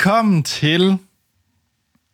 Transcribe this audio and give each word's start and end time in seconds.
Velkommen 0.00 0.42
til... 0.42 0.98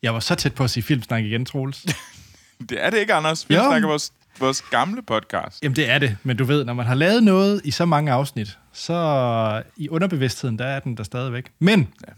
Jeg 0.02 0.14
var 0.14 0.20
så 0.20 0.34
tæt 0.34 0.54
på 0.54 0.64
at 0.64 0.70
sige 0.70 0.82
filmsnak 0.82 1.24
igen, 1.24 1.44
Troels. 1.44 1.86
Det 2.68 2.84
er 2.84 2.90
det 2.90 2.98
ikke, 2.98 3.14
Anders. 3.14 3.48
Vi 3.48 3.54
Jo. 3.54 3.60
snakker 3.60 3.88
vores, 3.88 4.12
vores 4.38 4.62
gamle 4.62 5.02
podcast. 5.02 5.62
Jamen, 5.62 5.76
det 5.76 5.90
er 5.90 5.98
det. 5.98 6.16
Men 6.22 6.36
du 6.36 6.44
ved, 6.44 6.64
når 6.64 6.72
man 6.72 6.86
har 6.86 6.94
lavet 6.94 7.22
noget 7.22 7.60
i 7.64 7.70
så 7.70 7.84
mange 7.84 8.12
afsnit, 8.12 8.58
så 8.72 9.62
i 9.76 9.88
underbevidstheden, 9.88 10.58
der 10.58 10.64
er 10.64 10.80
den 10.80 10.96
der 10.96 11.02
stadigvæk. 11.02 11.52
Men 11.58 11.80
ja. 12.08 12.12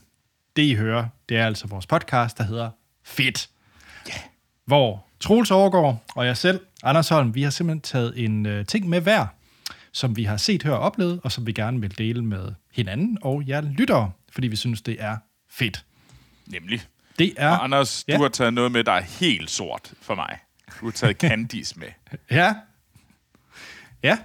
det, 0.56 0.62
I 0.62 0.74
hører, 0.74 1.06
det 1.28 1.36
er 1.36 1.46
altså 1.46 1.66
vores 1.66 1.86
podcast, 1.86 2.38
der 2.38 2.44
hedder 2.44 2.70
Fedt. 3.04 3.48
Ja. 4.08 4.12
Hvor 4.64 5.06
Troels 5.20 5.50
Overgaard 5.50 6.04
og 6.14 6.26
jeg 6.26 6.36
selv, 6.36 6.60
Anders 6.82 7.08
Holm, 7.08 7.34
vi 7.34 7.42
har 7.42 7.50
simpelthen 7.50 7.80
taget 7.80 8.24
en 8.24 8.46
øh, 8.46 8.66
ting 8.66 8.88
med 8.88 9.00
hver, 9.00 9.26
som 9.92 10.16
vi 10.16 10.24
har 10.24 10.36
set, 10.36 10.62
hørt 10.62 10.74
og 10.74 10.80
oplevet, 10.80 11.20
og 11.24 11.32
som 11.32 11.46
vi 11.46 11.52
gerne 11.52 11.80
vil 11.80 11.98
dele 11.98 12.24
med 12.24 12.52
hinanden 12.72 13.18
og 13.22 13.48
jer 13.48 13.60
lyttere, 13.60 14.10
fordi 14.32 14.46
vi 14.46 14.56
synes, 14.56 14.82
det 14.82 14.96
er 14.98 15.16
fedt. 15.58 15.84
Nemlig. 16.46 16.82
Det 17.18 17.34
er... 17.36 17.48
Og 17.48 17.64
Anders, 17.64 18.04
Ja. 18.08 18.16
du 18.16 18.22
har 18.22 18.28
taget 18.28 18.54
noget 18.54 18.72
med, 18.72 18.84
der 18.84 18.92
er 18.92 19.00
helt 19.00 19.50
sort 19.50 19.92
for 20.02 20.14
mig. 20.14 20.38
Du 20.80 20.84
har 20.86 20.92
taget 20.92 21.16
Candice 21.26 21.78
med. 21.78 21.88
Ja. 22.30 22.54
Ja. 24.02 24.18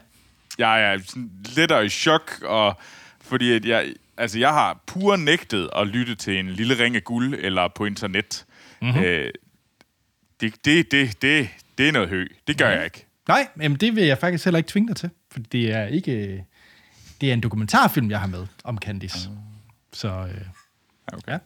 Jeg 0.57 0.83
er 0.93 0.97
sådan 1.05 1.31
lidt 1.55 1.71
i 1.85 1.89
chok, 1.89 2.41
og 2.45 2.77
fordi 3.21 3.51
at 3.53 3.65
jeg, 3.65 3.93
altså 4.17 4.39
jeg 4.39 4.49
har 4.49 4.83
pur 4.87 5.15
nægtet 5.15 5.69
at 5.75 5.87
lytte 5.87 6.15
til 6.15 6.39
en 6.39 6.49
lille 6.49 6.83
ring 6.83 6.95
af 6.95 7.03
guld 7.03 7.33
eller 7.39 7.67
på 7.75 7.85
internet. 7.85 8.45
Mhm. 8.81 8.89
Mm-hmm. 8.89 9.03
Øh, 9.03 9.31
det, 10.41 10.65
det, 10.65 10.91
det, 10.91 11.21
det, 11.21 11.49
det 11.77 11.87
er 11.87 11.91
noget 11.91 12.09
hø. 12.09 12.27
Det 12.47 12.57
gør 12.57 12.69
jeg 12.69 12.85
ikke. 12.85 13.05
Nej, 13.27 13.47
men 13.55 13.75
det 13.75 13.95
vil 13.95 14.03
jeg 14.03 14.17
faktisk 14.17 14.43
heller 14.45 14.57
ikke 14.57 14.69
tvinge 14.69 14.87
dig 14.87 14.95
til, 14.95 15.09
for 15.31 15.39
det 15.39 15.71
er 15.71 15.85
ikke... 15.87 16.45
Det 17.21 17.29
er 17.29 17.33
en 17.33 17.41
dokumentarfilm, 17.41 18.11
jeg 18.11 18.19
har 18.19 18.27
med 18.27 18.47
om 18.63 18.77
Candice. 18.77 19.29
Så 19.93 20.07
øh, 20.09 20.41
Okay. 21.13 21.31
ja. 21.31 21.37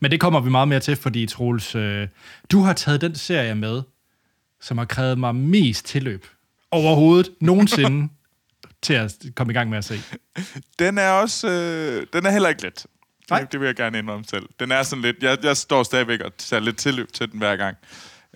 Men 0.00 0.10
det 0.10 0.20
kommer 0.20 0.40
vi 0.40 0.50
meget 0.50 0.68
mere 0.68 0.80
til, 0.80 0.96
fordi 0.96 1.26
Troels, 1.26 1.74
øh, 1.74 2.08
du 2.50 2.60
har 2.60 2.72
taget 2.72 3.00
den 3.00 3.14
serie 3.14 3.54
med, 3.54 3.82
som 4.60 4.78
har 4.78 4.84
krævet 4.84 5.18
mig 5.18 5.34
mest 5.34 5.86
tilløb 5.86 6.26
overhovedet 6.70 7.30
nogensinde 7.40 8.08
til 8.82 8.94
at 8.94 9.16
komme 9.34 9.52
i 9.52 9.54
gang 9.54 9.70
med 9.70 9.78
at 9.78 9.84
se. 9.84 10.00
Den 10.78 10.98
er 10.98 11.10
også, 11.10 11.48
øh, 11.48 12.06
den 12.12 12.26
er 12.26 12.30
heller 12.30 12.48
ikke 12.48 12.62
let. 12.62 12.86
Nej. 13.30 13.44
Det, 13.52 13.60
vil 13.60 13.66
jeg 13.66 13.74
gerne 13.74 13.98
indrømme 13.98 14.24
selv. 14.24 14.48
Den 14.60 14.72
er 14.72 14.82
sådan 14.82 15.02
lidt, 15.02 15.22
jeg, 15.22 15.38
jeg 15.42 15.56
står 15.56 15.82
stadigvæk 15.82 16.20
og 16.20 16.36
tager 16.36 16.60
lidt 16.60 16.76
tilløb 16.76 17.12
til 17.12 17.32
den 17.32 17.38
hver 17.38 17.56
gang. 17.56 17.76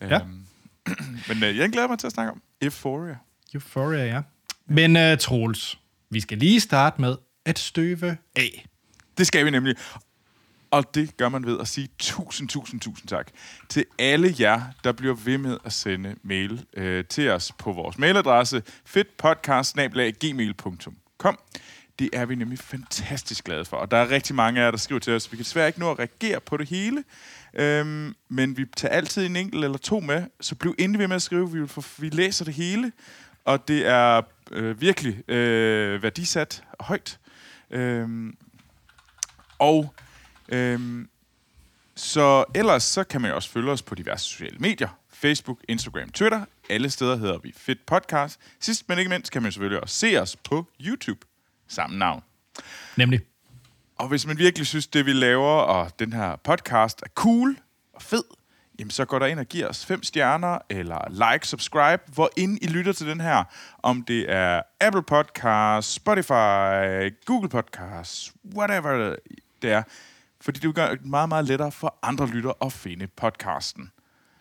Ja. 0.00 0.20
Øhm, 0.20 0.44
men 1.28 1.44
øh, 1.44 1.56
jeg 1.56 1.70
glæder 1.70 1.88
mig 1.88 1.98
til 1.98 2.06
at 2.06 2.12
snakke 2.12 2.32
om 2.32 2.42
Euphoria. 2.62 3.16
Euphoria, 3.54 4.06
ja. 4.06 4.22
Men 4.66 5.12
uh, 5.12 5.18
Troels, 5.18 5.78
vi 6.10 6.20
skal 6.20 6.38
lige 6.38 6.60
starte 6.60 7.00
med 7.00 7.16
at 7.44 7.58
støve 7.58 8.16
af. 8.36 8.66
Det 9.18 9.26
skal 9.26 9.44
vi 9.44 9.50
nemlig. 9.50 9.76
Og 10.70 10.94
det 10.94 11.16
gør 11.16 11.28
man 11.28 11.46
ved 11.46 11.60
at 11.60 11.68
sige 11.68 11.88
tusind, 11.98 12.48
tusind, 12.48 12.80
tusind 12.80 13.08
tak 13.08 13.30
til 13.68 13.84
alle 13.98 14.34
jer, 14.40 14.62
der 14.84 14.92
bliver 14.92 15.14
ved 15.14 15.38
med 15.38 15.58
at 15.64 15.72
sende 15.72 16.16
mail 16.22 16.64
øh, 16.76 17.04
til 17.04 17.30
os 17.30 17.52
på 17.58 17.72
vores 17.72 17.98
mailadresse 17.98 18.62
fedtpodcast.gmail.com 18.84 21.38
Det 21.98 22.10
er 22.12 22.26
vi 22.26 22.34
nemlig 22.34 22.58
fantastisk 22.58 23.44
glade 23.44 23.64
for. 23.64 23.76
Og 23.76 23.90
der 23.90 23.96
er 23.96 24.10
rigtig 24.10 24.34
mange 24.34 24.60
af 24.60 24.64
jer, 24.64 24.70
der 24.70 24.78
skriver 24.78 24.98
til 24.98 25.12
os. 25.12 25.32
Vi 25.32 25.36
kan 25.36 25.44
desværre 25.44 25.66
ikke 25.66 25.80
nå 25.80 25.90
at 25.90 25.98
reagere 25.98 26.40
på 26.40 26.56
det 26.56 26.68
hele, 26.68 27.04
øhm, 27.54 28.14
men 28.28 28.56
vi 28.56 28.64
tager 28.76 28.94
altid 28.94 29.26
en 29.26 29.36
enkelt 29.36 29.64
eller 29.64 29.78
to 29.78 30.00
med, 30.00 30.24
så 30.40 30.54
bliv 30.54 30.74
endelig 30.78 30.98
ved 30.98 31.08
med 31.08 31.16
at 31.16 31.22
skrive. 31.22 31.52
Vi, 31.52 31.58
vil 31.58 31.68
få, 31.68 31.82
vi 31.98 32.08
læser 32.08 32.44
det 32.44 32.54
hele, 32.54 32.92
og 33.44 33.68
det 33.68 33.86
er 33.86 34.22
øh, 34.50 34.80
virkelig 34.80 35.30
øh, 35.30 36.02
værdisat 36.02 36.64
højt. 36.80 37.18
Øhm, 37.70 38.36
og 39.58 39.94
øhm, 40.48 41.08
så 41.96 42.44
ellers 42.54 42.82
så 42.82 43.04
kan 43.04 43.20
man 43.20 43.30
jo 43.30 43.36
også 43.36 43.50
følge 43.50 43.70
os 43.70 43.82
på 43.82 43.94
diverse 43.94 44.24
sociale 44.24 44.58
medier. 44.58 44.88
Facebook, 45.12 45.58
Instagram, 45.68 46.10
Twitter. 46.10 46.44
Alle 46.70 46.90
steder 46.90 47.16
hedder 47.16 47.38
vi 47.38 47.52
Fit 47.56 47.78
Podcast. 47.86 48.40
Sidst 48.60 48.88
men 48.88 48.98
ikke 48.98 49.08
mindst 49.08 49.32
kan 49.32 49.42
man 49.42 49.52
selvfølgelig 49.52 49.82
også 49.82 49.94
se 49.94 50.22
os 50.22 50.36
på 50.36 50.66
YouTube. 50.80 51.26
Samme 51.68 51.98
navn. 51.98 52.22
Nemlig. 52.96 53.20
Og 53.98 54.08
hvis 54.08 54.26
man 54.26 54.38
virkelig 54.38 54.66
synes, 54.66 54.86
det 54.86 55.06
vi 55.06 55.12
laver, 55.12 55.50
og 55.50 55.98
den 55.98 56.12
her 56.12 56.36
podcast 56.36 57.02
er 57.02 57.08
cool 57.14 57.58
og 57.92 58.02
fed, 58.02 58.24
jamen 58.78 58.90
så 58.90 59.04
går 59.04 59.18
der 59.18 59.26
ind 59.26 59.38
og 59.38 59.46
giver 59.46 59.68
os 59.68 59.86
fem 59.86 60.02
stjerner, 60.02 60.58
eller 60.70 61.32
like, 61.32 61.48
subscribe, 61.48 62.02
hvor 62.06 62.30
ind 62.36 62.58
I 62.62 62.66
lytter 62.66 62.92
til 62.92 63.06
den 63.06 63.20
her. 63.20 63.44
Om 63.82 64.02
det 64.02 64.32
er 64.32 64.62
Apple 64.80 65.02
Podcasts, 65.02 65.94
Spotify, 65.94 67.14
Google 67.24 67.48
Podcasts, 67.48 68.32
whatever 68.56 69.16
det 69.62 69.70
er. 69.72 69.82
Fordi 70.40 70.60
det 70.60 70.74
gør 70.74 70.90
det 70.90 71.04
meget, 71.04 71.28
meget 71.28 71.44
lettere 71.44 71.72
for 71.72 71.98
andre 72.02 72.26
lyttere 72.26 72.54
at 72.62 72.72
finde 72.72 73.06
podcasten. 73.06 73.90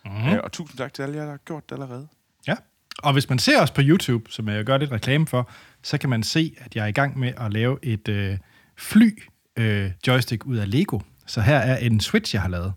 Mm-hmm. 0.04 0.28
Øh, 0.32 0.40
og 0.44 0.52
tusind 0.52 0.78
tak 0.78 0.94
til 0.94 1.02
alle 1.02 1.16
jer, 1.16 1.22
der 1.22 1.30
har 1.30 1.38
gjort 1.38 1.70
det 1.70 1.74
allerede. 1.74 2.08
Ja. 2.46 2.54
Og 2.98 3.12
hvis 3.12 3.28
man 3.28 3.38
ser 3.38 3.62
os 3.62 3.70
på 3.70 3.80
YouTube, 3.84 4.30
som 4.30 4.48
jeg 4.48 4.64
gør 4.64 4.76
lidt 4.76 4.92
reklame 4.92 5.26
for, 5.26 5.50
så 5.82 5.98
kan 5.98 6.10
man 6.10 6.22
se, 6.22 6.54
at 6.58 6.76
jeg 6.76 6.82
er 6.82 6.86
i 6.86 6.92
gang 6.92 7.18
med 7.18 7.32
at 7.36 7.52
lave 7.52 7.78
et 7.82 8.08
øh, 8.08 8.38
fly 8.76 9.22
øh, 9.56 9.90
joystick 10.06 10.46
ud 10.46 10.56
af 10.56 10.70
Lego. 10.70 11.00
Så 11.26 11.40
her 11.40 11.58
er 11.58 11.76
en 11.76 12.00
Switch, 12.00 12.34
jeg 12.34 12.42
har 12.42 12.48
lavet. 12.48 12.72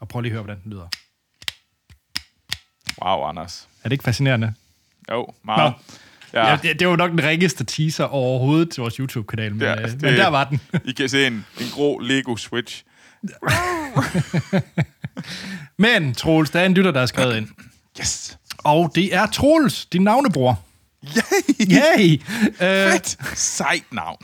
Og 0.00 0.08
prøv 0.08 0.20
lige 0.20 0.30
at 0.30 0.32
høre, 0.32 0.42
hvordan 0.42 0.62
den 0.62 0.72
lyder. 0.72 0.88
Wow, 3.04 3.28
Anders. 3.28 3.68
Er 3.84 3.88
det 3.88 3.92
ikke 3.92 4.04
fascinerende? 4.04 4.54
Jo, 5.10 5.26
meget. 5.42 5.74
Ja. 6.34 6.48
Ja, 6.50 6.58
det, 6.62 6.80
det 6.80 6.88
var 6.88 6.96
nok 6.96 7.10
den 7.10 7.24
ringeste 7.24 7.64
teaser 7.64 8.04
overhovedet 8.04 8.70
til 8.70 8.80
vores 8.80 8.94
YouTube-kanal, 8.96 9.50
men, 9.52 9.60
Ja, 9.60 9.80
ja, 9.80 9.86
det- 9.86 10.02
men 10.02 10.14
der 10.14 10.28
var 10.28 10.44
den. 10.44 10.60
I 10.84 10.92
kan 10.92 11.08
se 11.08 11.26
en, 11.26 11.32
en 11.60 11.66
grå 11.72 11.98
Lego 11.98 12.36
Switch. 12.36 12.82
Men, 15.78 16.14
Troels, 16.14 16.50
der 16.50 16.60
er 16.60 16.66
en 16.66 16.74
lytter, 16.74 16.90
der 16.90 17.00
er 17.00 17.06
skrevet 17.06 17.36
ind. 17.36 17.48
Yes! 18.00 18.38
Og 18.58 18.92
det 18.94 19.14
er 19.14 19.26
Troels, 19.26 19.86
din 19.86 20.02
navnebror. 20.02 20.60
Yay! 21.04 21.72
Yay! 21.72 22.20
Øh, 22.48 22.92
Fedt! 22.92 23.38
Sejt 23.38 23.84
navn. 23.92 24.16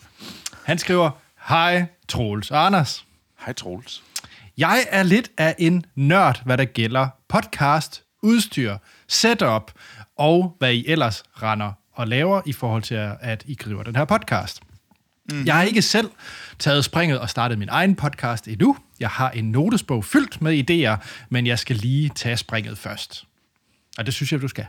han 0.64 0.78
skriver, 0.78 1.10
Hej, 1.48 1.84
Troels 2.08 2.50
og 2.50 2.66
Anders. 2.66 3.04
Hej 3.46 3.52
Troels. 3.52 4.02
Jeg 4.58 4.86
er 4.90 5.02
lidt 5.02 5.30
af 5.38 5.54
en 5.58 5.84
nørd, 5.94 6.42
hvad 6.44 6.58
der 6.58 6.64
gælder 6.64 7.08
podcast, 7.28 8.02
udstyr, 8.22 8.76
setup 9.08 9.72
og 10.18 10.56
hvad 10.58 10.72
I 10.74 10.84
ellers 10.88 11.22
render 11.42 11.72
og 11.98 12.08
laver 12.08 12.42
i 12.46 12.52
forhold 12.52 12.82
til, 12.82 12.94
at 13.20 13.44
I 13.46 13.54
driver 13.54 13.82
den 13.82 13.96
her 13.96 14.04
podcast. 14.04 14.60
Mm. 15.32 15.44
Jeg 15.44 15.54
har 15.54 15.62
ikke 15.62 15.82
selv 15.82 16.10
taget 16.58 16.84
springet 16.84 17.18
og 17.18 17.30
startet 17.30 17.58
min 17.58 17.68
egen 17.68 17.94
podcast 17.96 18.48
endnu. 18.48 18.76
Jeg 19.00 19.08
har 19.08 19.30
en 19.30 19.50
notesbog 19.50 20.04
fyldt 20.04 20.42
med 20.42 20.70
idéer, 20.70 21.06
men 21.28 21.46
jeg 21.46 21.58
skal 21.58 21.76
lige 21.76 22.08
tage 22.14 22.36
springet 22.36 22.78
først. 22.78 23.24
Og 23.98 24.06
det 24.06 24.14
synes 24.14 24.32
jeg, 24.32 24.42
du 24.42 24.48
skal. 24.48 24.66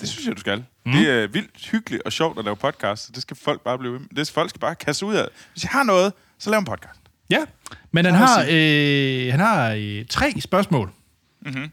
Det 0.00 0.08
synes 0.08 0.26
jeg, 0.26 0.34
du 0.36 0.40
skal. 0.40 0.64
Mm. 0.86 0.92
Det 0.92 1.10
er 1.10 1.26
vildt 1.26 1.68
hyggeligt 1.70 2.02
og 2.02 2.12
sjovt 2.12 2.38
at 2.38 2.44
lave 2.44 2.56
podcast, 2.56 3.06
så 3.06 3.12
det 3.14 3.22
skal 3.22 3.36
folk 3.36 3.60
bare 3.60 3.78
blive 3.78 3.92
ved 3.92 4.00
med. 4.00 4.08
Det 4.16 4.30
folk 4.30 4.50
skal 4.50 4.60
bare 4.60 4.74
kaste 4.74 5.06
ud 5.06 5.14
af. 5.14 5.28
Hvis 5.52 5.64
I 5.64 5.66
har 5.70 5.82
noget, 5.82 6.12
så 6.38 6.50
lav 6.50 6.58
en 6.58 6.64
podcast. 6.64 7.00
Ja, 7.30 7.44
men 7.92 8.04
han 8.04 8.14
har, 8.14 8.46
øh, 8.50 9.30
han 9.30 9.40
har 9.40 9.72
øh, 9.78 10.04
tre 10.10 10.32
spørgsmål. 10.40 10.90
Mm-hmm. 11.46 11.70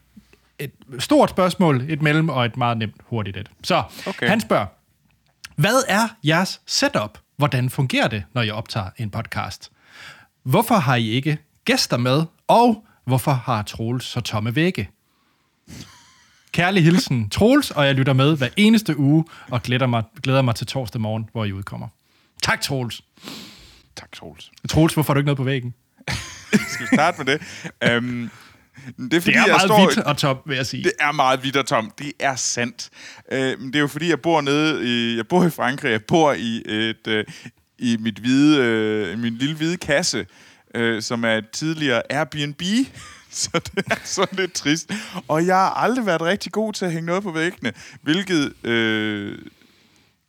Et 0.58 0.70
stort 0.98 1.30
spørgsmål, 1.30 1.84
et 1.88 2.02
mellem 2.02 2.28
og 2.28 2.44
et 2.44 2.56
meget 2.56 2.78
nemt 2.78 2.96
hurtigt 3.04 3.36
et. 3.36 3.50
Så 3.64 3.82
Okay. 4.06 4.28
han 4.28 4.40
spørger, 4.40 4.66
hvad 5.56 5.82
er 5.88 6.08
jeres 6.24 6.60
setup? 6.66 7.18
Hvordan 7.36 7.70
fungerer 7.70 8.08
det, 8.08 8.24
når 8.34 8.42
jeg 8.42 8.54
optager 8.54 8.90
en 8.96 9.10
podcast? 9.10 9.70
Hvorfor 10.42 10.74
har 10.74 10.96
I 10.96 11.08
ikke 11.10 11.38
gæster 11.64 11.96
med? 11.96 12.22
Og 12.48 12.84
hvorfor 13.04 13.32
har 13.32 13.62
Troels 13.62 14.04
så 14.04 14.20
tomme 14.20 14.54
vægge? 14.56 14.90
Kærlig 16.52 16.84
hilsen, 16.84 17.30
Troels, 17.30 17.70
og 17.70 17.86
jeg 17.86 17.94
lytter 17.94 18.12
med 18.12 18.36
hver 18.36 18.48
eneste 18.56 18.98
uge 18.98 19.24
og 19.50 19.62
glæder 19.62 19.86
mig, 19.86 20.02
glæder 20.22 20.42
mig 20.42 20.54
til 20.54 20.66
torsdag 20.66 21.00
morgen, 21.00 21.28
hvor 21.32 21.44
I 21.44 21.52
udkommer. 21.52 21.88
Tak, 22.42 22.60
Troels. 22.60 23.02
Tak, 23.96 24.12
Troels. 24.12 24.50
Troels, 24.68 24.94
hvorfor 24.94 25.12
har 25.12 25.14
du 25.14 25.18
ikke 25.18 25.26
noget 25.26 25.36
på 25.36 25.44
væggen? 25.44 25.74
Skal 26.72 26.86
vi 26.90 26.96
starte 26.96 27.24
med 27.24 27.38
det? 27.82 27.98
um, 27.98 28.30
det 28.98 29.14
er, 29.14 29.20
fordi, 29.20 29.32
Det 29.32 29.38
er 29.38 29.40
jeg 29.40 29.46
meget 29.48 29.60
står, 29.60 29.86
hvidt 29.86 29.98
og 29.98 30.16
top, 30.16 30.48
vil 30.48 30.56
jeg 30.56 30.66
sige. 30.66 30.84
Det 30.84 30.92
er 31.00 31.12
meget 31.12 31.40
hvidt 31.40 31.56
og 31.56 31.66
tomt. 31.66 31.98
Det 31.98 32.12
er 32.18 32.36
sandt. 32.36 32.90
Men 33.30 33.66
det 33.66 33.76
er 33.76 33.80
jo 33.80 33.86
fordi, 33.86 34.08
jeg 34.08 34.20
bor 34.20 34.40
nede 34.40 34.88
i, 34.88 35.16
jeg 35.16 35.28
bor 35.28 35.44
i 35.44 35.50
Frankrig. 35.50 35.90
Jeg 35.90 36.04
bor 36.04 36.32
i 36.32 36.62
et, 36.66 37.06
uh, 37.08 37.34
i 37.78 37.96
mit 38.00 38.18
hvide, 38.18 39.12
uh, 39.12 39.18
min 39.18 39.34
lille 39.34 39.56
hvide 39.56 39.76
kasse, 39.76 40.26
uh, 40.78 41.00
som 41.00 41.24
er 41.24 41.34
et 41.34 41.50
tidligere 41.50 42.02
Airbnb. 42.12 42.62
Så 43.30 43.60
det 43.76 43.84
er 43.90 43.96
sådan 44.04 44.38
lidt 44.38 44.52
trist. 44.52 44.90
Og 45.28 45.46
jeg 45.46 45.56
har 45.56 45.70
aldrig 45.70 46.06
været 46.06 46.22
rigtig 46.22 46.52
god 46.52 46.72
til 46.72 46.84
at 46.84 46.92
hænge 46.92 47.06
noget 47.06 47.22
på 47.22 47.30
væggene, 47.30 47.72
hvilket... 48.02 48.52
Øh, 48.64 49.38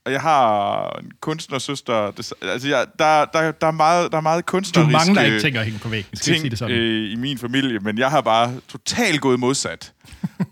og 0.05 0.11
jeg 0.11 0.21
har 0.21 0.89
en 0.99 1.11
kunstnersøster. 1.19 2.11
Det, 2.11 2.33
altså, 2.41 2.67
jeg, 2.67 2.87
der, 2.99 3.25
der, 3.25 3.51
der, 3.51 3.67
er 3.67 3.71
meget, 3.71 4.11
der 4.11 4.17
er 4.17 4.21
meget 4.21 4.47
Du 4.47 4.51
kunstnerisk... 4.51 4.91
mangler 4.91 5.21
ikke 5.23 5.39
ting 5.39 5.57
at 5.57 5.65
hænge 5.65 5.79
på 5.79 5.89
væggen, 5.89 6.17
skal 6.17 6.31
jeg 6.31 6.35
sige 6.35 6.43
ting 6.43 6.51
det 6.51 6.59
sådan. 6.59 6.77
øh, 6.77 7.11
i 7.11 7.15
min 7.15 7.37
familie, 7.37 7.79
men 7.79 7.97
jeg 7.97 8.11
har 8.11 8.21
bare 8.21 8.59
totalt 8.67 9.21
gået 9.21 9.39
modsat. 9.39 9.93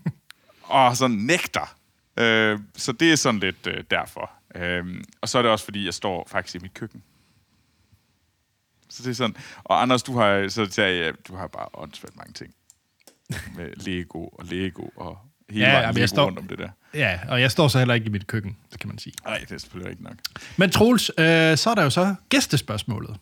og 0.62 0.96
sådan 0.96 1.16
nægter. 1.16 1.74
Øh, 2.16 2.58
så 2.76 2.92
det 2.92 3.12
er 3.12 3.16
sådan 3.16 3.40
lidt 3.40 3.66
øh, 3.66 3.84
derfor. 3.90 4.30
Øh, 4.54 4.84
og 5.20 5.28
så 5.28 5.38
er 5.38 5.42
det 5.42 5.50
også, 5.50 5.64
fordi 5.64 5.84
jeg 5.84 5.94
står 5.94 6.28
faktisk 6.30 6.54
i 6.54 6.58
mit 6.58 6.74
køkken. 6.74 7.02
Så 8.88 9.02
det 9.02 9.10
er 9.10 9.14
sådan. 9.14 9.36
Og 9.64 9.82
Anders, 9.82 10.02
du 10.02 10.18
har, 10.18 10.48
så 10.48 10.66
sagde 10.70 11.04
jeg, 11.04 11.14
du 11.28 11.36
har 11.36 11.46
bare 11.46 11.68
åndssvagt 11.74 12.16
mange 12.16 12.32
ting. 12.32 12.54
Med 13.56 13.76
Lego 13.76 14.28
og 14.28 14.44
Lego 14.44 14.88
og 14.96 15.18
hele 15.54 15.66
Ja, 15.66 15.80
vejen 15.80 15.98
jeg 15.98 16.08
står- 16.08 16.24
rundt 16.24 16.38
om 16.38 16.48
det 16.48 16.58
der. 16.58 16.68
Ja, 16.94 17.18
og 17.28 17.40
jeg 17.40 17.50
står 17.50 17.68
så 17.68 17.78
heller 17.78 17.94
ikke 17.94 18.06
i 18.06 18.10
mit 18.10 18.26
køkken, 18.26 18.56
det 18.72 18.80
kan 18.80 18.88
man 18.88 18.98
sige. 18.98 19.12
Nej, 19.24 19.38
det 19.38 19.52
er 19.52 19.58
selvfølgelig 19.58 19.90
ikke 19.90 20.02
nok. 20.02 20.14
Men 20.56 20.70
Troels, 20.70 21.10
øh, 21.18 21.56
så 21.56 21.70
er 21.70 21.74
der 21.74 21.82
jo 21.82 21.90
så 21.90 22.14
gæstespørgsmålet. 22.28 23.16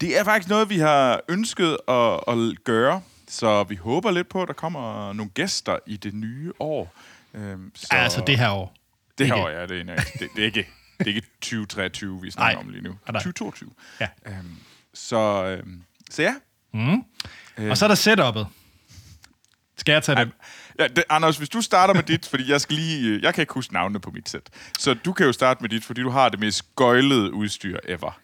Det 0.00 0.18
er 0.18 0.24
faktisk 0.24 0.48
noget, 0.48 0.70
vi 0.70 0.78
har 0.78 1.20
ønsket 1.28 1.76
at, 1.88 2.20
at 2.28 2.64
gøre, 2.64 3.00
så 3.28 3.62
vi 3.64 3.74
håber 3.76 4.10
lidt 4.10 4.28
på, 4.28 4.42
at 4.42 4.48
der 4.48 4.54
kommer 4.54 5.12
nogle 5.12 5.30
gæster 5.34 5.78
i 5.86 5.96
det 5.96 6.14
nye 6.14 6.52
år. 6.60 6.94
Øhm, 7.34 7.72
så 7.74 7.86
Ja, 7.92 7.98
altså 7.98 8.22
det 8.26 8.38
her 8.38 8.50
år. 8.50 8.74
Det 9.18 9.26
her 9.26 9.34
ikke- 9.34 9.44
år, 9.46 9.48
ja, 9.50 9.62
det 9.66 9.76
er, 9.76 9.80
en, 9.80 9.88
det, 9.88 10.28
det 10.36 10.42
er 10.42 10.44
ikke, 10.44 10.66
det 10.98 11.06
er 11.10 11.14
ikke 11.14 11.28
2023, 11.40 12.22
vi 12.22 12.30
snakker 12.30 12.54
Nej. 12.58 12.64
om 12.66 12.68
lige 12.70 12.82
nu. 12.82 12.90
Ah, 13.06 13.12
nej. 13.12 13.22
2022. 13.22 13.70
Ja. 14.00 14.08
Øhm, 14.26 14.56
så, 14.94 15.44
øhm, 15.44 15.82
så 16.10 16.22
ja. 16.22 16.34
Mm. 16.72 17.04
Øh. 17.58 17.70
Og 17.70 17.76
så 17.78 17.84
er 17.84 17.88
der 17.88 17.94
setup'et. 18.42 18.46
Skal 19.78 19.92
jeg 19.92 20.02
tage 20.02 20.24
det? 20.24 20.30
Ja 20.78 20.88
det, 20.88 21.04
Anders, 21.10 21.36
hvis 21.36 21.48
du 21.48 21.60
starter 21.60 21.94
med 21.94 22.02
dit, 22.02 22.26
fordi 22.26 22.50
jeg 22.50 22.60
skal 22.60 22.76
lige, 22.76 23.08
øh, 23.08 23.22
jeg 23.22 23.34
kan 23.34 23.42
ikke 23.42 23.54
huske 23.54 23.74
navnene 23.74 24.00
på 24.00 24.10
mit 24.10 24.28
sæt. 24.28 24.42
Så 24.78 24.94
du 24.94 25.12
kan 25.12 25.26
jo 25.26 25.32
starte 25.32 25.62
med 25.62 25.68
dit, 25.68 25.84
fordi 25.84 26.00
du 26.00 26.10
har 26.10 26.28
det 26.28 26.40
mest 26.40 26.76
gøjlede 26.76 27.34
udstyr 27.34 27.78
ever. 27.88 28.20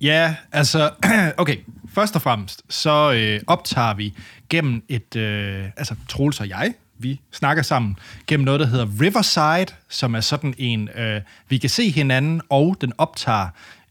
Ja, 0.00 0.36
altså, 0.52 0.90
okay. 1.36 1.56
Først 1.94 2.16
og 2.16 2.22
fremmest, 2.22 2.62
så 2.68 3.12
øh, 3.12 3.40
optager 3.46 3.94
vi 3.94 4.14
gennem 4.48 4.84
et, 4.88 5.16
øh, 5.16 5.64
altså 5.76 5.94
Troels 6.08 6.40
og 6.40 6.48
jeg, 6.48 6.74
vi 6.98 7.20
snakker 7.32 7.62
sammen 7.62 7.98
gennem 8.26 8.44
noget, 8.44 8.60
der 8.60 8.66
hedder 8.66 8.86
Riverside, 9.00 9.76
som 9.88 10.14
er 10.14 10.20
sådan 10.20 10.54
en, 10.58 10.88
øh, 10.88 11.20
vi 11.48 11.58
kan 11.58 11.70
se 11.70 11.90
hinanden, 11.90 12.40
og 12.48 12.76
den 12.80 12.92
optager 12.98 13.48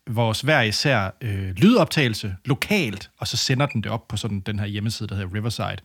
vores 0.08 0.42
hver 0.42 0.62
især 0.62 1.10
øh, 1.22 1.50
lydoptagelse 1.50 2.36
lokalt, 2.46 3.10
og 3.18 3.28
så 3.28 3.38
sender 3.38 3.66
den 3.66 3.84
det 3.84 3.92
op 3.92 4.08
på 4.08 4.18
sådan 4.18 4.40
den 4.40 4.60
her 4.60 4.66
hjemmeside, 4.66 5.10
der 5.10 5.16
hedder 5.16 5.36
Riverside. 5.36 5.78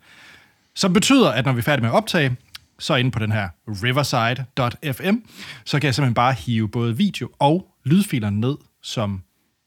Som 0.78 0.92
betyder, 0.92 1.30
at 1.30 1.44
når 1.44 1.52
vi 1.52 1.58
er 1.58 1.62
færdige 1.62 1.82
med 1.82 1.90
at 1.90 1.94
optage, 1.94 2.36
så 2.78 2.94
inde 2.94 3.10
på 3.10 3.18
den 3.18 3.32
her 3.32 3.48
riverside.fm, 3.66 5.16
så 5.64 5.80
kan 5.80 5.86
jeg 5.86 5.94
simpelthen 5.94 6.14
bare 6.14 6.32
hive 6.32 6.68
både 6.68 6.96
video 6.96 7.30
og 7.38 7.74
lydfiler 7.84 8.30
ned, 8.30 8.56
som 8.82 9.22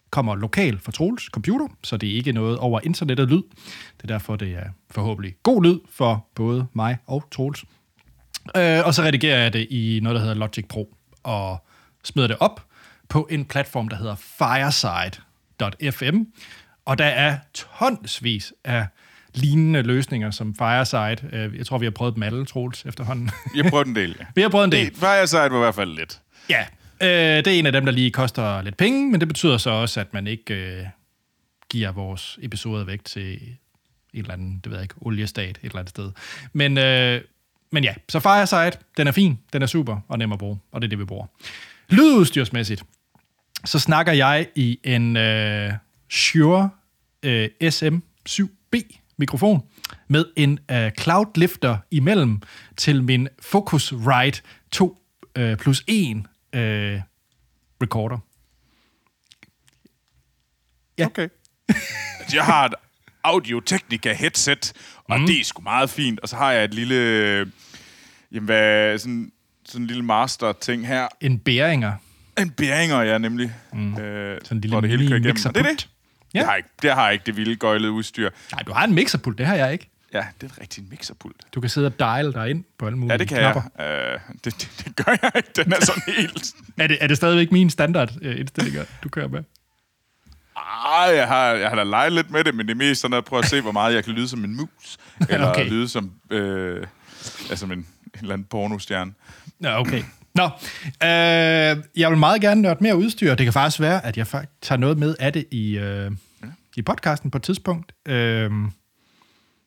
kommer 0.09 0.35
lokalt 0.35 0.81
fra 0.81 0.91
Troels 0.91 1.23
computer, 1.23 1.67
så 1.83 1.97
det 1.97 2.09
er 2.09 2.13
ikke 2.13 2.31
noget 2.31 2.57
over 2.57 2.79
internettet 2.83 3.29
lyd. 3.29 3.43
Det 3.97 4.03
er 4.03 4.07
derfor, 4.07 4.35
det 4.35 4.53
er 4.53 4.69
forhåbentlig 4.91 5.35
god 5.43 5.63
lyd 5.63 5.79
for 5.89 6.27
både 6.35 6.67
mig 6.73 6.97
og 7.07 7.23
Troels. 7.31 7.63
Øh, 8.57 8.85
og 8.85 8.93
så 8.93 9.01
redigerer 9.01 9.41
jeg 9.41 9.53
det 9.53 9.67
i 9.69 9.99
noget, 10.03 10.15
der 10.15 10.21
hedder 10.21 10.35
Logic 10.35 10.67
Pro, 10.67 10.95
og 11.23 11.65
smider 12.03 12.27
det 12.27 12.37
op 12.39 12.65
på 13.09 13.27
en 13.31 13.45
platform, 13.45 13.87
der 13.87 13.95
hedder 13.95 14.15
Fireside.fm. 14.15 16.17
Og 16.85 16.97
der 16.97 17.05
er 17.05 17.37
tonsvis 17.53 18.53
af 18.63 18.87
lignende 19.33 19.81
løsninger 19.81 20.31
som 20.31 20.55
Fireside. 20.55 21.29
Øh, 21.33 21.57
Jeg 21.57 21.65
tror, 21.65 21.77
vi 21.77 21.85
har 21.85 21.91
prøvet 21.91 22.15
dem 22.15 22.23
alle, 22.23 22.45
Troels, 22.45 22.85
efterhånden. 22.85 23.29
Jeg 23.55 23.65
prøvede 23.65 23.89
en 23.89 23.95
del, 23.95 24.15
ja. 24.19 24.25
vi 24.35 24.41
har 24.41 24.49
prøvet 24.49 24.65
en 24.65 24.71
del. 24.71 24.95
Fireside 25.05 25.41
var 25.51 25.57
i 25.57 25.59
hvert 25.59 25.75
fald 25.75 25.95
lidt. 25.95 26.19
Ja, 26.49 26.65
øh, 27.01 27.45
det 27.45 27.47
er 27.47 27.59
en 27.59 27.65
af 27.65 27.71
dem, 27.71 27.85
der 27.85 27.91
lige 27.91 28.11
koster 28.11 28.61
lidt 28.61 28.77
penge, 28.77 29.11
men 29.11 29.19
det 29.19 29.27
betyder 29.27 29.57
så 29.57 29.69
også, 29.69 29.99
at 29.99 30.13
man 30.13 30.27
ikke 30.27 30.53
øh, 30.53 30.85
giver 31.69 31.91
vores 31.91 32.39
episoder 32.41 32.85
væk 32.85 33.05
til 33.05 33.33
et 33.33 33.39
eller 34.13 34.33
andet, 34.33 34.63
det 34.63 34.69
ved 34.71 34.77
jeg 34.77 34.83
ikke, 34.83 34.95
oliestat 35.01 35.49
et 35.49 35.57
eller 35.63 35.79
andet 35.79 35.89
sted. 35.89 36.11
Men, 36.53 36.77
øh, 36.77 37.21
men 37.71 37.83
ja, 37.83 37.93
så 38.09 38.19
Fireside, 38.19 38.71
den 38.97 39.07
er 39.07 39.11
fin, 39.11 39.39
den 39.53 39.61
er 39.61 39.65
super 39.65 39.97
og 40.07 40.17
nem 40.17 40.31
at 40.31 40.39
bruge, 40.39 40.59
og 40.71 40.81
det 40.81 40.87
er 40.87 40.89
det, 40.89 40.99
vi 40.99 41.05
bruger. 41.05 41.25
Lydudstyrsmæssigt, 41.89 42.83
så 43.65 43.79
snakker 43.79 44.11
jeg 44.13 44.47
i 44.55 44.79
en 44.83 45.17
øh, 45.17 45.73
Shure 46.09 46.69
øh, 47.23 47.49
SM7B 47.63 49.00
mikrofon 49.21 49.61
med 50.07 50.25
en 50.35 50.59
øh, 50.71 50.91
cloud 50.99 51.25
lifter 51.35 51.77
imellem 51.91 52.41
til 52.77 53.03
min 53.03 53.27
Focusrite 53.41 54.41
2 54.71 54.97
øh, 55.35 55.57
plus 55.57 55.83
1 55.87 56.17
øh, 56.53 57.01
recorder. 57.83 58.17
Ja. 60.97 61.05
Okay. 61.05 61.27
Altså, 62.19 62.35
jeg 62.37 62.45
har 62.45 62.65
et 62.65 62.73
Audio-Technica 63.23 64.13
headset, 64.13 64.73
og 65.03 65.19
mm. 65.19 65.25
det 65.25 65.39
er 65.39 65.43
sgu 65.43 65.61
meget 65.61 65.89
fint. 65.89 66.19
Og 66.19 66.29
så 66.29 66.35
har 66.35 66.51
jeg 66.51 66.63
et 66.63 66.73
lille... 66.73 66.95
øh, 66.95 67.47
Jamen, 68.31 68.45
hvad, 68.45 68.97
sådan, 68.97 69.31
sådan 69.65 69.81
en 69.81 69.87
lille 69.87 70.03
master-ting 70.03 70.87
her. 70.87 71.07
En 71.21 71.39
bæringer. 71.39 71.93
En 72.39 72.49
bæringer, 72.49 73.01
ja, 73.01 73.17
nemlig. 73.17 73.51
Mm. 73.73 73.97
Øh, 73.97 74.39
Sådan 74.43 74.57
en 74.57 74.61
lille 74.61 74.81
det 74.81 74.89
hele 74.89 75.07
kører 75.07 75.19
igennem. 75.19 75.33
mixerpult. 75.33 75.57
Og 75.57 75.63
det 75.63 75.69
er 75.71 75.75
det. 75.75 75.89
Ja. 76.33 76.39
Det, 76.39 76.47
har 76.47 76.55
ikke, 76.55 76.69
det 76.81 76.91
har 76.93 77.09
ikke 77.09 77.23
det 77.25 77.37
vilde 77.37 77.55
gøjlede 77.55 77.91
udstyr. 77.91 78.29
Nej, 78.51 78.61
du 78.63 78.73
har 78.73 78.83
en 78.85 78.93
mixerpult, 78.93 79.37
det 79.37 79.45
har 79.45 79.55
jeg 79.55 79.73
ikke. 79.73 79.89
Ja, 80.13 80.25
det 80.41 80.49
er 80.49 80.53
en 80.55 80.61
rigtig 80.61 80.83
mixerpult. 80.89 81.35
Du 81.55 81.61
kan 81.61 81.69
sidde 81.69 81.87
og 81.87 81.99
dial 81.99 82.33
dig 82.33 82.49
ind 82.49 82.63
på 82.79 82.85
alle 82.85 82.97
mulige 82.97 83.13
Ja, 83.13 83.17
det 83.17 83.27
kan 83.27 83.37
knapper. 83.37 83.61
jeg. 83.79 84.11
Øh, 84.13 84.19
det, 84.33 84.45
det, 84.45 84.83
det, 84.85 85.05
gør 85.05 85.15
jeg 85.21 85.31
ikke. 85.35 85.49
Den 85.55 85.73
er 85.73 85.85
sådan 85.85 86.01
helt... 86.17 86.53
Er 86.77 86.87
det, 86.87 86.97
er 87.01 87.07
det 87.07 87.17
stadigvæk 87.17 87.51
min 87.51 87.69
standard 87.69 88.11
øh, 88.21 88.39
indstillinger, 88.39 88.85
du 89.03 89.09
kører 89.09 89.27
med? 89.27 89.43
Ej, 90.85 91.15
jeg 91.15 91.27
har, 91.27 91.45
jeg 91.45 91.69
har 91.69 91.75
da 91.75 91.83
leget 91.83 92.13
lidt 92.13 92.31
med 92.31 92.43
det, 92.43 92.55
men 92.55 92.65
det 92.67 92.71
er 92.73 92.77
mest 92.77 93.01
sådan 93.01 93.17
at 93.17 93.25
prøve 93.25 93.39
at 93.43 93.49
se, 93.49 93.61
hvor 93.61 93.71
meget 93.71 93.93
jeg 93.95 94.03
kan 94.03 94.13
lyde 94.13 94.27
som 94.27 94.43
en 94.43 94.55
mus. 94.55 94.97
Eller 95.29 95.47
Okay. 95.49 95.69
lyde 95.69 95.89
som, 95.89 96.11
øh, 96.29 96.87
altså 97.49 97.65
en, 97.65 97.71
en 97.71 97.85
eller 98.21 98.33
anden 98.33 98.47
pornostjerne. 98.49 99.13
Ja, 99.63 99.79
okay. 99.79 100.03
Nå, 100.35 100.43
øh, 101.03 101.83
jeg 101.95 102.09
vil 102.09 102.17
meget 102.17 102.41
gerne 102.41 102.61
nørde 102.61 102.83
mere 102.83 102.97
udstyr. 102.97 103.35
Det 103.35 103.45
kan 103.45 103.53
faktisk 103.53 103.79
være, 103.79 104.05
at 104.05 104.17
jeg 104.17 104.27
faktisk 104.27 104.51
tager 104.61 104.79
noget 104.79 104.97
med 104.97 105.15
af 105.19 105.33
det 105.33 105.45
i, 105.51 105.77
øh, 105.77 106.11
i 106.75 106.81
podcasten 106.81 107.31
på 107.31 107.37
et 107.37 107.43
tidspunkt. 107.43 107.91
Øh, 108.05 108.51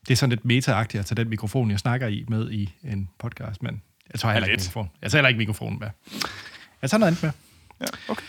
det 0.09 0.13
er 0.13 0.17
sådan 0.17 0.31
lidt 0.31 0.45
meta-agtigt 0.45 1.01
at 1.01 1.07
tage 1.07 1.17
den 1.17 1.29
mikrofon, 1.29 1.71
jeg 1.71 1.79
snakker 1.79 2.07
i, 2.07 2.25
med 2.29 2.51
i 2.51 2.75
en 2.85 3.09
podcast, 3.19 3.63
men 3.63 3.83
jeg 4.13 4.21
tager 4.21 4.33
heller 4.33 4.49
ikke 4.49 4.61
mikrofon. 4.61 4.91
Jeg 5.03 5.11
tager 5.11 5.19
heller 5.19 5.29
ikke 5.29 5.39
mikrofonen 5.39 5.79
med. 5.79 5.89
Jeg 6.83 6.91
tager 6.91 6.99
noget 6.99 7.11
andet 7.11 7.23
med. 7.23 7.31
Ja, 7.81 7.87
okay. 8.13 8.25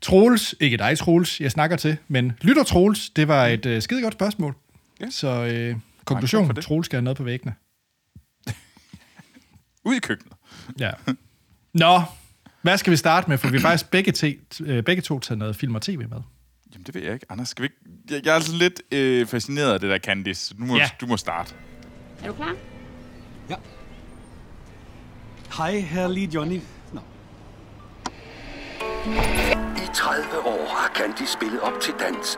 Troels, 0.00 0.54
ikke 0.60 0.76
dig 0.76 0.98
Troels, 0.98 1.40
jeg 1.40 1.50
snakker 1.50 1.76
til, 1.76 1.96
men 2.08 2.32
lytter 2.40 2.64
Troels, 2.64 3.10
det 3.10 3.28
var 3.28 3.46
et 3.46 3.66
øh, 3.66 3.82
skide 3.82 4.02
godt 4.02 4.14
spørgsmål. 4.14 4.54
Ja. 5.00 5.10
Så 5.10 5.28
øh, 5.44 5.76
konklusion. 6.04 6.54
Troels 6.54 6.86
skal 6.86 6.96
have 6.96 7.04
noget 7.04 7.16
på 7.16 7.22
væggene. 7.24 7.54
Ud 9.88 9.94
i 9.94 9.98
køkkenet. 9.98 10.32
Ja. 10.78 10.90
Nå, 11.74 12.02
hvad 12.62 12.78
skal 12.78 12.90
vi 12.90 12.96
starte 12.96 13.30
med? 13.30 13.38
For 13.38 13.48
vi 13.48 13.56
har 13.56 13.62
faktisk 13.62 13.90
begge, 13.90 14.12
te, 14.12 14.36
øh, 14.60 14.82
begge 14.82 15.02
to 15.02 15.20
taget 15.20 15.38
noget 15.38 15.56
film 15.56 15.74
og 15.74 15.82
tv 15.82 15.98
med. 15.98 16.18
Jamen, 16.72 16.86
det 16.86 16.94
ved 16.94 17.02
jeg 17.02 17.14
ikke. 17.14 17.26
Anders, 17.28 17.48
skal 17.48 17.62
vi 17.62 17.66
ikke... 17.66 17.76
Jeg, 18.10 18.20
jeg 18.24 18.30
er 18.30 18.34
altså 18.34 18.56
lidt 18.56 18.82
øh, 18.92 19.26
fascineret 19.26 19.72
af 19.72 19.80
det 19.80 19.90
der 19.90 19.98
Candice. 19.98 20.44
så 20.46 20.54
Nu 20.58 20.66
må, 20.66 20.76
Ja. 20.76 20.88
du 21.00 21.06
må 21.06 21.16
starte. 21.16 21.54
Er 22.22 22.26
du 22.28 22.32
klar? 22.34 22.54
Ja. 23.50 23.54
Hej, 25.56 25.78
herlige 25.78 26.30
Johnny. 26.34 26.60
Nå. 26.92 27.00
I 29.76 29.86
30 29.94 30.24
år 30.46 30.74
har 30.76 30.92
Candice 30.94 31.32
spillet 31.32 31.60
op 31.60 31.72
til 31.82 31.94
dans. 32.00 32.36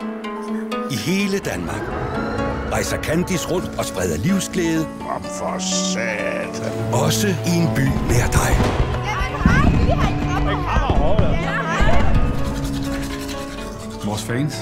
I 0.91 0.95
hele 0.95 1.39
Danmark. 1.39 1.81
Rejser 2.71 3.03
Candice 3.03 3.47
rundt 3.47 3.79
og 3.79 3.85
spreder 3.85 4.17
livsglæde. 4.17 4.87
Om 4.87 5.23
for 5.23 5.59
satan. 5.93 6.93
Også 6.93 7.27
i 7.27 7.49
en 7.61 7.75
by 7.75 7.85
nær 8.13 8.27
dig. 8.31 8.86
Vores 14.07 14.23
fans, 14.23 14.53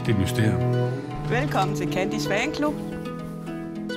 det 0.00 0.08
er 0.08 0.14
et 0.14 0.20
mysterium. 0.20 0.72
Velkommen 1.30 1.76
til 1.76 1.92
Candys 1.92 2.26
Fanklub. 2.28 2.74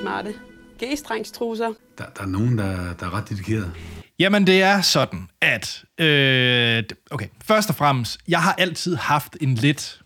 Smarte 0.00 0.34
G-strengstrusser. 0.82 1.72
Der, 1.98 2.04
der 2.16 2.22
er 2.22 2.26
nogen, 2.26 2.58
der, 2.58 2.94
der 2.94 3.06
er 3.06 3.14
ret 3.14 3.28
dedikeret. 3.28 3.72
Jamen, 4.18 4.46
det 4.46 4.62
er 4.62 4.80
sådan, 4.80 5.28
at... 5.40 5.84
Øh, 5.98 6.82
okay, 7.10 7.26
først 7.44 7.70
og 7.70 7.76
fremmest, 7.76 8.18
jeg 8.28 8.42
har 8.42 8.54
altid 8.58 8.96
haft 8.96 9.36
en 9.40 9.54
lidt... 9.54 10.02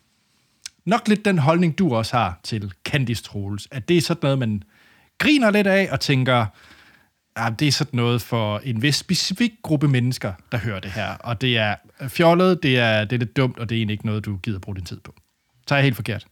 Nok 0.87 1.09
lidt 1.09 1.25
den 1.25 1.38
holdning, 1.38 1.78
du 1.78 1.94
også 1.94 2.16
har 2.16 2.40
til 2.42 2.73
Candice 2.85 3.23
Troels. 3.23 3.68
At 3.71 3.88
det 3.88 3.97
er 3.97 4.00
sådan 4.00 4.21
noget, 4.23 4.38
man 4.38 4.62
griner 5.18 5.50
lidt 5.50 5.66
af 5.66 5.88
og 5.92 6.00
tænker... 6.00 6.47
Ja, 7.38 7.50
det 7.59 7.69
er 7.69 7.73
sådan 7.73 7.97
noget 7.97 8.23
for 8.23 8.59
en 8.59 8.83
vis 8.83 8.97
specifik 8.97 9.53
gruppe 9.62 9.88
mennesker, 9.88 10.33
der 10.53 10.59
hører 10.59 10.81
det 10.81 10.91
her. 10.91 11.09
Og 11.14 11.41
det 11.41 11.59
er 11.59 11.75
fjollet, 12.09 12.62
det 12.62 12.79
er, 12.79 13.05
det 13.05 13.12
er 13.17 13.19
lidt 13.19 13.37
dumt, 13.37 13.59
og 13.59 13.69
det 13.69 13.75
er 13.75 13.79
egentlig 13.79 13.95
ikke 13.95 14.07
noget, 14.07 14.25
du 14.25 14.37
gider 14.37 14.59
bruge 14.59 14.76
din 14.76 14.85
tid 14.85 15.00
på. 15.00 15.14
Så 15.67 15.75
er 15.75 15.79
jeg 15.79 15.85
helt 15.85 15.97
forkert. 15.97 16.26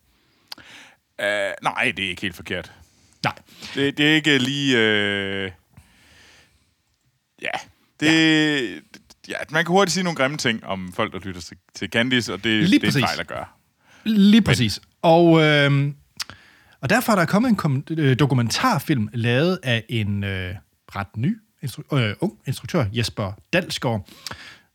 Uh, 1.22 1.24
nej, 1.62 1.92
det 1.96 2.04
er 2.04 2.08
ikke 2.08 2.22
helt 2.22 2.36
forkert. 2.36 2.72
Nej. 3.24 3.34
Det, 3.74 3.98
det 3.98 4.10
er 4.10 4.14
ikke 4.14 4.38
lige... 4.38 4.78
Øh... 4.78 5.50
Ja, 7.42 7.48
det... 8.00 8.06
Ja. 8.08 8.78
ja. 9.28 9.34
man 9.50 9.64
kan 9.64 9.72
hurtigt 9.72 9.92
sige 9.94 10.04
nogle 10.04 10.16
grimme 10.16 10.36
ting 10.36 10.64
om 10.64 10.92
folk, 10.92 11.12
der 11.12 11.18
lytter 11.18 11.40
til, 11.40 11.56
til 11.74 11.88
Candice, 11.90 12.32
og 12.32 12.44
det, 12.44 12.68
Lige 12.68 12.80
det 12.80 12.94
er 12.94 12.98
en 12.98 13.04
fejl 13.04 13.20
at 13.20 13.26
gøre. 13.26 13.44
Lige 14.04 14.42
præcis. 14.42 14.80
Og, 15.02 15.42
øh, 15.42 15.92
og 16.80 16.90
derfor 16.90 17.12
er 17.12 17.16
der 17.16 17.24
kommet 17.24 17.48
en 17.48 17.56
kom- 17.56 18.14
dokumentarfilm 18.18 19.08
lavet 19.12 19.58
af 19.62 19.84
en 19.88 20.24
øh, 20.24 20.54
ret 20.96 21.16
ny 21.16 21.38
instru- 21.64 21.96
øh, 21.96 22.14
ung 22.20 22.38
instruktør, 22.46 22.84
Jesper 22.92 23.32
Dalsgaard. 23.52 24.08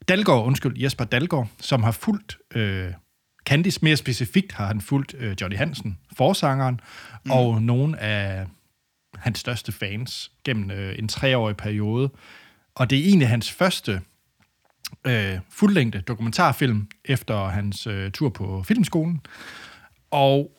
Dalgaard, 0.07 0.45
undskyld, 0.45 0.77
Jesper 0.77 1.05
Dalgaard, 1.05 1.47
som 1.59 1.83
har 1.83 1.91
fulgt 1.91 2.37
øh, 2.55 2.93
Candice 3.45 3.79
mere 3.81 3.97
specifikt 3.97 4.51
har 4.51 4.67
han 4.67 4.81
fulgt 4.81 5.15
øh, 5.17 5.35
Johnny 5.41 5.57
Hansen, 5.57 5.97
forsangeren, 6.17 6.79
mm. 7.25 7.31
og 7.31 7.61
nogle 7.61 7.99
af 7.99 8.45
hans 9.15 9.39
største 9.39 9.71
fans 9.71 10.31
gennem 10.43 10.71
øh, 10.71 10.99
en 10.99 11.07
treårig 11.07 11.57
periode. 11.57 12.09
Og 12.75 12.89
det 12.89 12.99
er 12.99 13.03
egentlig 13.03 13.27
hans 13.27 13.51
første 13.51 14.01
øh, 15.07 15.39
fuldlængde 15.49 16.01
dokumentarfilm 16.01 16.87
efter 17.05 17.47
hans 17.47 17.87
øh, 17.87 18.11
tur 18.11 18.29
på 18.29 18.63
filmskolen. 18.63 19.21
Og 20.11 20.51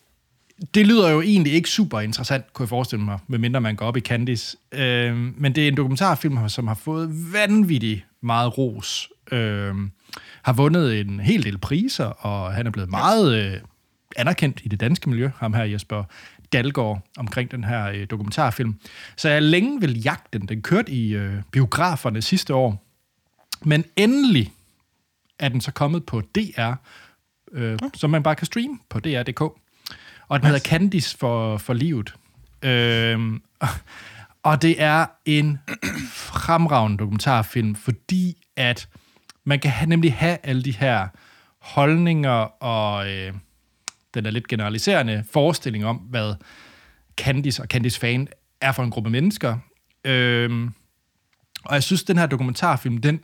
det 0.74 0.86
lyder 0.86 1.10
jo 1.10 1.20
egentlig 1.20 1.52
ikke 1.52 1.70
super 1.70 2.00
interessant, 2.00 2.52
kunne 2.52 2.64
jeg 2.64 2.68
forestille 2.68 3.04
mig, 3.04 3.18
medmindre 3.26 3.60
man 3.60 3.76
går 3.76 3.86
op 3.86 3.96
i 3.96 4.00
Candice. 4.00 4.56
Øh, 4.72 5.16
men 5.16 5.54
det 5.54 5.64
er 5.64 5.68
en 5.68 5.76
dokumentarfilm, 5.76 6.48
som 6.48 6.66
har 6.66 6.74
fået 6.74 7.32
vanvittigt 7.32 8.06
meget 8.20 8.58
ros. 8.58 9.08
Øh, 9.32 9.74
har 10.42 10.52
vundet 10.52 11.00
en 11.00 11.20
hel 11.20 11.42
del 11.44 11.58
priser, 11.58 12.04
og 12.04 12.52
han 12.52 12.66
er 12.66 12.70
blevet 12.70 12.90
meget 12.90 13.44
øh, 13.44 13.60
anerkendt 14.16 14.60
i 14.64 14.68
det 14.68 14.80
danske 14.80 15.10
miljø, 15.10 15.30
ham 15.36 15.54
her 15.54 15.64
Jesper 15.64 16.04
Dalgaard, 16.52 17.00
omkring 17.16 17.50
den 17.50 17.64
her 17.64 17.88
øh, 17.88 18.06
dokumentarfilm. 18.10 18.74
Så 19.16 19.28
jeg 19.28 19.42
længe 19.42 19.80
vil 19.80 20.02
jagte 20.02 20.38
den. 20.38 20.48
Den 20.48 20.62
kørte 20.62 20.92
i 20.92 21.14
øh, 21.14 21.34
biograferne 21.50 22.22
sidste 22.22 22.54
år. 22.54 22.84
Men 23.62 23.84
endelig 23.96 24.52
er 25.38 25.48
den 25.48 25.60
så 25.60 25.72
kommet 25.72 26.06
på 26.06 26.20
DR, 26.20 26.72
øh, 27.52 27.78
som 27.94 28.10
man 28.10 28.22
bare 28.22 28.34
kan 28.34 28.46
streame 28.46 28.78
på 28.88 29.00
dr.dk. 29.00 29.42
Og 30.28 30.40
den 30.40 30.46
hedder 30.46 30.60
Candice 30.60 31.18
for, 31.18 31.56
for 31.56 31.74
livet. 31.74 32.14
Øh, 32.62 33.40
og 34.42 34.62
det 34.62 34.82
er 34.82 35.06
en 35.24 35.58
fremragende 36.12 36.98
dokumentarfilm, 36.98 37.74
fordi 37.74 38.36
at 38.56 38.88
man 39.44 39.58
kan 39.58 39.70
have, 39.70 39.88
nemlig 39.88 40.14
have 40.14 40.38
alle 40.42 40.62
de 40.62 40.72
her 40.72 41.08
holdninger 41.58 42.62
og 42.62 43.10
øh, 43.10 43.32
den 44.14 44.26
er 44.26 44.30
lidt 44.30 44.48
generaliserende 44.48 45.24
forestilling 45.30 45.84
om, 45.84 45.96
hvad 45.96 46.34
Candice 47.16 47.62
og 47.62 47.68
Candice 47.68 48.00
fan 48.00 48.28
er 48.60 48.72
for 48.72 48.82
en 48.82 48.90
gruppe 48.90 49.10
mennesker. 49.10 49.58
Øh, 50.04 50.70
og 51.64 51.74
jeg 51.74 51.82
synes, 51.82 52.04
den 52.04 52.18
her 52.18 52.26
dokumentarfilm, 52.26 52.98
den, 52.98 53.20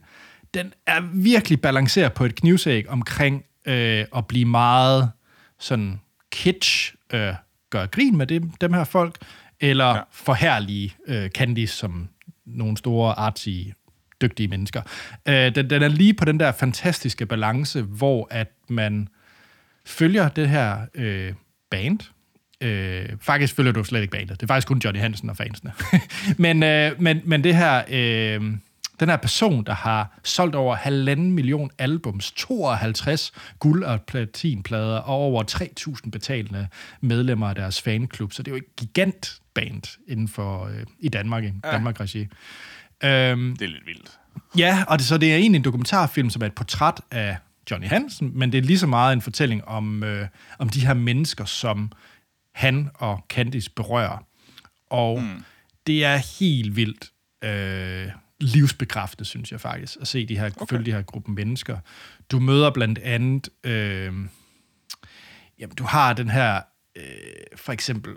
den 0.54 0.72
er 0.86 1.00
virkelig 1.14 1.60
balanceret 1.60 2.12
på 2.12 2.24
et 2.24 2.34
knivsæg 2.34 2.88
omkring 2.88 3.44
øh, 3.66 4.04
at 4.16 4.26
blive 4.26 4.44
meget 4.44 5.10
sådan 5.58 6.00
kitsch, 6.32 6.93
øh, 7.12 7.34
gøre 7.70 7.86
grin 7.86 8.16
med 8.16 8.26
det, 8.26 8.42
dem 8.60 8.72
her 8.72 8.84
folk, 8.84 9.16
eller 9.60 9.88
ja. 9.88 10.00
forhærlige 10.10 10.94
øh, 11.06 11.30
Candice 11.30 11.76
som 11.76 12.08
nogle 12.46 12.76
store 12.76 13.18
artsy 13.18 13.48
dygtige 14.22 14.48
mennesker. 14.48 14.82
Øh, 15.28 15.54
den, 15.54 15.70
den 15.70 15.82
er 15.82 15.88
lige 15.88 16.14
på 16.14 16.24
den 16.24 16.40
der 16.40 16.52
fantastiske 16.52 17.26
balance, 17.26 17.82
hvor 17.82 18.28
at 18.30 18.52
man 18.68 19.08
følger 19.86 20.28
det 20.28 20.48
her 20.48 20.78
øh, 20.94 21.32
band. 21.70 21.98
Øh, 22.60 23.08
faktisk 23.20 23.54
følger 23.54 23.72
du 23.72 23.84
slet 23.84 24.00
ikke 24.00 24.10
bandet. 24.10 24.40
Det 24.40 24.42
er 24.42 24.46
faktisk 24.46 24.68
kun 24.68 24.78
Johnny 24.78 25.00
Hansen 25.00 25.30
og 25.30 25.36
fansene. 25.36 25.72
men, 26.44 26.62
øh, 26.62 27.02
men, 27.02 27.20
men 27.24 27.44
det 27.44 27.56
her... 27.56 27.82
Øh, 27.88 28.56
den 29.00 29.08
her 29.08 29.16
person, 29.16 29.64
der 29.64 29.74
har 29.74 30.18
solgt 30.24 30.54
over 30.54 30.74
halvanden 30.76 31.32
million 31.32 31.70
albums, 31.78 32.32
52 32.32 33.32
guld- 33.58 33.84
og 33.84 34.02
platinplader 34.02 34.96
og 34.96 35.16
over 35.16 35.44
3.000 36.04 36.10
betalende 36.10 36.68
medlemmer 37.00 37.48
af 37.48 37.54
deres 37.54 37.82
fanklub. 37.82 38.32
Så 38.32 38.42
det 38.42 38.50
er 38.50 38.56
jo 38.56 38.58
et 38.58 38.76
gigant 38.76 39.40
band 39.54 39.98
inden 40.08 40.28
for 40.28 40.66
øh, 40.66 40.86
i 40.98 41.08
Danmark, 41.08 41.44
i 41.44 41.52
ja. 41.64 41.70
Danmark-regi. 41.70 42.20
Øhm, 43.04 43.56
det 43.56 43.64
er 43.64 43.68
lidt 43.68 43.86
vildt. 43.86 44.18
Ja, 44.58 44.84
og 44.88 44.98
det, 44.98 45.06
så 45.06 45.18
det 45.18 45.32
er 45.32 45.36
egentlig 45.36 45.58
en 45.58 45.64
dokumentarfilm, 45.64 46.30
som 46.30 46.42
er 46.42 46.46
et 46.46 46.54
portræt 46.54 47.00
af 47.10 47.36
Johnny 47.70 47.86
Hansen, 47.86 48.30
men 48.34 48.52
det 48.52 48.58
er 48.58 48.62
lige 48.62 48.78
så 48.78 48.86
meget 48.86 49.12
en 49.12 49.20
fortælling 49.20 49.64
om, 49.64 50.02
øh, 50.02 50.28
om 50.58 50.68
de 50.68 50.86
her 50.86 50.94
mennesker, 50.94 51.44
som 51.44 51.92
han 52.54 52.90
og 52.94 53.24
Candice 53.28 53.70
berører. 53.70 54.26
Og 54.90 55.22
mm. 55.22 55.44
det 55.86 56.04
er 56.04 56.16
helt 56.40 56.76
vildt 56.76 57.10
øh, 57.44 58.08
livsbekræftende, 58.40 59.24
synes 59.24 59.52
jeg 59.52 59.60
faktisk, 59.60 59.96
at 60.00 60.08
se 60.08 60.26
de 60.26 60.38
her, 60.38 60.50
okay. 60.56 60.76
følge 60.76 60.84
de 60.84 60.92
her 60.92 61.02
gruppe 61.02 61.32
mennesker. 61.32 61.78
Du 62.30 62.40
møder 62.40 62.70
blandt 62.70 62.98
andet, 62.98 63.48
øh, 63.64 64.12
jamen 65.58 65.76
du 65.76 65.84
har 65.84 66.12
den 66.12 66.28
her, 66.28 66.60
øh, 66.96 67.02
for 67.56 67.72
eksempel, 67.72 68.12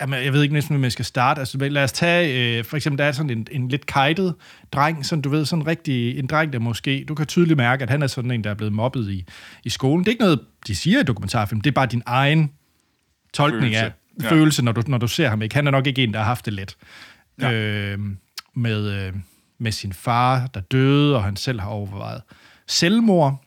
jamen, 0.00 0.24
jeg 0.24 0.32
ved 0.32 0.42
ikke 0.42 0.54
næsten, 0.54 0.76
om 0.76 0.82
jeg 0.82 0.92
skal 0.92 1.04
starte. 1.04 1.38
Altså, 1.38 1.58
lad 1.58 1.84
os 1.84 1.92
tage, 1.92 2.58
øh, 2.58 2.64
for 2.64 2.76
eksempel, 2.76 2.98
der 2.98 3.04
er 3.04 3.12
sådan 3.12 3.30
en, 3.30 3.46
en 3.50 3.68
lidt 3.68 3.86
kajtet 3.86 4.34
dreng, 4.72 5.06
sådan, 5.06 5.22
du 5.22 5.28
ved, 5.28 5.44
sådan 5.44 5.66
rigtig, 5.66 6.18
en 6.18 6.26
dreng, 6.26 6.52
der 6.52 6.58
måske, 6.58 7.04
du 7.08 7.14
kan 7.14 7.26
tydeligt 7.26 7.56
mærke, 7.56 7.82
at 7.82 7.90
han 7.90 8.02
er 8.02 8.06
sådan 8.06 8.30
en, 8.30 8.44
der 8.44 8.50
er 8.50 8.54
blevet 8.54 8.72
mobbet 8.72 9.10
i, 9.10 9.24
i 9.64 9.70
skolen. 9.70 10.04
Det 10.04 10.08
er 10.08 10.12
ikke 10.12 10.24
noget, 10.24 10.40
de 10.66 10.74
siger 10.74 11.00
i 11.00 11.02
dokumentarfilm, 11.02 11.60
det 11.60 11.70
er 11.70 11.74
bare 11.74 11.86
din 11.86 12.02
egen 12.06 12.52
tolkning 13.34 13.74
følelse. 13.74 13.84
af 13.84 13.92
ja. 14.22 14.30
følelse, 14.30 14.64
når 14.64 14.72
du, 14.72 14.82
når 14.86 14.98
du 14.98 15.08
ser 15.08 15.28
ham. 15.28 15.42
Ikke? 15.42 15.54
Han 15.54 15.66
er 15.66 15.70
nok 15.70 15.86
ikke 15.86 16.04
en, 16.04 16.12
der 16.12 16.18
har 16.18 16.26
haft 16.26 16.44
det 16.44 16.52
let. 16.52 16.76
Ja. 17.40 17.52
Øh, 17.52 17.98
med, 18.54 18.90
øh, 18.90 19.14
med 19.58 19.72
sin 19.72 19.92
far, 19.92 20.46
der 20.46 20.60
døde, 20.60 21.16
og 21.16 21.24
han 21.24 21.36
selv 21.36 21.60
har 21.60 21.68
overvejet 21.68 22.22
selvmord. 22.66 23.44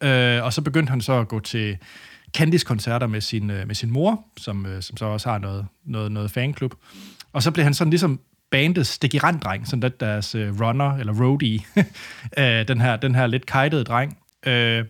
Øh, 0.00 0.44
og 0.44 0.52
så 0.52 0.62
begyndte 0.62 0.90
han 0.90 1.00
så 1.00 1.12
at 1.12 1.28
gå 1.28 1.40
til 1.40 1.78
Candice-koncerter 2.36 3.06
med 3.06 3.20
sin, 3.20 3.50
øh, 3.50 3.66
med 3.66 3.74
sin 3.74 3.90
mor, 3.90 4.24
som, 4.36 4.66
øh, 4.66 4.82
som 4.82 4.96
så 4.96 5.04
også 5.04 5.30
har 5.30 5.38
noget, 5.38 5.66
noget, 5.84 6.12
noget 6.12 6.30
fanklub. 6.30 6.74
Og 7.32 7.42
så 7.42 7.50
blev 7.50 7.64
han 7.64 7.74
sådan 7.74 7.90
ligesom 7.90 8.20
bandets 8.50 8.90
stikirand-dreng, 8.90 9.66
sådan 9.66 9.80
lidt 9.80 10.00
deres 10.00 10.34
øh, 10.34 10.60
runner, 10.60 10.96
eller 10.96 11.12
roadie, 11.22 11.60
øh, 12.38 12.68
den, 12.68 12.80
her, 12.80 12.96
den 12.96 13.14
her 13.14 13.26
lidt 13.26 13.46
kajtede 13.46 13.84
dreng. 13.84 14.18
Øh, 14.46 14.84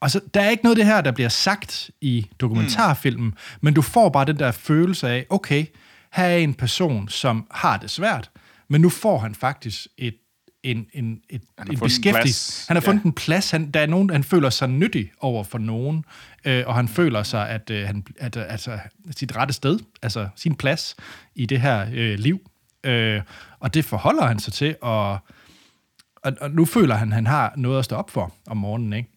og 0.00 0.10
så, 0.10 0.20
der 0.34 0.40
er 0.40 0.50
ikke 0.50 0.64
noget 0.64 0.76
af 0.78 0.84
det 0.84 0.94
her, 0.94 1.00
der 1.00 1.12
bliver 1.12 1.28
sagt 1.28 1.90
i 2.00 2.26
dokumentarfilmen, 2.40 3.26
mm. 3.26 3.36
men 3.60 3.74
du 3.74 3.82
får 3.82 4.08
bare 4.08 4.24
den 4.24 4.38
der 4.38 4.50
følelse 4.50 5.08
af, 5.08 5.26
okay, 5.30 5.64
her 6.12 6.24
er 6.24 6.36
en 6.36 6.54
person, 6.54 7.08
som 7.08 7.46
har 7.50 7.76
det 7.76 7.90
svært, 7.90 8.30
men 8.68 8.80
nu 8.80 8.88
får 8.88 9.18
han 9.18 9.34
faktisk 9.34 9.86
et 9.98 10.14
en, 10.62 10.86
en, 10.92 11.20
et, 11.30 11.42
en 11.70 11.78
beskæftigelse. 11.78 12.68
Han 12.68 12.76
har 12.76 12.80
fundet 12.80 13.04
ja. 13.04 13.08
en 13.08 13.12
plads. 13.12 13.50
Han, 13.50 13.70
der 13.70 13.80
er 13.80 13.86
nogen, 13.86 14.10
han 14.10 14.24
føler 14.24 14.50
sig 14.50 14.68
nyttig 14.68 15.12
over 15.20 15.44
for 15.44 15.58
nogen, 15.58 16.04
øh, 16.44 16.64
og 16.66 16.74
han 16.74 16.88
føler 16.88 17.22
sig, 17.22 17.48
at 17.48 17.70
øh, 17.70 17.86
han 17.86 18.06
at, 18.18 18.36
altså, 18.36 18.78
sit 19.16 19.36
rette 19.36 19.54
sted, 19.54 19.78
altså 20.02 20.28
sin 20.36 20.54
plads 20.54 20.96
i 21.34 21.46
det 21.46 21.60
her 21.60 21.86
øh, 21.92 22.18
liv. 22.18 22.50
Øh, 22.84 23.20
og 23.60 23.74
det 23.74 23.84
forholder 23.84 24.26
han 24.26 24.38
sig 24.38 24.52
til, 24.52 24.76
og, 24.80 25.18
og, 26.16 26.32
og 26.40 26.50
nu 26.50 26.64
føler 26.64 26.94
han, 26.94 27.08
at 27.08 27.14
han 27.14 27.26
har 27.26 27.52
noget 27.56 27.78
at 27.78 27.84
stå 27.84 27.96
op 27.96 28.10
for 28.10 28.34
om 28.46 28.56
morgenen, 28.56 28.92
ikke? 28.92 29.10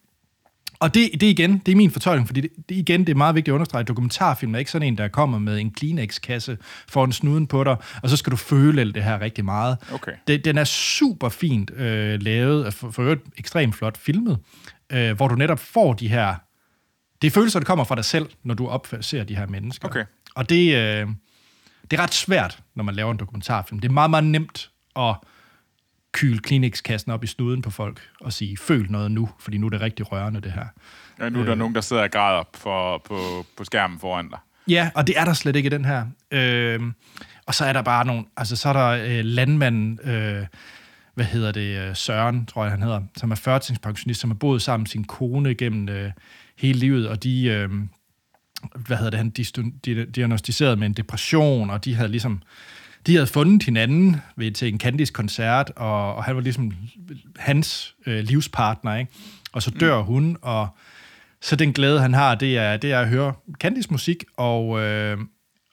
Og 0.84 0.94
det, 0.94 1.10
det 1.12 1.22
igen, 1.22 1.58
det 1.58 1.72
er 1.72 1.76
min 1.76 1.90
fortolkning, 1.90 2.26
fordi 2.28 2.40
det, 2.40 2.50
det, 2.68 2.74
igen, 2.74 3.00
det 3.00 3.08
er 3.08 3.16
meget 3.16 3.34
vigtigt 3.34 3.52
at 3.52 3.54
understrege, 3.54 3.80
at 3.80 3.88
dokumentarfilm 3.88 4.54
er 4.54 4.58
ikke 4.58 4.70
sådan 4.70 4.88
en, 4.88 4.98
der 4.98 5.08
kommer 5.08 5.38
med 5.38 5.58
en 5.58 5.70
Kleenex-kasse 5.70 6.58
for 6.88 7.04
en 7.04 7.12
snuden 7.12 7.46
på 7.46 7.64
dig, 7.64 7.76
og 8.02 8.10
så 8.10 8.16
skal 8.16 8.30
du 8.30 8.36
føle 8.36 8.80
alt 8.80 8.94
det 8.94 9.04
her 9.04 9.20
rigtig 9.20 9.44
meget. 9.44 9.76
Okay. 9.92 10.12
Det, 10.26 10.44
den 10.44 10.58
er 10.58 10.64
super 10.64 11.28
fint 11.28 11.70
øh, 11.70 12.22
lavet, 12.22 12.74
for, 12.74 12.90
for 12.90 13.02
øvrigt 13.02 13.22
ekstremt 13.38 13.74
flot 13.74 13.96
filmet, 13.96 14.38
øh, 14.92 15.16
hvor 15.16 15.28
du 15.28 15.34
netop 15.34 15.58
får 15.58 15.92
de 15.92 16.08
her... 16.08 16.34
Det 17.22 17.26
er 17.26 17.30
følelser, 17.30 17.60
der 17.60 17.66
kommer 17.66 17.84
fra 17.84 17.94
dig 17.94 18.04
selv, 18.04 18.26
når 18.42 18.54
du 18.54 18.68
opser 18.68 19.24
de 19.24 19.36
her 19.36 19.46
mennesker. 19.46 19.88
Okay. 19.88 20.04
Og 20.34 20.48
det, 20.48 20.74
øh, 20.74 21.08
det 21.90 21.98
er 21.98 22.02
ret 22.02 22.14
svært, 22.14 22.58
når 22.74 22.84
man 22.84 22.94
laver 22.94 23.12
en 23.12 23.18
dokumentarfilm. 23.18 23.80
Det 23.80 23.88
er 23.88 23.92
meget, 23.92 24.10
meget 24.10 24.24
nemt 24.24 24.70
at 24.96 25.16
kyle 26.14 26.38
Kleenex-kassen 26.38 27.12
op 27.12 27.24
i 27.24 27.26
snuden 27.26 27.62
på 27.62 27.70
folk 27.70 28.00
og 28.20 28.32
sige, 28.32 28.56
føl 28.56 28.86
noget 28.90 29.10
nu, 29.10 29.28
fordi 29.38 29.58
nu 29.58 29.66
er 29.66 29.70
det 29.70 29.80
rigtig 29.80 30.12
rørende, 30.12 30.40
det 30.40 30.52
her. 30.52 30.66
Ja, 31.20 31.28
nu 31.28 31.40
er 31.40 31.44
der 31.44 31.52
øh, 31.52 31.58
nogen, 31.58 31.74
der 31.74 31.80
sidder 31.80 32.02
og 32.02 32.10
græder 32.10 32.42
for, 32.54 32.98
på, 32.98 33.46
på 33.56 33.64
skærmen 33.64 33.98
foran 33.98 34.28
dig. 34.28 34.38
Ja, 34.68 34.90
og 34.94 35.06
det 35.06 35.18
er 35.18 35.24
der 35.24 35.32
slet 35.32 35.56
ikke 35.56 35.66
i 35.66 35.70
den 35.70 35.84
her. 35.84 36.06
Øh, 36.30 36.80
og 37.46 37.54
så 37.54 37.64
er 37.64 37.72
der 37.72 37.82
bare 37.82 38.06
nogle, 38.06 38.24
altså 38.36 38.56
så 38.56 38.68
er 38.68 38.72
der 38.72 38.88
øh, 38.88 39.24
landmanden, 39.24 39.98
øh, 40.04 40.46
hvad 41.14 41.24
hedder 41.24 41.52
det, 41.52 41.78
øh, 41.78 41.96
Søren, 41.96 42.46
tror 42.46 42.62
jeg 42.62 42.70
han 42.70 42.82
hedder, 42.82 43.00
som 43.16 43.30
er 43.30 43.34
førtingspensionist, 43.34 44.20
som 44.20 44.30
har 44.30 44.34
boet 44.34 44.62
sammen 44.62 44.82
med 44.82 44.88
sin 44.88 45.04
kone 45.04 45.54
gennem 45.54 45.88
øh, 45.88 46.10
hele 46.58 46.78
livet, 46.78 47.08
og 47.08 47.22
de, 47.22 47.44
øh, 47.46 47.70
hvad 48.86 48.96
hedder 48.96 49.10
det, 49.10 49.18
han 49.18 49.30
diagnostiseret 50.06 50.78
med 50.78 50.86
en 50.86 50.92
depression, 50.92 51.70
og 51.70 51.84
de 51.84 51.94
havde 51.94 52.10
ligesom 52.10 52.42
de 53.06 53.14
havde 53.14 53.26
fundet 53.26 53.62
hinanden 53.62 54.16
ved, 54.36 54.52
til 54.52 54.72
en 54.72 54.80
Candice-koncert, 54.80 55.72
og, 55.76 56.14
og 56.14 56.24
han 56.24 56.36
var 56.36 56.42
ligesom 56.42 56.72
hans 57.38 57.94
øh, 58.06 58.24
livspartner, 58.24 58.96
ikke? 58.96 59.12
Og 59.52 59.62
så 59.62 59.70
dør 59.70 59.98
mm. 60.00 60.06
hun, 60.06 60.36
og 60.42 60.68
så 61.40 61.56
den 61.56 61.72
glæde, 61.72 62.00
han 62.00 62.14
har, 62.14 62.34
det 62.34 62.58
er, 62.58 62.76
det 62.76 62.92
er 62.92 63.00
at 63.00 63.08
høre 63.08 63.32
Candice 63.60 63.88
musik, 63.90 64.24
og, 64.36 64.80
øh, 64.80 65.18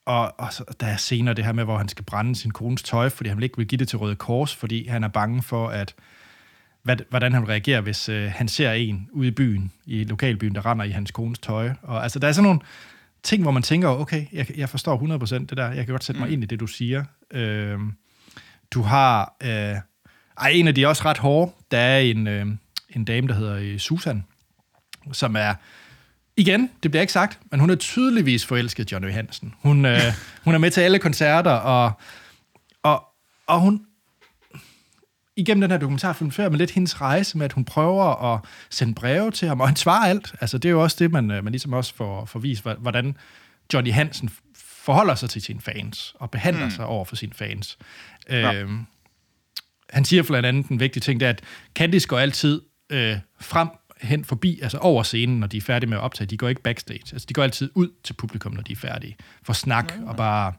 og, 0.05 0.39
og 0.39 0.53
så, 0.53 0.63
der 0.79 0.87
er 0.87 0.97
senere 0.97 1.33
det 1.35 1.45
her 1.45 1.51
med, 1.51 1.63
hvor 1.63 1.77
han 1.77 1.87
skal 1.87 2.05
brænde 2.05 2.35
sin 2.35 2.51
kones 2.51 2.83
tøj, 2.83 3.09
fordi 3.09 3.29
han 3.29 3.43
ikke 3.43 3.57
vil 3.57 3.67
give 3.67 3.79
det 3.79 3.87
til 3.87 3.97
Røde 3.97 4.15
Kors, 4.15 4.55
fordi 4.55 4.87
han 4.87 5.03
er 5.03 5.07
bange 5.07 5.41
for, 5.41 5.69
at 5.69 5.95
hvad, 6.83 6.97
hvordan 7.09 7.33
han 7.33 7.49
reagerer, 7.49 7.81
hvis 7.81 8.09
øh, 8.09 8.31
han 8.35 8.47
ser 8.47 8.71
en 8.71 9.09
ude 9.11 9.27
i 9.27 9.31
byen, 9.31 9.71
i 9.85 10.03
lokalbyen, 10.03 10.55
der 10.55 10.65
render 10.65 10.85
i 10.85 10.89
hans 10.89 11.11
kones 11.11 11.39
tøj. 11.39 11.71
Og 11.81 12.03
altså, 12.03 12.19
der 12.19 12.27
er 12.27 12.31
sådan 12.31 12.43
nogle 12.43 12.59
ting, 13.23 13.41
hvor 13.41 13.51
man 13.51 13.63
tænker, 13.63 13.87
okay, 13.87 14.25
jeg, 14.31 14.57
jeg 14.57 14.69
forstår 14.69 14.97
100% 14.97 15.33
det 15.33 15.57
der, 15.57 15.67
jeg 15.67 15.85
kan 15.85 15.93
godt 15.93 16.03
sætte 16.03 16.21
mig 16.21 16.27
mm. 16.27 16.33
ind 16.33 16.43
i 16.43 16.45
det, 16.45 16.59
du 16.59 16.67
siger. 16.67 17.03
Øh, 17.33 17.79
du 18.71 18.81
har... 18.81 19.35
Øh, 19.43 19.75
ej, 20.37 20.49
en 20.49 20.67
af 20.67 20.75
de 20.75 20.85
også 20.87 21.05
ret 21.05 21.17
hårde. 21.17 21.51
Der 21.71 21.77
er 21.77 21.99
en, 21.99 22.27
øh, 22.27 22.45
en 22.89 23.05
dame, 23.05 23.27
der 23.27 23.33
hedder 23.33 23.55
øh, 23.55 23.77
Susan, 23.77 24.23
som 25.11 25.35
er, 25.35 25.53
igen, 26.37 26.69
det 26.83 26.91
bliver 26.91 27.01
ikke 27.01 27.13
sagt, 27.13 27.39
men 27.51 27.59
hun 27.59 27.69
er 27.69 27.75
tydeligvis 27.75 28.45
forelsket 28.45 28.91
Johnny 28.91 29.11
Hansen. 29.11 29.53
Hun, 29.59 29.85
øh, 29.85 29.99
hun 30.45 30.53
er 30.53 30.57
med 30.57 30.71
til 30.71 30.81
alle 30.81 30.99
koncerter, 30.99 31.51
og, 31.51 31.91
og, 32.83 33.03
og 33.47 33.59
hun, 33.59 33.85
igennem 35.41 35.61
den 35.61 35.71
her 35.71 35.77
dokumentarfilm 35.77 36.31
før, 36.31 36.49
med 36.49 36.57
lidt 36.57 36.71
hendes 36.71 37.01
rejse 37.01 37.37
med, 37.37 37.45
at 37.45 37.53
hun 37.53 37.65
prøver 37.65 38.33
at 38.33 38.39
sende 38.69 38.95
breve 38.95 39.31
til 39.31 39.47
ham, 39.47 39.61
og 39.61 39.67
han 39.67 39.75
svarer 39.75 40.09
alt. 40.09 40.35
Altså, 40.41 40.57
det 40.57 40.69
er 40.69 40.71
jo 40.71 40.83
også 40.83 40.97
det, 40.99 41.11
man, 41.11 41.31
øh, 41.31 41.43
man 41.43 41.51
ligesom 41.51 41.73
også 41.73 41.93
får, 41.95 42.25
får 42.25 42.39
vist, 42.39 42.63
hvordan 42.79 43.17
Johnny 43.73 43.91
Hansen 43.91 44.29
forholder 44.55 45.15
sig 45.15 45.29
til 45.29 45.41
sine 45.41 45.61
fans, 45.61 46.15
og 46.19 46.31
behandler 46.31 46.65
mm. 46.65 46.71
sig 46.71 46.85
over 46.85 47.05
for 47.05 47.15
sine 47.15 47.33
fans. 47.33 47.77
Ja. 48.29 48.53
Øhm, 48.53 48.85
han 49.89 50.05
siger 50.05 50.23
blandt 50.23 50.45
andet 50.45 50.67
en 50.67 50.79
vigtig 50.79 51.01
ting, 51.01 51.19
det 51.19 51.25
er, 51.25 51.29
at 51.29 51.41
Candice 51.75 52.07
går 52.07 52.19
altid 52.19 52.61
øh, 52.89 53.17
frem 53.39 53.67
hen 54.01 54.25
forbi, 54.25 54.59
altså 54.61 54.77
over 54.77 55.03
scenen, 55.03 55.39
når 55.39 55.47
de 55.47 55.57
er 55.57 55.61
færdige 55.61 55.89
med 55.89 55.97
at 55.97 56.01
optage. 56.01 56.27
De 56.27 56.37
går 56.37 56.49
ikke 56.49 56.61
backstage. 56.61 57.03
Altså, 57.11 57.25
de 57.29 57.33
går 57.33 57.43
altid 57.43 57.71
ud 57.75 57.89
til 58.03 58.13
publikum, 58.13 58.51
når 58.51 58.61
de 58.61 58.71
er 58.71 58.77
færdige. 58.77 59.15
For 59.43 59.53
snak 59.53 59.93
og 60.05 60.15
bare 60.15 60.53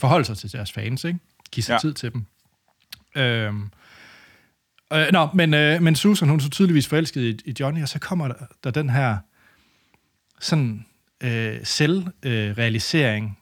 forholde 0.00 0.24
sig 0.24 0.38
til 0.38 0.52
deres 0.52 0.72
fans, 0.72 1.04
ikke? 1.04 1.18
Give 1.50 1.64
sig. 1.64 1.72
Ja. 1.72 1.78
tid 1.78 1.94
til 1.94 2.12
dem. 2.12 2.26
Øhm, 3.16 3.70
øh, 4.92 5.06
nå, 5.12 5.28
men, 5.34 5.54
øh, 5.54 5.82
men 5.82 5.96
Susan, 5.96 6.28
hun 6.28 6.38
er 6.38 6.42
så 6.42 6.50
tydeligvis 6.50 6.88
forelsket 6.88 7.22
i, 7.22 7.50
i 7.50 7.54
Johnny, 7.60 7.82
og 7.82 7.88
så 7.88 7.98
kommer 7.98 8.28
der, 8.28 8.34
der 8.64 8.70
den 8.70 8.90
her 8.90 9.18
sådan 10.40 10.86
øh, 11.20 11.58
selvrealisering. 11.64 13.38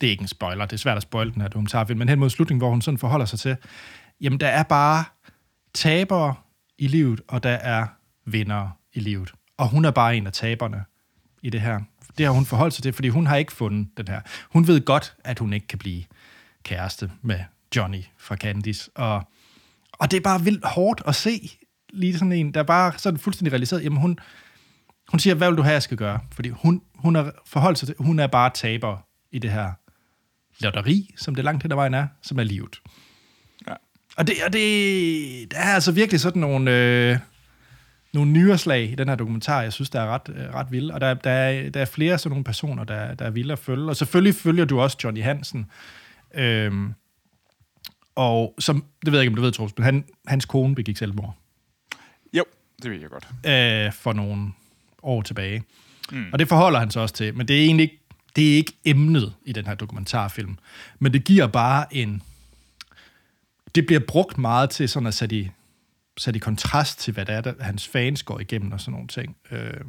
det 0.00 0.06
er 0.06 0.10
ikke 0.10 0.22
en 0.22 0.28
spoiler, 0.28 0.66
det 0.66 0.72
er 0.72 0.78
svært 0.78 0.96
at 0.96 1.02
spoil 1.02 1.34
den 1.34 1.40
her 1.40 1.48
dokumentarfilm, 1.48 1.98
men 1.98 2.08
hen 2.08 2.18
mod 2.18 2.30
slutningen, 2.30 2.60
hvor 2.60 2.70
hun 2.70 2.82
sådan 2.82 2.98
forholder 2.98 3.26
sig 3.26 3.38
til, 3.38 3.56
jamen 4.20 4.40
der 4.40 4.48
er 4.48 4.62
bare 4.62 5.04
tabere 5.74 6.34
i 6.78 6.86
livet, 6.86 7.20
og 7.28 7.42
der 7.42 7.50
er 7.50 7.86
vindere 8.24 8.72
i 8.92 9.00
livet. 9.00 9.32
Og 9.56 9.68
hun 9.68 9.84
er 9.84 9.90
bare 9.90 10.16
en 10.16 10.26
af 10.26 10.32
taberne 10.32 10.84
i 11.42 11.50
det 11.50 11.60
her. 11.60 11.80
Det 12.18 12.26
har 12.26 12.32
hun 12.32 12.46
forholdt 12.46 12.74
sig 12.74 12.82
til, 12.82 12.92
fordi 12.92 13.08
hun 13.08 13.26
har 13.26 13.36
ikke 13.36 13.52
fundet 13.52 13.88
den 13.96 14.08
her. 14.08 14.20
Hun 14.50 14.66
ved 14.66 14.84
godt, 14.84 15.16
at 15.24 15.38
hun 15.38 15.52
ikke 15.52 15.66
kan 15.66 15.78
blive 15.78 16.04
kæreste 16.62 17.10
med 17.22 17.40
Johnny 17.76 18.02
fra 18.18 18.36
Candice. 18.36 18.90
Og, 18.94 19.28
og 19.98 20.10
det 20.10 20.16
er 20.16 20.20
bare 20.20 20.42
vildt 20.42 20.64
hårdt 20.64 21.02
at 21.06 21.14
se 21.14 21.58
lige 21.92 22.18
sådan 22.18 22.32
en, 22.32 22.54
der 22.54 22.60
er 22.60 22.64
bare 22.64 22.92
sådan 22.96 23.18
fuldstændig 23.18 23.52
realiseret. 23.52 23.84
Jamen 23.84 24.00
hun, 24.00 24.18
hun 25.08 25.20
siger, 25.20 25.34
hvad 25.34 25.48
vil 25.48 25.56
du 25.56 25.62
have, 25.62 25.72
jeg 25.72 25.82
skal 25.82 25.96
gøre? 25.96 26.20
Fordi 26.32 26.48
hun, 26.48 26.82
hun 26.94 27.14
har 27.14 27.32
forholdt 27.46 27.78
sig 27.78 27.88
til, 27.88 27.96
hun 27.98 28.18
er 28.18 28.26
bare 28.26 28.50
taber 28.54 29.06
i 29.32 29.38
det 29.38 29.50
her 29.50 29.72
lotteri, 30.60 31.14
som 31.16 31.34
det 31.34 31.44
langt 31.44 31.62
hen 31.62 31.72
ad 31.72 31.76
vejen 31.76 31.94
er, 31.94 32.06
som 32.22 32.38
er 32.38 32.44
livet. 32.44 32.80
Ja. 33.68 33.74
Og 34.16 34.26
det, 34.26 34.34
og 34.46 34.52
det 34.52 35.50
der 35.50 35.58
er 35.58 35.74
altså 35.74 35.92
virkelig 35.92 36.20
sådan 36.20 36.40
nogle, 36.40 36.70
øh, 36.70 37.18
nogle 38.12 38.30
nyerslag 38.30 38.90
i 38.90 38.94
den 38.94 39.08
her 39.08 39.16
dokumentar, 39.16 39.62
jeg 39.62 39.72
synes, 39.72 39.90
der 39.90 40.00
er 40.00 40.06
ret, 40.06 40.28
øh, 40.36 40.54
ret 40.54 40.66
vilde. 40.70 40.94
Og 40.94 41.00
der, 41.00 41.14
der, 41.14 41.30
er, 41.30 41.70
der 41.70 41.80
er 41.80 41.84
flere 41.84 42.18
sådan 42.18 42.30
nogle 42.30 42.44
personer, 42.44 42.84
der, 42.84 43.14
der 43.14 43.24
er 43.24 43.30
vilde 43.30 43.52
at 43.52 43.58
følge. 43.58 43.88
Og 43.88 43.96
selvfølgelig 43.96 44.34
følger 44.34 44.64
du 44.64 44.80
også 44.80 44.96
Johnny 45.04 45.22
Hansen. 45.22 45.66
Øhm, 46.34 46.94
og 48.14 48.54
som, 48.58 48.84
det 49.04 49.12
ved 49.12 49.18
jeg 49.18 49.22
ikke, 49.22 49.30
om 49.30 49.36
du 49.36 49.42
ved, 49.42 49.52
Troels, 49.52 49.72
men 49.76 49.84
han, 49.84 50.04
hans 50.26 50.44
kone 50.44 50.74
begik 50.74 50.96
selvmord 50.96 51.36
Jo, 52.32 52.44
det 52.82 52.90
ved 52.90 53.00
jeg 53.00 53.10
godt. 53.10 53.28
øh, 53.86 53.92
for 53.92 54.12
nogle 54.12 54.52
år 55.02 55.22
tilbage. 55.22 55.62
Mm. 56.12 56.26
Og 56.32 56.38
det 56.38 56.48
forholder 56.48 56.78
han 56.78 56.90
sig 56.90 57.02
også 57.02 57.14
til, 57.14 57.34
men 57.36 57.48
det 57.48 57.60
er 57.60 57.64
egentlig 57.64 57.82
ikke, 57.84 58.00
det 58.36 58.52
er 58.52 58.56
ikke 58.56 58.72
emnet 58.84 59.34
i 59.44 59.52
den 59.52 59.66
her 59.66 59.74
dokumentarfilm. 59.74 60.58
Men 60.98 61.12
det 61.12 61.24
giver 61.24 61.46
bare 61.46 61.96
en... 61.96 62.22
Det 63.74 63.86
bliver 63.86 64.00
brugt 64.08 64.38
meget 64.38 64.70
til 64.70 64.88
sådan 64.88 65.06
at 65.06 65.14
sætte 65.14 65.36
i, 65.36 65.50
sætte 66.18 66.38
i 66.38 66.40
kontrast 66.40 66.98
til, 66.98 67.14
hvad 67.14 67.26
det 67.26 67.34
er, 67.34 67.40
der, 67.40 67.54
hans 67.60 67.88
fans 67.88 68.22
går 68.22 68.40
igennem 68.40 68.72
og 68.72 68.80
sådan 68.80 68.92
nogle 68.92 69.08
ting. 69.08 69.36
Øh, 69.50 69.80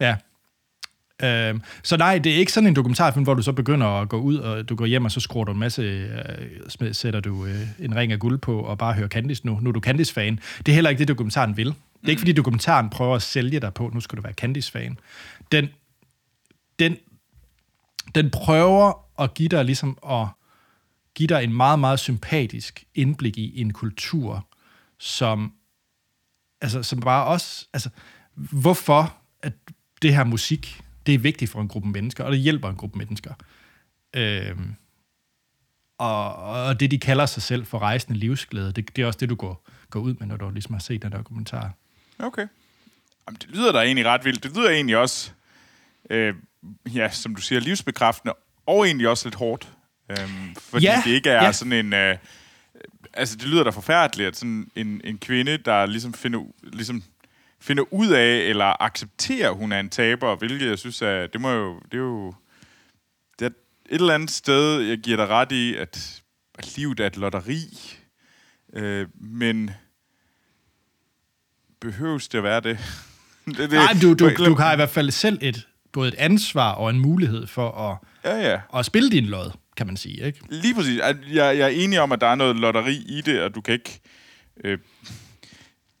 ja. 0.00 0.16
Øh, 1.22 1.60
så 1.82 1.96
nej, 1.96 2.18
det 2.18 2.32
er 2.32 2.36
ikke 2.36 2.52
sådan 2.52 2.66
en 2.66 2.76
dokumentarfilm, 2.76 3.24
hvor 3.24 3.34
du 3.34 3.42
så 3.42 3.52
begynder 3.52 3.86
at 3.86 4.08
gå 4.08 4.20
ud, 4.20 4.36
og 4.36 4.68
du 4.68 4.76
går 4.76 4.86
hjem, 4.86 5.04
og 5.04 5.10
så 5.10 5.20
skruer 5.20 5.44
du 5.44 5.52
en 5.52 5.58
masse, 5.58 5.82
øh, 5.82 6.94
sætter 6.94 7.20
du 7.20 7.46
øh, 7.46 7.68
en 7.78 7.96
ring 7.96 8.12
af 8.12 8.18
guld 8.18 8.38
på, 8.38 8.60
og 8.60 8.78
bare 8.78 8.94
hører 8.94 9.08
Candice 9.08 9.46
nu. 9.46 9.58
Nu 9.60 9.68
er 9.68 9.72
du 9.72 9.80
Candice-fan. 9.80 10.40
Det 10.58 10.72
er 10.72 10.74
heller 10.74 10.90
ikke 10.90 11.00
det, 11.00 11.08
dokumentaren 11.08 11.56
vil. 11.56 11.66
Det 11.66 11.74
er 12.04 12.08
ikke, 12.08 12.20
fordi 12.20 12.32
dokumentaren 12.32 12.90
prøver 12.90 13.14
at 13.14 13.22
sælge 13.22 13.60
dig 13.60 13.74
på, 13.74 13.90
nu 13.94 14.00
skal 14.00 14.16
du 14.16 14.22
være 14.22 14.32
Candice-fan. 14.32 14.98
Den, 15.52 15.68
den, 16.78 16.96
den 18.14 18.30
prøver 18.30 18.92
at 19.22 19.34
give 19.34 19.48
dig 19.48 19.64
ligesom 19.64 19.98
at 20.10 20.26
give 21.14 21.26
dig 21.26 21.44
en 21.44 21.52
meget, 21.52 21.78
meget 21.78 21.98
sympatisk 21.98 22.84
indblik 22.94 23.38
i 23.38 23.60
en 23.60 23.72
kultur, 23.72 24.46
som, 24.98 25.52
altså, 26.60 26.82
som 26.82 27.00
bare 27.00 27.24
også, 27.24 27.66
altså, 27.72 27.90
hvorfor 28.34 29.14
at 29.42 29.52
det 30.02 30.14
her 30.14 30.24
musik, 30.24 30.80
det 31.06 31.14
er 31.14 31.18
vigtigt 31.18 31.50
for 31.50 31.60
en 31.60 31.68
gruppe 31.68 31.88
mennesker, 31.88 32.24
og 32.24 32.32
det 32.32 32.40
hjælper 32.40 32.70
en 32.70 32.76
gruppe 32.76 32.98
mennesker. 32.98 33.34
Øhm, 34.16 34.74
og, 35.98 36.34
og 36.34 36.80
det, 36.80 36.90
de 36.90 36.98
kalder 36.98 37.26
sig 37.26 37.42
selv 37.42 37.66
for 37.66 37.78
rejsende 37.78 38.18
livsglæde, 38.18 38.72
det, 38.72 38.96
det 38.96 39.02
er 39.02 39.06
også 39.06 39.18
det, 39.18 39.28
du 39.28 39.34
går, 39.34 39.68
går 39.90 40.00
ud 40.00 40.14
med, 40.14 40.26
når 40.26 40.36
du 40.36 40.50
ligesom 40.50 40.74
har 40.74 40.80
set 40.80 41.02
den 41.02 41.12
der 41.12 41.22
kommentar. 41.22 41.72
Okay. 42.18 42.46
Jamen, 43.28 43.38
det 43.40 43.50
lyder 43.50 43.72
da 43.72 43.78
egentlig 43.78 44.06
ret 44.06 44.24
vildt. 44.24 44.42
Det 44.42 44.56
lyder 44.56 44.70
egentlig 44.70 44.96
også, 44.96 45.30
øh, 46.10 46.34
ja, 46.94 47.10
som 47.10 47.34
du 47.34 47.40
siger, 47.40 47.60
livsbekræftende, 47.60 48.34
og 48.66 48.86
egentlig 48.86 49.08
også 49.08 49.26
lidt 49.26 49.34
hårdt. 49.34 49.68
Øhm, 50.10 50.54
fordi 50.60 50.84
Ja, 50.84 51.02
det 51.04 51.10
ikke 51.10 51.30
er 51.30 51.44
ja. 51.44 51.52
sådan 51.52 51.72
en... 51.72 51.92
Øh, 51.92 52.16
altså, 53.12 53.36
det 53.36 53.46
lyder 53.46 53.64
da 53.64 53.70
forfærdeligt, 53.70 54.28
at 54.28 54.36
sådan 54.36 54.70
en, 54.76 55.00
en 55.04 55.18
kvinde, 55.18 55.56
der 55.56 55.86
ligesom 55.86 56.14
finder, 56.14 56.40
ligesom 56.62 57.02
finder 57.66 57.84
ud 57.92 58.08
af, 58.08 58.36
eller 58.36 58.82
accepterer, 58.82 59.50
at 59.50 59.56
hun 59.56 59.72
er 59.72 59.80
en 59.80 59.88
taber, 59.88 60.36
hvilket 60.36 60.68
jeg 60.68 60.78
synes, 60.78 61.02
er, 61.02 61.26
det 61.26 61.40
må 61.40 61.50
jo... 61.50 61.80
Det 61.92 61.94
er 61.94 62.02
jo 62.02 62.34
det 63.38 63.46
er 63.46 63.50
et 63.90 64.00
eller 64.00 64.14
andet 64.14 64.30
sted, 64.30 64.80
jeg 64.80 64.98
giver 64.98 65.16
dig 65.16 65.28
ret 65.28 65.52
i, 65.52 65.74
at, 65.76 66.22
at 66.58 66.76
livet 66.76 67.00
er 67.00 67.06
et 67.06 67.16
lotteri. 67.16 67.62
Øh, 68.72 69.06
men 69.20 69.70
behøves 71.80 72.28
det 72.28 72.38
at 72.38 72.44
være 72.44 72.60
det? 72.60 72.78
det, 73.46 73.58
det 73.58 73.70
Nej, 73.70 73.92
du, 74.02 74.14
du, 74.14 74.30
du 74.44 74.54
har 74.54 74.72
i 74.72 74.76
hvert 74.76 74.90
fald 74.90 75.10
selv 75.10 75.38
et, 75.42 75.66
både 75.92 76.08
et 76.08 76.14
ansvar 76.14 76.72
og 76.72 76.90
en 76.90 77.00
mulighed 77.00 77.46
for 77.46 77.70
at, 77.70 77.98
Ja, 78.24 78.50
ja. 78.50 78.60
at 78.74 78.86
spille 78.86 79.10
din 79.10 79.24
lod, 79.24 79.50
kan 79.76 79.86
man 79.86 79.96
sige. 79.96 80.26
Ikke? 80.26 80.40
Lige 80.50 80.74
præcis. 80.74 80.98
Jeg, 80.98 81.16
jeg 81.32 81.58
er 81.58 81.66
enig 81.66 82.00
om, 82.00 82.12
at 82.12 82.20
der 82.20 82.26
er 82.26 82.34
noget 82.34 82.56
lotteri 82.56 82.96
i 83.08 83.20
det, 83.20 83.42
og 83.42 83.54
du 83.54 83.60
kan 83.60 83.74
ikke... 83.74 84.00
Øh, 84.64 84.78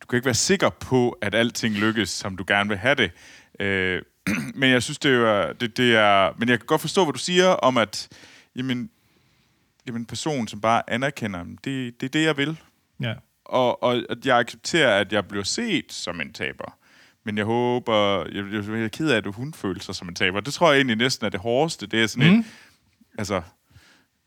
du 0.06 0.08
kan 0.08 0.16
ikke 0.16 0.26
være 0.26 0.34
sikker 0.34 0.70
på, 0.70 1.10
at 1.10 1.34
alting 1.34 1.74
lykkes, 1.74 2.10
som 2.10 2.36
du 2.36 2.44
gerne 2.46 2.68
vil 2.68 2.78
have 2.78 2.94
det. 2.94 3.10
Øh, 3.60 4.02
men 4.60 4.70
jeg 4.70 4.82
synes, 4.82 4.98
det 4.98 5.12
er, 5.12 5.52
det, 5.52 5.76
det 5.76 5.96
er... 5.96 6.32
Men 6.38 6.48
jeg 6.48 6.58
kan 6.58 6.66
godt 6.66 6.80
forstå, 6.80 7.04
hvad 7.04 7.12
du 7.12 7.18
siger 7.18 7.46
om, 7.46 7.76
at 7.76 8.08
jamen, 8.56 8.90
jamen, 9.86 10.02
en 10.02 10.06
person, 10.06 10.48
som 10.48 10.60
bare 10.60 10.90
anerkender, 10.90 11.44
det, 11.44 12.00
det 12.00 12.06
er 12.06 12.10
det, 12.10 12.24
jeg 12.24 12.36
vil. 12.36 12.60
Ja. 13.00 13.14
Og, 13.44 13.82
og 13.82 14.02
at 14.10 14.26
jeg 14.26 14.38
accepterer, 14.38 15.00
at 15.00 15.12
jeg 15.12 15.28
bliver 15.28 15.44
set 15.44 15.92
som 15.92 16.20
en 16.20 16.32
taber. 16.32 16.78
Men 17.24 17.38
jeg 17.38 17.44
håber... 17.44 18.18
Jeg, 18.32 18.44
jeg, 18.52 18.84
er 18.84 18.88
ked 18.88 19.10
af, 19.10 19.16
at 19.16 19.34
hun 19.34 19.54
føler 19.54 19.80
sig 19.80 19.94
som 19.94 20.08
en 20.08 20.14
taber. 20.14 20.40
Det 20.40 20.54
tror 20.54 20.70
jeg 20.70 20.76
egentlig 20.76 20.96
næsten 20.96 21.26
er 21.26 21.30
det 21.30 21.40
hårdeste. 21.40 21.86
Det 21.86 22.02
er 22.02 22.06
sådan 22.06 22.32
mm. 22.32 22.38
et... 22.38 22.44
Altså, 23.18 23.42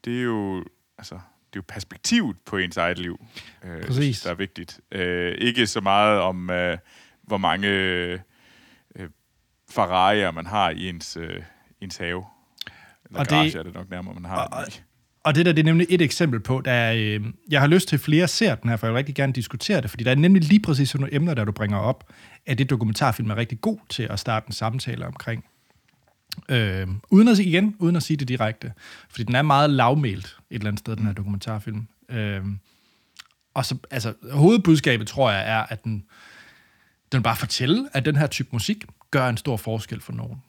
det 0.06 0.20
er 0.20 0.24
jo... 0.24 0.66
Altså, 0.98 1.20
det 1.54 1.56
er 1.56 1.62
jo 1.62 1.64
perspektivet 1.68 2.36
på 2.46 2.58
ens 2.58 2.78
eget 2.78 3.00
liv, 3.00 3.26
øh, 3.64 3.84
Præcis. 3.84 4.22
der 4.22 4.30
er 4.30 4.34
vigtigt. 4.36 4.80
Øh, 4.92 5.36
ikke 5.38 5.68
så 5.68 5.82
meget 5.82 6.20
om, 6.20 6.50
øh, 6.50 6.78
hvor 7.22 7.38
mange 7.38 7.68
øh, 7.68 8.20
Ferrari'er 9.72 10.32
man 10.32 10.46
har 10.46 10.70
i 10.70 10.90
ens, 10.90 11.18
øh, 11.22 11.42
ens 11.82 11.98
have. 11.98 12.24
Eller 13.06 13.20
Og 13.20 13.26
det- 13.26 13.30
garage 13.30 13.58
er 13.60 13.64
det 13.64 13.74
nok 13.74 13.90
nærmere, 13.90 14.14
man 14.14 14.26
har 14.26 14.36
Og-. 14.46 14.64
Og 15.24 15.36
det 15.36 15.46
der, 15.46 15.52
det 15.52 15.60
er 15.62 15.66
nemlig 15.66 15.88
et 15.90 16.02
eksempel 16.02 16.40
på, 16.40 16.62
der 16.66 16.72
er, 16.72 16.94
øh, 16.98 17.26
jeg 17.52 17.60
har 17.60 17.68
lyst 17.68 17.88
til 17.88 17.96
at 17.96 18.00
flere 18.00 18.28
ser 18.28 18.56
den 18.56 18.70
her, 18.70 18.78
for 18.78 18.88
jeg 18.88 18.94
vil 18.94 18.98
rigtig 18.98 19.16
gerne 19.16 19.34
diskutere 19.34 19.82
det, 19.82 19.90
fordi 19.90 20.04
der 20.04 20.12
er 20.12 20.16
nemlig 20.16 20.44
lige 20.44 20.60
præcis 20.62 20.90
sådan 20.90 21.02
nogle 21.02 21.16
emner, 21.16 21.34
der 21.34 21.46
du 21.46 21.52
bringer 21.52 21.78
op, 21.78 22.10
at 22.46 22.58
det 22.58 22.70
dokumentarfilm 22.70 23.30
er 23.30 23.36
rigtig 23.36 23.62
god 23.62 23.78
til 23.90 24.04
at 24.04 24.20
starte 24.20 24.48
en 24.48 24.54
samtale 24.54 25.06
omkring. 25.08 25.46
Øh, 26.50 26.88
uden 27.10 27.28
at 27.28 27.38
sige 27.38 27.50
igen, 27.50 27.76
uden 27.80 27.96
at 27.96 28.04
sige 28.04 28.18
det 28.18 28.28
direkte, 28.28 28.74
fordi 29.10 29.24
den 29.24 29.36
er 29.36 29.42
meget 29.42 29.70
lavmælt 29.70 30.26
et 30.26 30.56
eller 30.56 30.68
andet 30.68 30.80
sted, 30.80 30.96
den 30.96 31.06
her 31.06 31.14
dokumentarfilm. 31.14 31.88
Øh, 32.10 32.46
og 33.54 33.66
så, 33.66 33.78
altså, 33.92 34.14
hovedbudskabet 34.32 35.08
tror 35.08 35.32
jeg 35.32 35.50
er, 35.50 35.64
at 35.70 35.84
den, 35.84 36.04
den 37.12 37.24
bare 37.24 37.36
fortælle, 37.36 37.90
at 37.94 38.06
den 38.06 38.16
her 38.16 38.28
type 38.28 38.50
musik 38.52 38.86
gør 39.12 39.30
en 39.30 39.38
stor 39.38 39.58
forskel 39.58 40.02
for 40.02 40.14
nogen. 40.14 40.42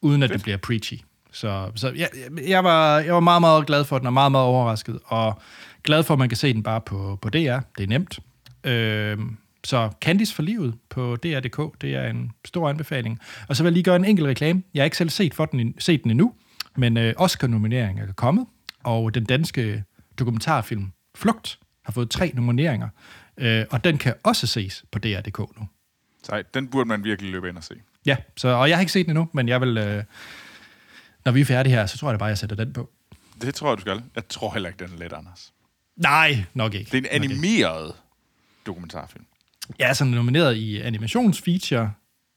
Uden 0.00 0.22
at 0.22 0.30
det 0.30 0.42
bliver 0.42 0.56
preachy. 0.56 0.94
Så, 1.32 1.70
så 1.74 1.92
jeg, 1.96 2.08
jeg, 2.48 2.64
var, 2.64 2.98
jeg 2.98 3.14
var 3.14 3.20
meget, 3.20 3.40
meget 3.40 3.66
glad 3.66 3.84
for 3.84 3.98
den, 3.98 4.06
og 4.06 4.12
meget, 4.12 4.32
meget 4.32 4.46
overrasket, 4.46 4.98
og 5.04 5.40
glad 5.82 6.02
for, 6.02 6.14
at 6.14 6.18
man 6.18 6.28
kan 6.28 6.36
se 6.36 6.52
den 6.52 6.62
bare 6.62 6.80
på, 6.80 7.18
på 7.22 7.30
DR. 7.30 7.58
Det 7.78 7.82
er 7.82 7.86
nemt. 7.86 8.18
Øh, 8.64 9.18
så 9.64 9.90
Candice 10.00 10.34
for 10.34 10.42
livet 10.42 10.74
på 10.88 11.16
DR.dk, 11.16 11.80
det 11.80 11.94
er 11.94 12.10
en 12.10 12.32
stor 12.44 12.68
anbefaling. 12.68 13.18
Og 13.48 13.56
så 13.56 13.62
vil 13.62 13.70
jeg 13.70 13.72
lige 13.72 13.84
gøre 13.84 13.96
en 13.96 14.04
enkelt 14.04 14.28
reklame. 14.28 14.62
Jeg 14.74 14.80
har 14.80 14.84
ikke 14.84 14.96
selv 14.96 15.10
set, 15.10 15.34
for 15.34 15.44
den, 15.44 15.74
set 15.78 16.02
den 16.02 16.10
endnu, 16.10 16.32
men 16.76 16.96
øh, 16.96 17.14
Oscar-nomineringen 17.16 18.08
er 18.08 18.12
kommet, 18.12 18.46
og 18.82 19.14
den 19.14 19.24
danske 19.24 19.84
dokumentarfilm 20.18 20.92
Flugt 21.14 21.58
har 21.84 21.92
fået 21.92 22.10
tre 22.10 22.32
nomineringer, 22.34 22.88
øh, 23.36 23.64
og 23.70 23.84
den 23.84 23.98
kan 23.98 24.14
også 24.22 24.46
ses 24.46 24.84
på 24.92 24.98
DR.dk 24.98 25.38
nu. 25.38 25.68
Så 26.22 26.42
den 26.54 26.68
burde 26.68 26.88
man 26.88 27.04
virkelig 27.04 27.30
løbe 27.32 27.48
ind 27.48 27.56
og 27.56 27.64
se. 27.64 27.74
Ja, 28.06 28.16
så, 28.36 28.48
og 28.48 28.68
jeg 28.68 28.76
har 28.76 28.80
ikke 28.80 28.92
set 28.92 29.06
den 29.06 29.10
endnu, 29.10 29.28
men 29.32 29.48
jeg 29.48 29.60
vil... 29.60 29.78
Øh, 29.78 30.04
når 31.24 31.32
vi 31.32 31.40
er 31.40 31.44
færdige 31.44 31.74
her, 31.74 31.86
så 31.86 31.98
tror 31.98 32.08
jeg 32.08 32.12
da 32.12 32.18
bare, 32.18 32.28
jeg 32.28 32.38
sætter 32.38 32.56
den 32.56 32.72
på. 32.72 32.90
Det 33.42 33.54
tror 33.54 33.68
jeg, 33.68 33.76
du 33.76 33.80
skal. 33.80 34.02
Jeg 34.14 34.28
tror 34.28 34.52
heller 34.52 34.68
ikke, 34.68 34.84
den 34.84 34.94
er 34.94 34.98
let, 34.98 35.12
Anders. 35.12 35.52
Nej, 35.96 36.44
nok 36.54 36.74
ikke. 36.74 36.90
Det 36.90 37.06
er 37.06 37.16
en 37.16 37.22
animeret 37.22 37.94
dokumentarfilm. 38.66 39.24
Jeg 39.78 39.88
er 39.88 39.92
sådan 39.92 40.12
nomineret 40.12 40.54
i 40.56 40.80
animationsfeature, 40.80 41.92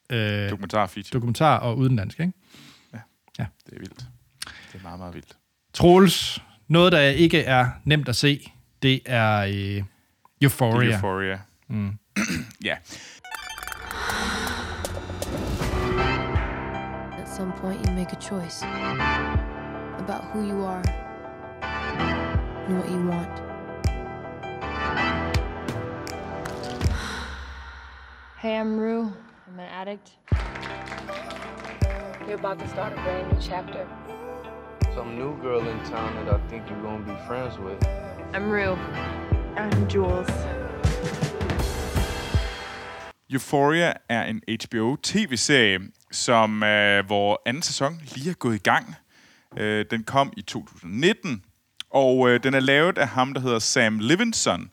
øh, 0.09 0.49
Dokumentarfeature. 0.49 1.13
dokumentar 1.13 1.57
og 1.57 1.77
udenlandsk, 1.77 2.19
ikke? 2.19 2.33
Det 3.37 3.73
er 3.73 3.79
vildt. 3.79 4.05
Det 4.73 4.79
er 4.79 4.83
meget, 4.83 4.99
meget 4.99 5.13
vildt. 5.13 5.37
Troels, 5.73 6.41
noget, 6.67 6.91
der 6.91 6.99
ikke 6.99 7.41
er 7.43 7.69
nemt 7.83 8.09
at 8.09 8.15
se, 8.15 8.51
det 8.81 9.01
er 9.05 9.39
øh, 9.39 9.83
Euphoria. 10.41 10.93
Euphoria. 10.93 11.39
Mm. 11.67 11.91
ja. 12.65 12.75
At 17.21 17.29
some 17.37 17.53
point, 17.61 17.87
you 17.87 17.93
make 17.95 18.11
a 18.11 18.21
choice 18.21 18.65
about 19.99 20.23
who 20.33 20.41
you 20.49 20.65
are 20.65 20.83
and 22.67 22.77
what 22.77 22.89
you 22.89 23.09
want. 23.09 23.52
Hey, 28.43 28.57
I'm 28.57 28.77
Rue. 28.77 29.09
I'm 29.47 29.59
an 29.59 29.69
addict. 29.81 30.17
You're 32.27 32.39
about 32.39 32.59
to 32.59 32.67
start 32.67 32.91
a 32.91 32.95
brand 32.95 33.31
new 33.31 33.39
chapter. 33.41 33.87
Some 34.95 35.17
new 35.17 35.41
girl 35.41 35.61
in 35.61 35.79
town 35.85 36.15
that 36.15 36.27
I 36.27 36.49
think 36.49 36.63
you're 36.69 36.81
gonna 36.81 37.05
be 37.05 37.15
friends 37.27 37.57
with. 37.57 37.79
I'm 38.33 38.51
Rue. 38.51 38.77
I'm 39.55 39.87
Jules. 39.87 40.29
Euphoria 43.29 43.93
er 44.09 44.23
en 44.23 44.41
HBO-tv-serie, 44.47 45.79
som 46.11 46.63
øh, 46.63 47.05
hvor 47.05 47.41
anden 47.45 47.63
sæson 47.63 48.01
lige 48.15 48.29
er 48.29 48.33
gået 48.33 48.55
i 48.55 48.63
gang. 48.63 48.95
Øh, 49.57 49.85
den 49.91 50.03
kom 50.03 50.33
i 50.37 50.41
2019, 50.41 51.43
og 51.89 52.29
øh, 52.29 52.43
den 52.43 52.53
er 52.53 52.59
lavet 52.59 52.97
af 52.97 53.07
ham, 53.07 53.33
der 53.33 53.41
hedder 53.41 53.59
Sam 53.59 53.99
Levinson. 53.99 54.71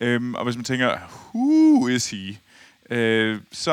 Øhm, 0.00 0.34
og 0.34 0.44
hvis 0.44 0.56
man 0.56 0.64
tænker, 0.64 0.96
who 1.34 1.88
is 1.88 2.10
he? 2.10 2.38
Øh, 2.92 3.40
så... 3.52 3.72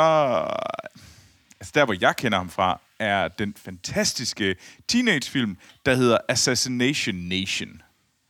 Altså 1.59 1.71
der, 1.75 1.85
hvor 1.85 1.95
jeg 2.01 2.15
kender 2.15 2.37
ham 2.37 2.49
fra, 2.49 2.81
er 2.99 3.27
den 3.27 3.53
fantastiske 3.57 4.55
teenagefilm, 4.87 5.57
der 5.85 5.95
hedder 5.95 6.17
Assassination 6.29 7.15
Nation. 7.15 7.81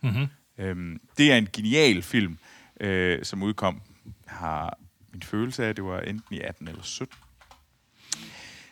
Mm-hmm. 0.04 0.28
Øhm, 0.58 1.02
det 1.18 1.32
er 1.32 1.38
en 1.38 1.48
genial 1.54 2.02
film, 2.02 2.38
øh, 2.80 3.26
som 3.26 3.44
udkom. 3.44 3.82
Har 4.28 4.78
min 5.12 5.24
følelse 5.24 5.66
af, 5.66 5.70
at 5.70 5.76
det 5.76 5.84
var 5.84 6.00
enten 6.00 6.36
i 6.36 6.40
18 6.40 6.68
eller 6.68 6.84
17. 6.84 7.18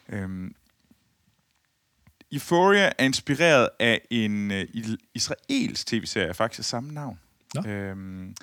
Øhm, 0.10 0.56
Euphoria 2.32 2.91
er 2.97 3.03
inspireret 3.06 3.69
af 3.80 4.01
en 4.10 4.51
øh, 4.51 4.67
israelsk 5.13 5.88
tv-serie, 5.88 6.34
faktisk 6.34 6.60
af 6.60 6.65
samme 6.65 6.93
navn. 6.93 7.19
Nå. 7.56 7.69
Øhm, 7.69 8.36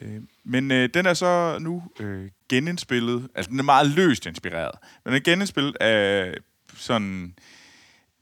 øh, 0.00 0.22
men 0.44 0.70
øh, 0.70 0.88
den 0.94 1.06
er 1.06 1.14
så 1.14 1.58
nu 1.60 1.82
øh, 2.00 2.30
genindspillet, 2.50 3.28
altså 3.34 3.50
den 3.50 3.58
er 3.58 3.62
meget 3.62 3.86
løst 3.86 4.26
inspireret, 4.26 4.72
men 5.04 5.12
den 5.12 5.20
er 5.20 5.24
genindspillet 5.24 5.76
af 5.76 6.34
sådan 6.74 7.34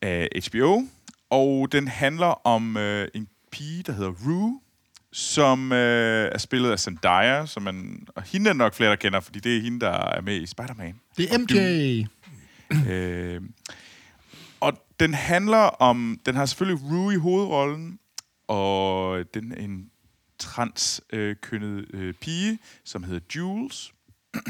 af 0.03 0.29
HBO, 0.49 0.83
og 1.31 1.73
den 1.73 1.89
handler 1.89 2.47
om 2.47 2.77
øh, 2.77 3.09
en 3.15 3.29
pige, 3.53 3.83
der 3.83 3.93
hedder 3.93 4.13
Rue, 4.27 4.61
som 5.13 5.73
øh, 5.73 6.31
er 6.33 6.39
spillet 6.39 6.71
af 6.71 6.79
Zendaya, 6.79 7.47
som 7.47 7.63
man, 7.63 8.07
og 8.15 8.23
hende 8.23 8.51
er 8.51 8.55
nok 8.55 8.75
flere, 8.75 8.91
der 8.91 8.97
kender, 8.97 9.21
fordi 9.21 9.41
det 9.41 9.57
er 9.57 9.61
hende, 9.61 9.81
der 9.81 9.91
er 9.91 10.21
med 10.21 10.41
i 10.41 10.47
Spider-Man. 10.47 11.01
Det 11.17 11.35
er 11.35 11.39
MJ. 11.39 12.07
Øh, 12.91 13.41
og 14.61 14.73
den 15.01 15.15
handler 15.15 15.59
om... 15.59 16.21
Den 16.27 16.35
har 16.35 16.47
selvfølgelig 16.47 16.91
Rue 16.91 17.15
i 17.15 17.17
hovedrollen, 17.17 17.99
og 18.49 19.25
den 19.35 19.53
er 19.53 19.57
en 19.57 19.91
transkønnet 20.39 21.87
øh, 21.95 22.15
pige, 22.15 22.59
som 22.85 23.03
hedder 23.03 23.21
Jules. 23.37 23.93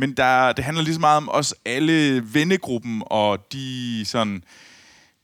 Men 0.00 0.12
der, 0.16 0.52
det 0.52 0.64
handler 0.64 0.82
lige 0.84 0.94
så 0.94 1.00
meget 1.00 1.16
om 1.16 1.28
os 1.28 1.54
alle 1.64 2.22
vennegruppen 2.34 3.02
og 3.06 3.52
de 3.52 4.04
sådan 4.04 4.44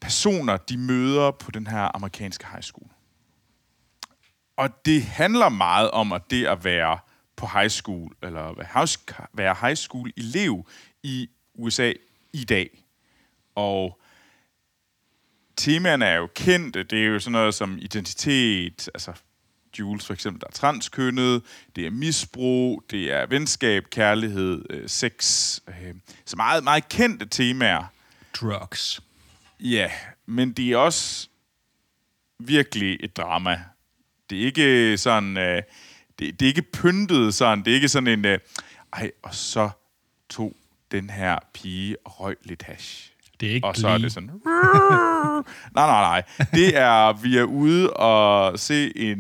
personer, 0.01 0.57
de 0.57 0.77
møder 0.77 1.31
på 1.31 1.51
den 1.51 1.67
her 1.67 1.97
amerikanske 1.97 2.47
high 2.47 2.63
school. 2.63 2.91
Og 4.57 4.85
det 4.85 5.03
handler 5.03 5.49
meget 5.49 5.91
om 5.91 6.13
at 6.13 6.23
det 6.31 6.47
at 6.47 6.65
være 6.65 6.99
på 7.37 7.47
high 7.47 7.71
school, 7.71 8.13
eller 8.23 8.55
være 8.55 8.67
house- 8.67 9.27
være 9.33 9.57
high 9.61 9.77
school 9.77 10.13
elev 10.17 10.67
i 11.03 11.29
USA 11.55 11.93
i 12.33 12.45
dag. 12.45 12.85
Og 13.55 14.01
temaerne 15.57 16.05
er 16.05 16.17
jo 16.17 16.29
kendte. 16.35 16.83
Det 16.83 17.03
er 17.03 17.07
jo 17.07 17.19
sådan 17.19 17.33
noget 17.33 17.55
som 17.55 17.79
identitet, 17.79 18.89
altså 18.95 19.13
Jules 19.79 20.07
for 20.07 20.15
eksempel, 20.15 20.41
der 20.41 20.47
er 20.47 20.53
transkønnet, 20.53 21.43
det 21.77 21.87
er 21.87 21.91
misbrug, 21.91 22.85
det 22.91 23.13
er 23.13 23.27
venskab, 23.27 23.85
kærlighed, 23.91 24.65
øh, 24.71 24.89
sex. 24.89 25.59
Øh, 25.69 25.95
så 26.25 26.37
meget, 26.37 26.65
meget 26.65 26.89
kendte 26.89 27.27
temaer. 27.27 27.85
Drugs. 28.41 29.01
Ja, 29.61 29.91
men 30.27 30.53
det 30.53 30.73
er 30.73 30.77
også 30.77 31.29
virkelig 32.39 32.97
et 33.01 33.17
drama. 33.17 33.63
Det 34.31 34.41
er 34.41 34.45
ikke 34.47 34.99
sådan... 34.99 35.37
Øh, 35.37 35.63
det, 36.19 36.41
det 36.41 36.47
er 36.47 36.49
ikke 36.49 36.63
pyntet 36.63 37.35
sådan. 37.35 37.65
Det 37.65 37.71
er 37.71 37.75
ikke 37.75 37.89
sådan 37.89 38.07
en... 38.07 38.25
Øh, 38.25 38.39
ej, 38.93 39.11
og 39.23 39.35
så 39.35 39.71
tog 40.29 40.57
den 40.91 41.11
her 41.11 41.39
pige 41.55 41.97
og 42.05 42.21
røg 42.21 42.37
lidt 42.45 42.63
hash. 42.63 43.14
Det 43.41 43.51
er 43.51 43.55
ikke 43.55 43.67
Og 43.67 43.77
så 43.77 43.89
er 43.89 43.99
det 43.99 44.13
sådan... 44.13 44.31
nej, 45.75 45.87
nej, 45.87 46.01
nej. 46.01 46.23
Det 46.53 46.77
er, 46.77 47.13
vi 47.23 47.39
er 47.39 47.45
ude 47.45 47.93
og 47.93 48.59
se 48.59 48.99
en, 48.99 49.19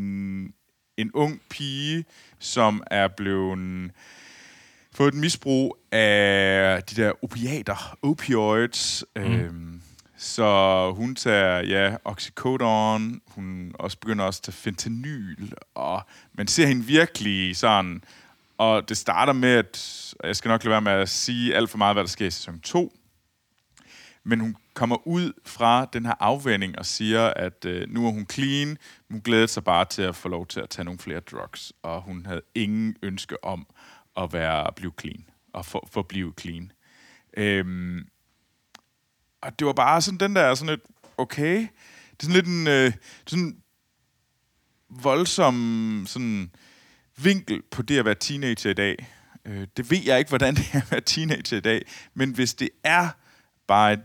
en 0.96 1.10
ung 1.14 1.40
pige, 1.50 2.04
som 2.38 2.82
er 2.90 3.08
blevet 3.08 3.90
fået 4.94 5.14
et 5.14 5.20
misbrug 5.20 5.76
af 5.92 6.82
de 6.82 7.02
der 7.02 7.24
opiater, 7.24 7.96
opioids. 8.02 9.04
Mm. 9.16 9.22
Øhm, 9.22 9.80
så 10.16 10.92
hun 10.96 11.14
tager, 11.14 11.60
ja, 11.60 11.96
oxycodon, 12.04 13.20
hun 13.26 13.72
også 13.78 13.98
begynder 13.98 14.24
også 14.24 14.38
at 14.38 14.42
tage 14.42 14.52
fentanyl, 14.52 15.52
og 15.74 16.02
man 16.34 16.46
ser 16.46 16.66
hende 16.66 16.84
virkelig 16.84 17.56
sådan, 17.56 18.02
og 18.58 18.88
det 18.88 18.96
starter 18.96 19.32
med, 19.32 19.50
at, 19.50 20.14
jeg 20.24 20.36
skal 20.36 20.48
nok 20.48 20.64
lade 20.64 20.70
være 20.70 20.80
med 20.80 20.92
at 20.92 21.08
sige 21.08 21.54
alt 21.54 21.70
for 21.70 21.78
meget, 21.78 21.94
hvad 21.94 22.04
der 22.04 22.08
sker 22.08 22.26
i 22.26 22.30
sæson 22.30 22.60
2, 22.60 22.92
men 24.24 24.40
hun 24.40 24.56
kommer 24.74 25.06
ud 25.06 25.32
fra 25.44 25.84
den 25.92 26.06
her 26.06 26.14
afvænding 26.20 26.78
og 26.78 26.86
siger, 26.86 27.26
at 27.26 27.64
øh, 27.64 27.88
nu 27.88 28.06
er 28.06 28.10
hun 28.10 28.26
clean. 28.32 28.78
Hun 29.10 29.20
glæder 29.20 29.46
sig 29.46 29.64
bare 29.64 29.84
til 29.84 30.02
at 30.02 30.16
få 30.16 30.28
lov 30.28 30.46
til 30.46 30.60
at 30.60 30.70
tage 30.70 30.84
nogle 30.84 30.98
flere 30.98 31.20
drugs, 31.20 31.72
og 31.82 32.02
hun 32.02 32.26
havde 32.26 32.42
ingen 32.54 32.96
ønske 33.02 33.44
om 33.44 33.66
at 34.16 34.32
være 34.32 34.72
blive 34.76 34.92
clean 35.00 35.24
og 35.52 35.66
for, 35.66 36.02
blive 36.08 36.32
clean. 36.40 36.72
Øhm, 37.36 38.08
og 39.42 39.58
det 39.58 39.66
var 39.66 39.72
bare 39.72 40.02
sådan 40.02 40.20
den 40.20 40.36
der 40.36 40.54
sådan 40.54 40.70
lidt, 40.70 40.82
okay, 41.18 41.56
det 42.10 42.22
er 42.28 42.32
sådan 42.32 42.34
lidt 42.34 42.46
en 42.46 42.66
øh, 42.66 42.92
sådan 43.26 43.56
voldsom 44.88 46.04
sådan 46.08 46.50
vinkel 47.16 47.62
på 47.70 47.82
det 47.82 47.98
at 47.98 48.04
være 48.04 48.14
teenager 48.14 48.70
i 48.70 48.74
dag. 48.74 49.06
Øh, 49.44 49.66
det 49.76 49.90
ved 49.90 50.00
jeg 50.04 50.18
ikke, 50.18 50.28
hvordan 50.28 50.54
det 50.54 50.64
er 50.72 50.80
at 50.80 50.90
være 50.90 51.00
teenager 51.00 51.56
i 51.56 51.60
dag, 51.60 51.86
men 52.14 52.30
hvis 52.30 52.54
det 52.54 52.68
er 52.84 53.08
bare 53.66 53.92
et, 53.92 54.00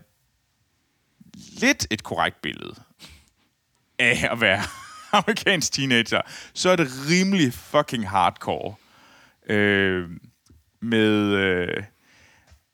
lidt 1.60 1.86
et 1.90 2.02
korrekt 2.02 2.42
billede 2.42 2.74
af 3.98 4.28
at 4.32 4.40
være 4.40 4.62
amerikansk 5.18 5.72
teenager, 5.72 6.20
så 6.54 6.70
er 6.70 6.76
det 6.76 6.88
rimelig 7.10 7.52
fucking 7.52 8.08
hardcore. 8.08 8.74
Øh, 9.46 10.10
med, 10.80 11.34
øh, 11.34 11.84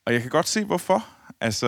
og 0.07 0.12
jeg 0.12 0.20
kan 0.20 0.31
godt 0.31 0.48
se, 0.48 0.64
hvorfor. 0.64 1.07
Altså, 1.40 1.66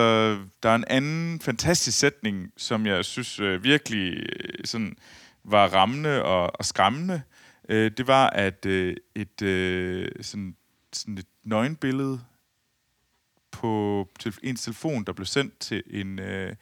der 0.63 0.69
er 0.69 0.75
en 0.75 0.85
anden 0.87 1.39
fantastisk 1.39 1.99
sætning, 1.99 2.51
som 2.57 2.85
jeg 2.85 3.05
synes 3.05 3.39
øh, 3.39 3.63
virkelig 3.63 4.13
øh, 4.13 4.65
sådan 4.65 4.95
var 5.43 5.67
rammende 5.67 6.23
og, 6.23 6.59
og 6.59 6.65
skræmmende. 6.65 7.21
Øh, 7.69 7.91
det 7.97 8.07
var, 8.07 8.29
at 8.29 8.65
øh, 8.65 8.95
et 9.15 9.41
øh, 9.41 10.11
sådan, 10.21 10.55
sådan 10.93 11.17
et 11.17 11.25
nøgenbillede 11.43 12.21
på 13.51 14.07
til 14.19 14.33
ens 14.43 14.63
telefon, 14.63 15.03
der 15.03 15.13
blev 15.13 15.25
sendt 15.25 15.59
til 15.59 15.83
en, 15.87 16.19
øh, 16.19 16.55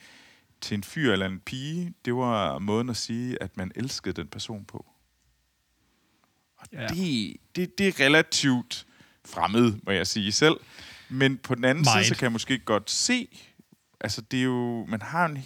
til 0.61 0.75
en 0.75 0.83
fyr 0.83 1.13
eller 1.13 1.25
en 1.25 1.39
pige, 1.39 1.93
det 2.05 2.15
var 2.15 2.59
måden 2.59 2.89
at 2.89 2.97
sige, 2.97 3.43
at 3.43 3.57
man 3.57 3.71
elskede 3.75 4.13
den 4.21 4.27
person 4.27 4.65
på. 4.65 4.85
Og 6.57 6.67
Ja. 6.73 6.87
det, 6.87 7.35
det, 7.55 7.77
det 7.77 7.87
er 7.87 8.05
relativt 8.05 8.85
fremmed, 9.25 9.73
må 9.83 9.91
jeg 9.91 10.07
sige 10.07 10.31
selv. 10.31 10.55
Men 11.09 11.37
på 11.37 11.55
den 11.55 11.63
anden 11.65 11.83
Meget. 11.83 12.05
side, 12.05 12.15
så 12.15 12.19
kan 12.19 12.23
jeg 12.23 12.31
måske 12.31 12.59
godt 12.59 12.91
se, 12.91 13.27
altså 14.01 14.21
det 14.21 14.39
er 14.39 14.43
jo, 14.43 14.85
man 14.85 15.01
har 15.01 15.25
en, 15.25 15.45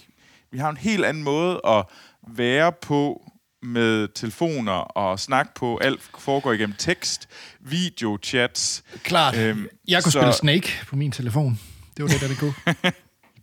vi 0.51 0.57
har 0.57 0.69
en 0.69 0.77
helt 0.77 1.05
anden 1.05 1.23
måde 1.23 1.61
at 1.65 1.85
være 2.27 2.71
på 2.81 3.31
med 3.63 4.07
telefoner 4.15 4.71
og 4.71 5.19
snak 5.19 5.53
på. 5.55 5.77
Alt 5.77 6.01
foregår 6.19 6.51
igennem 6.53 6.75
tekst, 6.77 7.27
video, 7.59 8.17
chats. 8.23 8.83
Klart. 9.03 9.37
Øhm, 9.37 9.67
jeg 9.87 10.03
kunne 10.03 10.11
så- 10.11 10.19
spille 10.19 10.33
Snake 10.33 10.85
på 10.87 10.95
min 10.95 11.11
telefon. 11.11 11.59
Det 11.97 12.03
var 12.03 12.09
det, 12.09 12.21
der 12.21 12.27
det 12.27 12.37
kunne. 12.39 12.53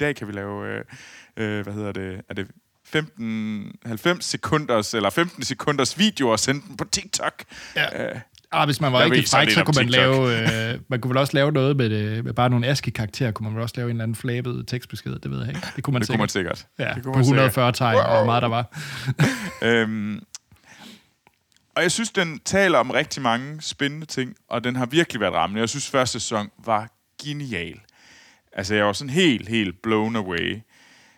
Dag 0.01 0.17
kan 0.17 0.27
vi 0.29 0.33
lave, 0.33 0.69
øh, 0.69 0.85
øh, 1.37 1.63
hvad 1.63 1.75
hedder 1.75 1.93
det, 1.93 2.21
er 2.29 2.35
det 2.35 2.47
15, 2.85 3.73
90 3.87 4.25
sekunders, 4.25 4.95
eller 4.95 5.11
15 5.11 5.43
sekunders 5.45 5.99
video 5.99 6.29
og 6.29 6.39
sende 6.39 6.61
den 6.69 6.77
på 6.77 6.85
TikTok. 6.85 7.45
Ja. 7.77 8.09
Øh, 8.15 8.21
Ah, 8.53 8.65
hvis 8.69 8.81
man 8.81 8.93
var 8.93 9.01
Jeg 9.03 9.11
rigtig 9.11 9.29
fræk, 9.29 9.51
så 9.51 9.65
kunne 9.65 9.75
man 9.77 9.87
TikTok. 9.87 10.29
lave... 10.29 10.73
Øh, 10.75 10.81
man 10.89 11.01
kunne 11.01 11.09
vel 11.09 11.19
også 11.19 11.35
lave 11.35 11.53
noget 11.53 11.77
med, 11.77 11.91
det, 11.91 12.25
med 12.25 12.33
bare 12.33 12.51
nogle 12.51 12.67
ASCII-karakterer. 12.67 13.31
Kunne 13.33 13.45
man 13.45 13.55
vel 13.55 13.63
også 13.63 13.75
lave 13.77 13.87
en 13.87 13.97
eller 13.97 14.03
anden 14.03 14.15
flabet 14.15 14.65
tekstbesked. 14.69 15.19
Det 15.19 15.31
ved 15.31 15.39
jeg 15.39 15.49
ikke. 15.49 15.61
Det 15.77 15.85
kunne 15.85 15.93
man 15.93 16.03
det 16.03 16.09
kunne 16.09 16.19
man 16.19 16.29
sikkert. 16.29 16.59
sikkert. 16.59 16.89
Ja, 16.89 16.95
det 16.95 17.03
på 17.03 17.13
kunne 17.13 17.13
man 17.13 17.21
140 17.25 17.73
tegn, 17.73 17.97
og 17.97 18.17
hvor 18.17 18.25
meget 18.25 18.43
der 18.43 18.49
var. 18.49 18.79
øhm, 19.63 20.21
og 21.77 21.83
jeg 21.83 21.93
synes, 21.93 22.11
den 22.11 22.39
taler 22.45 22.79
om 22.79 22.91
rigtig 22.91 23.23
mange 23.23 23.63
spændende 23.63 24.07
ting, 24.07 24.35
og 24.51 24.65
den 24.65 24.77
har 24.77 24.87
virkelig 24.87 25.21
været 25.21 25.35
rammende. 25.35 25.61
Jeg 25.61 25.69
synes, 25.69 25.91
første 25.91 26.21
sæson 26.21 26.49
var 26.65 26.89
genial. 27.25 27.81
Altså, 28.59 28.75
jeg 28.75 28.87
var 28.87 28.93
sådan 28.93 29.11
helt, 29.11 29.49
helt 29.49 29.83
blown 29.83 30.17
away. 30.17 30.61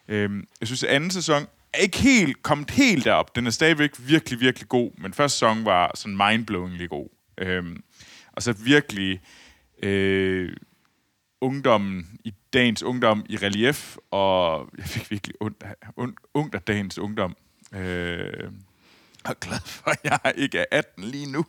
Øhm, 0.08 0.44
jeg 0.60 0.68
synes, 0.68 0.84
at 0.84 0.90
anden 0.90 1.10
sæson 1.10 1.46
er 1.72 1.78
ikke 1.78 1.98
helt 1.98 2.42
kommet 2.42 2.70
helt 2.70 3.04
derop. 3.04 3.36
Den 3.36 3.46
er 3.46 3.50
stadigvæk 3.50 3.90
virkelig, 3.98 4.40
virkelig 4.40 4.68
god, 4.68 4.90
men 4.98 5.14
første 5.14 5.36
sæson 5.36 5.64
var 5.64 5.90
sådan 5.94 6.16
mindblowingly 6.16 6.88
god. 6.88 7.08
Øhm, 7.38 7.82
og 8.32 8.42
så 8.42 8.52
virkelig 8.52 9.20
øh, 9.82 10.52
ungdommen 11.40 12.20
i 12.24 12.34
dagens 12.52 12.82
ungdom 12.82 13.26
i 13.28 13.36
relief, 13.36 13.96
og 14.10 14.68
jeg 14.78 14.84
fik 14.84 15.10
virkelig 15.10 15.34
ondt 15.40 15.62
af, 15.62 15.74
ondt, 15.96 16.18
ondt 16.34 16.54
af 16.54 16.62
dagens 16.62 16.98
ungdom. 16.98 17.36
Øh, 17.74 18.50
og 19.24 19.40
glad 19.40 19.60
for, 19.66 19.90
at 19.90 19.98
jeg 20.04 20.32
ikke 20.36 20.58
er 20.58 20.64
18 20.70 21.04
lige 21.04 21.32
nu. 21.32 21.46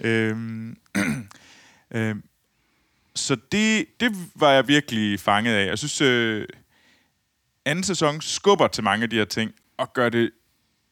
Øhm, 0.00 0.76
øh, 1.94 2.16
så 3.14 3.36
det, 3.52 3.86
det 4.00 4.12
var 4.34 4.50
jeg 4.50 4.68
virkelig 4.68 5.20
fanget 5.20 5.54
af. 5.54 5.66
Jeg 5.66 5.78
synes, 5.78 6.00
øh, 6.00 6.46
anden 7.64 7.84
sæson 7.84 8.20
skubber 8.20 8.68
til 8.68 8.84
mange 8.84 9.02
af 9.02 9.10
de 9.10 9.16
her 9.16 9.24
ting, 9.24 9.52
og 9.76 9.92
gør 9.92 10.08
det 10.08 10.30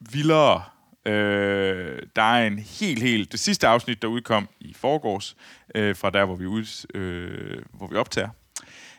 vildere. 0.00 0.64
Øh, 1.06 2.02
der 2.16 2.22
er 2.22 2.46
en 2.46 2.58
helt, 2.58 3.02
helt... 3.02 3.32
Det 3.32 3.40
sidste 3.40 3.68
afsnit, 3.68 4.02
der 4.02 4.08
udkom 4.08 4.48
i 4.60 4.74
forgårs, 4.74 5.36
øh, 5.74 5.96
fra 5.96 6.10
der, 6.10 6.24
hvor 6.24 6.36
vi, 6.36 6.46
ud, 6.46 6.86
øh, 6.94 7.62
hvor 7.72 7.86
vi 7.86 7.96
optager, 7.96 8.30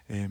øh, 0.09 0.29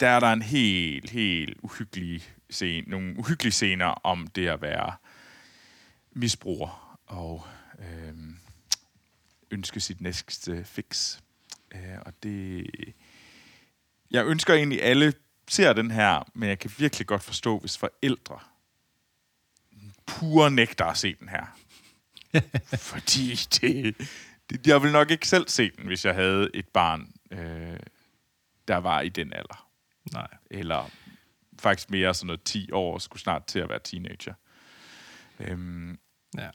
der 0.00 0.08
er 0.08 0.20
der 0.20 0.32
en 0.32 0.42
helt, 0.42 1.10
helt 1.10 1.58
uhyggelig 1.62 2.22
scene, 2.50 2.90
nogle 2.90 3.18
uhyggelige 3.18 3.52
scener 3.52 3.86
om 3.86 4.26
det 4.26 4.48
at 4.48 4.62
være 4.62 4.92
misbruger 6.12 6.98
og 7.06 7.46
øh, 7.78 8.14
ønske 9.50 9.80
sit 9.80 10.00
næste 10.00 10.64
fix. 10.64 11.18
Øh, 11.74 11.98
og 12.06 12.12
det... 12.22 12.66
Jeg 14.10 14.26
ønsker 14.26 14.54
egentlig, 14.54 14.82
alle 14.82 15.12
ser 15.48 15.72
den 15.72 15.90
her, 15.90 16.30
men 16.34 16.48
jeg 16.48 16.58
kan 16.58 16.70
virkelig 16.78 17.06
godt 17.06 17.22
forstå, 17.22 17.58
hvis 17.58 17.78
forældre 17.78 18.38
pure 20.06 20.50
nægter 20.50 20.84
at 20.84 20.98
se 20.98 21.14
den 21.20 21.28
her. 21.28 21.58
Fordi 22.90 23.34
det, 23.34 23.96
det... 24.50 24.66
Jeg 24.66 24.82
vil 24.82 24.92
nok 24.92 25.10
ikke 25.10 25.28
selv 25.28 25.48
se 25.48 25.70
den, 25.70 25.86
hvis 25.86 26.04
jeg 26.04 26.14
havde 26.14 26.50
et 26.54 26.68
barn, 26.68 27.12
øh, 27.30 27.78
der 28.68 28.76
var 28.76 29.00
i 29.00 29.08
den 29.08 29.32
alder. 29.32 29.68
Nej. 30.12 30.28
Eller 30.50 30.90
faktisk 31.58 31.90
mere 31.90 32.14
sådan 32.14 32.26
noget 32.26 32.42
10 32.42 32.72
år, 32.72 32.98
skulle 32.98 33.22
snart 33.22 33.44
til 33.44 33.58
at 33.58 33.68
være 33.68 33.80
teenager. 33.84 34.34
Øhm, 35.40 35.98
Ja. 36.38 36.50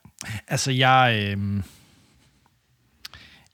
Altså, 0.48 0.70
jeg... 0.70 1.36
Øh, 1.38 1.62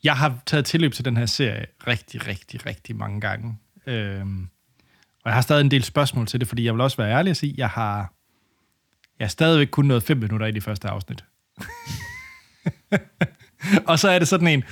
jeg 0.06 0.16
har 0.16 0.38
taget 0.46 0.64
tilløb 0.64 0.92
til 0.92 1.04
den 1.04 1.16
her 1.16 1.26
serie 1.26 1.66
rigtig, 1.86 2.26
rigtig, 2.26 2.66
rigtig 2.66 2.96
mange 2.96 3.20
gange. 3.20 3.58
Øh, 3.86 4.26
og 5.24 5.30
jeg 5.30 5.34
har 5.34 5.40
stadig 5.40 5.60
en 5.60 5.70
del 5.70 5.84
spørgsmål 5.84 6.26
til 6.26 6.40
det, 6.40 6.48
fordi 6.48 6.64
jeg 6.64 6.74
vil 6.74 6.80
også 6.80 6.96
være 6.96 7.12
ærlig 7.12 7.30
og 7.30 7.36
sige, 7.36 7.54
jeg 7.56 7.68
har, 7.68 8.12
jeg 9.18 9.24
har 9.24 9.28
stadigvæk 9.28 9.68
kun 9.70 9.84
nået 9.84 10.02
fem 10.02 10.16
minutter 10.16 10.46
i 10.46 10.50
de 10.50 10.60
første 10.60 10.88
afsnit. 10.88 11.24
og 13.90 13.98
så 13.98 14.08
er 14.08 14.18
det 14.18 14.28
sådan 14.28 14.48
en, 14.48 14.64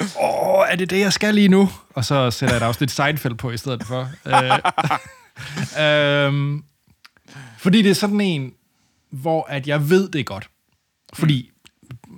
åh, 0.00 0.64
er 0.68 0.76
det 0.76 0.90
det, 0.90 1.00
jeg 1.00 1.12
skal 1.12 1.34
lige 1.34 1.48
nu? 1.48 1.68
Og 1.94 2.04
så 2.04 2.30
sætter 2.30 2.54
jeg 2.54 2.62
et 2.62 2.66
afsnit 2.66 2.90
Seinfeld 2.90 3.34
på 3.34 3.50
i 3.50 3.56
stedet 3.56 3.84
for. 3.84 4.10
Øh, 5.78 6.26
øhm, 6.26 6.64
fordi 7.58 7.82
det 7.82 7.90
er 7.90 7.94
sådan 7.94 8.20
en, 8.20 8.52
hvor 9.10 9.46
at 9.48 9.68
jeg 9.68 9.90
ved 9.90 10.08
det 10.08 10.26
godt. 10.26 10.50
Fordi 11.12 11.51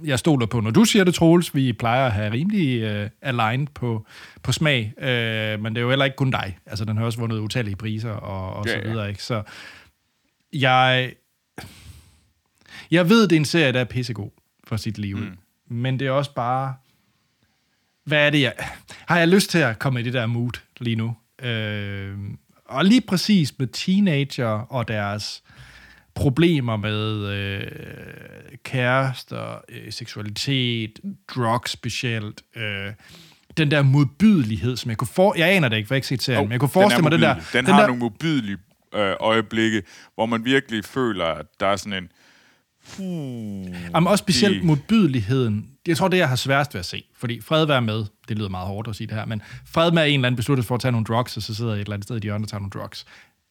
jeg 0.04 0.18
stoler 0.18 0.46
på, 0.46 0.60
når 0.60 0.70
du 0.70 0.84
siger 0.84 1.04
det, 1.04 1.14
Troels, 1.14 1.54
vi 1.54 1.72
plejer 1.72 2.06
at 2.06 2.12
have 2.12 2.32
rimelig 2.32 2.82
øh, 2.82 3.10
aligned 3.22 3.66
på, 3.74 4.06
på 4.42 4.52
smag, 4.52 4.92
øh, 4.98 5.60
men 5.60 5.74
det 5.74 5.76
er 5.76 5.82
jo 5.82 5.88
heller 5.88 6.04
ikke 6.04 6.16
kun 6.16 6.30
dig. 6.30 6.58
Altså, 6.66 6.84
den 6.84 6.96
har 6.96 7.04
også 7.04 7.18
vundet 7.18 7.38
utallige 7.38 7.76
priser 7.76 8.10
og, 8.10 8.54
og 8.54 8.66
Ja, 8.66 8.72
så 8.72 8.78
ja. 8.78 8.90
videre, 8.90 9.08
ikke? 9.08 9.22
Så 9.22 9.42
jeg, 10.52 11.12
jeg 12.90 13.08
ved, 13.08 13.22
det 13.28 13.36
er 13.36 13.40
en 13.40 13.44
serie, 13.44 13.72
der 13.72 13.80
er 13.80 13.84
pissegod 13.84 14.30
for 14.64 14.76
sit 14.76 14.98
liv, 14.98 15.16
mm. 15.16 15.36
men 15.68 15.98
det 15.98 16.06
er 16.06 16.10
også 16.10 16.34
bare, 16.34 16.74
hvad 18.04 18.26
er 18.26 18.30
det, 18.30 18.40
jeg... 18.40 18.52
Har 19.06 19.18
jeg 19.18 19.28
lyst 19.28 19.50
til 19.50 19.58
at 19.58 19.78
komme 19.78 20.00
i 20.00 20.02
det 20.02 20.12
der 20.12 20.26
mood 20.26 20.60
lige 20.80 20.96
nu? 20.96 21.16
Øh, 21.42 22.18
og 22.64 22.84
lige 22.84 23.00
præcis 23.00 23.58
med 23.58 23.66
teenager 23.66 24.46
og 24.46 24.88
deres 24.88 25.42
problemer 26.14 26.76
med 26.76 27.26
øh, 27.34 27.60
kærester, 28.64 29.60
øh, 29.68 29.92
seksualitet, 29.92 31.00
drugs 31.34 31.70
specielt, 31.70 32.42
øh, 32.56 32.92
den 33.56 33.70
der 33.70 33.82
modbydelighed, 33.82 34.76
som 34.76 34.88
jeg 34.90 34.98
kunne 34.98 35.08
for... 35.08 35.34
Jeg 35.38 35.48
aner 35.56 35.68
det 35.68 35.76
ikke, 35.76 35.86
for 35.86 35.94
jeg 35.94 35.96
ikke 35.98 36.06
set 36.06 36.22
serien, 36.22 36.40
Jo, 36.40 36.44
men 36.44 36.52
jeg 36.52 36.60
kunne 36.60 36.68
forestille 36.68 37.02
mig 37.02 37.12
den 37.12 37.22
der... 37.22 37.34
Den, 37.34 37.42
den 37.52 37.66
har 37.66 37.80
der, 37.80 37.86
nogle 37.86 38.00
modbydelige 38.00 38.56
øh, 38.94 39.14
øjeblikke, 39.20 39.82
hvor 40.14 40.26
man 40.26 40.44
virkelig 40.44 40.84
føler, 40.84 41.24
at 41.24 41.46
der 41.60 41.66
er 41.66 41.76
sådan 41.76 41.92
en... 42.04 42.08
Puh, 42.96 43.74
Jamen 43.94 44.06
også 44.06 44.22
specielt 44.22 44.54
det- 44.56 44.64
modbydeligheden. 44.64 45.68
Jeg 45.86 45.96
tror, 45.96 46.08
det 46.08 46.16
jeg 46.18 46.28
har 46.28 46.36
sværest 46.36 46.74
ved 46.74 46.78
at 46.78 46.86
se. 46.86 47.04
Fordi 47.16 47.40
fred 47.40 47.66
være 47.66 47.82
med, 47.82 48.04
det 48.28 48.38
lyder 48.38 48.48
meget 48.48 48.66
hårdt 48.66 48.88
at 48.88 48.96
sige 48.96 49.06
det 49.06 49.16
her, 49.16 49.24
men 49.26 49.42
fred 49.66 49.90
med, 49.92 50.02
at 50.02 50.08
en 50.08 50.14
eller 50.14 50.26
anden 50.26 50.36
beslutter 50.36 50.64
for 50.64 50.74
at 50.74 50.80
tage 50.80 50.92
nogle 50.92 51.04
drugs, 51.04 51.36
og 51.36 51.42
så 51.42 51.54
sidder 51.54 51.70
jeg 51.72 51.80
et 51.80 51.84
eller 51.84 51.94
andet 51.94 52.04
sted 52.04 52.16
i 52.16 52.18
et 52.18 52.22
hjørne 52.22 52.44
og 52.44 52.48
tager 52.48 52.58
nogle 52.60 52.70
drugs. 52.70 53.06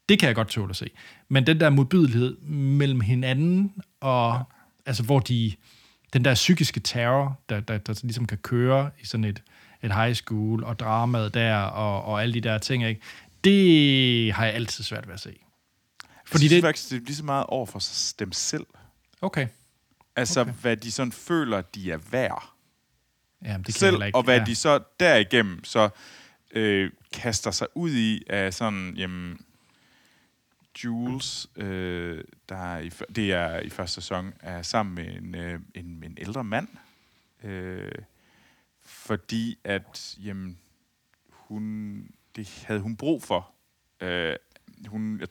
Det 0.09 0.19
kan 0.19 0.27
jeg 0.27 0.35
godt 0.35 0.47
tåle 0.47 0.69
at 0.69 0.75
se. 0.75 0.89
Men 1.29 1.47
den 1.47 1.59
der 1.59 1.69
modbydelighed 1.69 2.37
mellem 2.77 3.01
hinanden, 3.01 3.73
og 3.99 4.33
ja. 4.33 4.41
altså 4.85 5.03
hvor 5.03 5.19
de, 5.19 5.53
den 6.13 6.25
der 6.25 6.33
psykiske 6.33 6.79
terror, 6.79 7.39
der, 7.49 7.59
der, 7.59 7.77
der 7.77 7.99
ligesom 8.03 8.25
kan 8.25 8.37
køre 8.37 8.89
i 9.01 9.05
sådan 9.05 9.23
et, 9.23 9.41
et 9.83 9.93
high 9.95 10.13
school, 10.13 10.63
og 10.63 10.79
dramaet 10.79 11.33
der, 11.33 11.57
og, 11.57 12.03
og 12.03 12.21
alle 12.21 12.33
de 12.33 12.41
der 12.41 12.57
ting, 12.57 12.85
ikke? 12.85 13.01
det 13.43 14.33
har 14.33 14.45
jeg 14.45 14.53
altid 14.53 14.83
svært 14.83 15.07
ved 15.07 15.13
at 15.13 15.19
se. 15.19 15.29
Fordi 15.29 16.19
Fordi 16.25 16.43
jeg 16.43 16.49
synes 16.49 16.51
det... 16.61 16.67
faktisk, 16.67 16.89
det 16.89 16.95
er 16.97 17.01
lige 17.05 17.15
så 17.15 17.23
meget 17.23 17.45
over 17.45 17.65
for 17.65 17.79
dem 18.19 18.31
selv. 18.31 18.65
Okay. 19.21 19.47
Altså, 20.15 20.41
Okay. 20.41 20.53
hvad 20.61 20.77
de 20.77 20.91
sådan 20.91 21.11
føler, 21.11 21.61
de 21.61 21.91
er 21.91 21.97
værd. 22.11 22.53
Jamen, 23.45 23.57
det 23.57 23.65
kan 23.65 23.73
selv, 23.73 24.03
ikke. 24.03 24.15
og 24.15 24.23
hvad 24.23 24.37
ja. 24.37 24.45
de 24.45 24.55
så 24.55 24.79
derigennem 24.99 25.63
så 25.63 25.89
øh, 26.51 26.91
kaster 27.13 27.51
sig 27.51 27.67
ud 27.75 27.91
i 27.91 28.23
af 28.29 28.53
sådan, 28.53 28.93
jamen, 28.97 29.41
Jules, 30.83 31.47
øh, 31.55 32.23
der 32.49 32.55
er 32.55 32.79
i, 32.79 32.89
det 33.15 33.33
er 33.33 33.59
i 33.59 33.69
første 33.69 33.93
sæson, 33.93 34.33
er 34.39 34.61
sammen 34.61 34.95
med 34.95 35.15
en, 35.15 35.35
øh, 35.35 35.59
en, 35.75 36.03
en 36.05 36.17
ældre 36.21 36.43
mand, 36.43 36.67
øh, 37.43 37.91
fordi 38.85 39.57
at, 39.63 40.17
jamen, 40.23 40.59
hun, 41.29 42.07
det 42.35 42.63
havde 42.67 42.79
hun 42.79 42.97
brug 42.97 43.23
for. 43.23 43.51
Øh, 44.01 44.35
hun, 44.87 45.21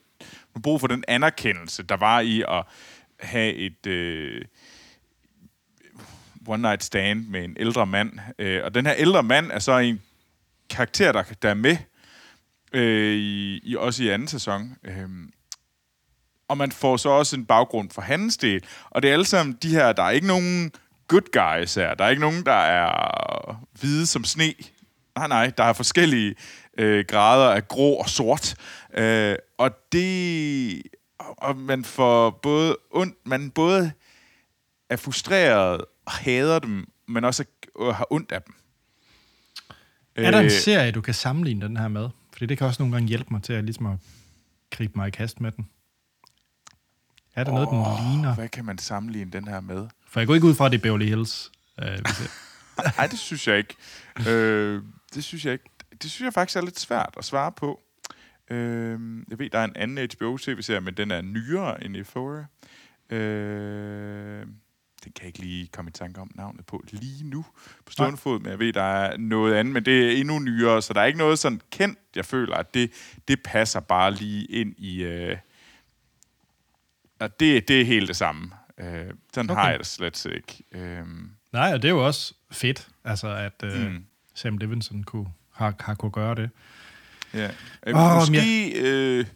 hun 0.52 0.62
brug 0.62 0.81
for 0.81 0.87
den 0.87 1.05
anerkendelse, 1.09 1.83
der 1.83 1.96
var 1.96 2.20
i 2.20 2.42
at 2.48 2.64
have 3.20 3.55
et... 3.55 3.87
Øh, 3.87 4.44
one 6.46 6.62
night 6.62 6.85
stand 6.85 7.26
med 7.26 7.44
en 7.44 7.57
ældre 7.61 7.87
mand. 7.87 8.18
Øh, 8.38 8.64
og 8.64 8.74
den 8.74 8.87
her 8.87 8.94
ældre 8.96 9.22
mand 9.22 9.50
er 9.50 9.59
så 9.59 9.78
en 9.78 10.02
karakter, 10.70 11.12
der, 11.12 11.22
der 11.22 11.50
er 11.50 11.55
med 11.55 11.76
øh, 12.74 13.16
i, 13.16 13.61
i, 13.62 13.76
også 13.76 14.02
i 14.02 14.08
anden 14.08 14.28
sæson. 14.28 14.76
Øh, 14.85 15.08
og 16.48 16.58
man 16.58 16.72
får 16.72 16.96
så 16.96 17.08
også 17.08 17.37
en 17.37 17.46
baggrund 17.46 17.90
for 17.90 18.02
hans 18.02 18.37
del. 18.37 18.64
Og 18.90 19.02
det 19.02 19.08
er 19.08 19.12
alle 19.12 19.24
sammen 19.24 19.58
de 19.62 19.68
her, 19.68 19.92
der 19.92 20.02
er 20.02 20.11
ikke 20.11 20.26
nogen 20.26 20.72
good 21.08 21.32
guys 21.32 21.74
her. 21.74 21.94
Der 21.94 22.04
er 22.04 22.08
ikke 22.08 22.20
nogen, 22.20 22.46
der 22.46 22.52
er 22.52 23.64
hvide 23.80 24.06
som 24.06 24.24
sne. 24.24 24.54
Nej, 25.16 25.28
nej, 25.28 25.52
der 25.58 25.64
er 25.64 25.72
forskellige 25.72 26.35
øh, 26.78 27.04
grader 27.08 27.50
af 27.54 27.68
grå 27.68 27.94
og 27.94 28.08
sort. 28.08 28.54
Øh, 28.94 29.37
og 29.58 29.70
det... 29.92 30.82
Og 31.18 31.56
man 31.56 31.85
får 31.85 32.30
både 32.30 32.76
ondt, 32.90 33.16
man 33.24 33.50
både 33.50 33.92
er 34.90 34.96
frustreret 34.96 35.85
og 36.06 36.12
hader 36.12 36.58
dem, 36.58 36.87
men 37.08 37.24
også 37.24 37.44
har 37.80 38.06
ondt 38.11 38.32
af 38.32 38.42
dem. 38.42 38.54
Er 40.16 40.30
der 40.30 40.38
en 40.38 40.44
Øh, 40.44 40.50
serie, 40.50 40.90
du 40.90 41.00
kan 41.00 41.14
sammenligne 41.14 41.66
den 41.66 41.76
her 41.76 41.88
med? 41.88 42.08
Fordi 42.33 42.47
det 42.47 42.59
kan 42.59 42.66
også 42.66 42.83
nogle 42.83 42.95
gange 42.95 43.09
hjælpe 43.09 43.29
mig 43.31 43.42
til 43.42 43.53
at, 43.53 43.64
ligesom 43.64 43.87
at 43.87 43.99
gribe 44.71 44.92
mig 44.97 45.09
i 45.09 45.11
kast 45.11 45.40
med 45.40 45.53
den. 45.53 45.68
Er 47.35 47.45
der 47.45 47.53
noget, 47.53 47.68
den 47.68 47.79
ligner? 48.09 48.35
Hvad 48.35 48.49
kan 48.49 48.64
man 48.64 48.79
sammenligne 48.79 49.31
den 49.31 49.49
her 49.49 49.61
med? 49.61 49.88
For 50.07 50.21
jeg 50.21 50.27
går 50.27 50.35
ikke 50.35 50.47
ud 50.47 50.55
fra, 50.55 50.66
at 50.66 50.73
det 50.73 50.79
er 50.79 50.83
Beverly 50.83 51.05
Hills. 51.07 51.53
Øh, 51.83 51.87
jeg- 51.87 52.03
Nej, 52.99 53.07
det 53.07 53.18
synes 53.18 53.49
jeg 53.49 53.59
ikke. 53.59 53.75
øh, 54.29 54.83
det 55.14 55.25
synes 55.25 55.45
jeg 55.45 55.53
ikke. 55.53 55.64
Det 56.03 56.11
synes 56.11 56.25
jeg 56.25 56.33
faktisk 56.35 56.57
er 56.57 56.61
lidt 56.61 56.81
svært 56.81 57.14
at 57.18 57.25
svare 57.25 57.53
på. 57.53 57.81
Øh, 58.51 59.01
jeg 59.31 59.38
ved, 59.38 59.51
der 59.51 59.59
er 59.59 59.64
en 59.64 59.77
anden 59.77 60.09
HBO-tv-serie, 60.18 60.81
men 60.81 60.95
den 60.95 61.11
er 61.11 61.21
nyere 61.23 61.85
end 61.85 61.97
Euphoria. 61.97 62.47
Øh, 63.16 64.47
den 65.05 65.12
kan 65.12 65.23
jeg 65.23 65.27
ikke 65.27 65.38
lige 65.38 65.67
komme 65.67 65.88
i 65.88 65.93
tanke 65.93 66.21
om 66.21 66.31
navnet 66.35 66.67
på 66.67 66.85
lige 66.91 67.25
nu 67.25 67.45
på 67.87 67.93
stående 67.93 68.17
fod, 68.19 68.41
men 68.41 68.51
jeg 68.51 68.59
ved, 68.59 68.73
der 68.73 68.83
er 68.83 69.17
noget 69.17 69.55
andet, 69.55 69.75
men 69.75 69.85
det 69.85 70.07
er 70.07 70.21
endnu 70.21 70.38
nyere, 70.38 70.83
så 70.83 70.93
der 70.93 71.01
er 71.01 71.05
ikke 71.05 71.19
noget 71.19 71.38
sådan 71.38 71.61
kendt, 71.71 71.99
jeg 72.17 72.25
føler, 72.25 72.57
at 72.57 72.75
det, 72.75 72.93
det 73.29 73.43
passer 73.45 73.81
bare 73.81 74.15
lige 74.15 74.45
ind 74.45 74.75
i... 74.79 75.03
Øh, 75.03 75.37
at 77.21 77.41
det, 77.41 77.69
det 77.69 77.81
er 77.81 77.85
helt 77.85 78.09
det 78.09 78.17
samme. 78.17 78.51
Øh, 78.79 79.11
sådan 79.35 79.51
okay. 79.51 79.61
Har 79.62 79.71
jeg 79.71 79.79
det 79.79 79.87
slet 79.87 80.27
ikke. 80.27 80.65
Øh, 80.73 81.07
Nej, 81.53 81.73
og 81.75 81.83
det 81.83 81.88
er 81.88 81.93
jo 81.93 82.07
også 82.07 82.35
fedt, 82.51 82.88
altså 83.05 83.29
at 83.29 83.62
øh, 83.65 83.93
Mm. 83.93 84.05
Sam 84.35 84.57
Levinson 84.59 85.05
kunne, 85.05 85.27
har, 85.53 85.75
har 85.81 85.95
kunne 85.95 86.12
gøre 86.12 86.35
det. 86.35 86.51
Ja. 87.35 87.51
Øh, 87.87 87.95
oh, 87.95 88.15
måske 88.17 88.73
øh, 88.81 89.27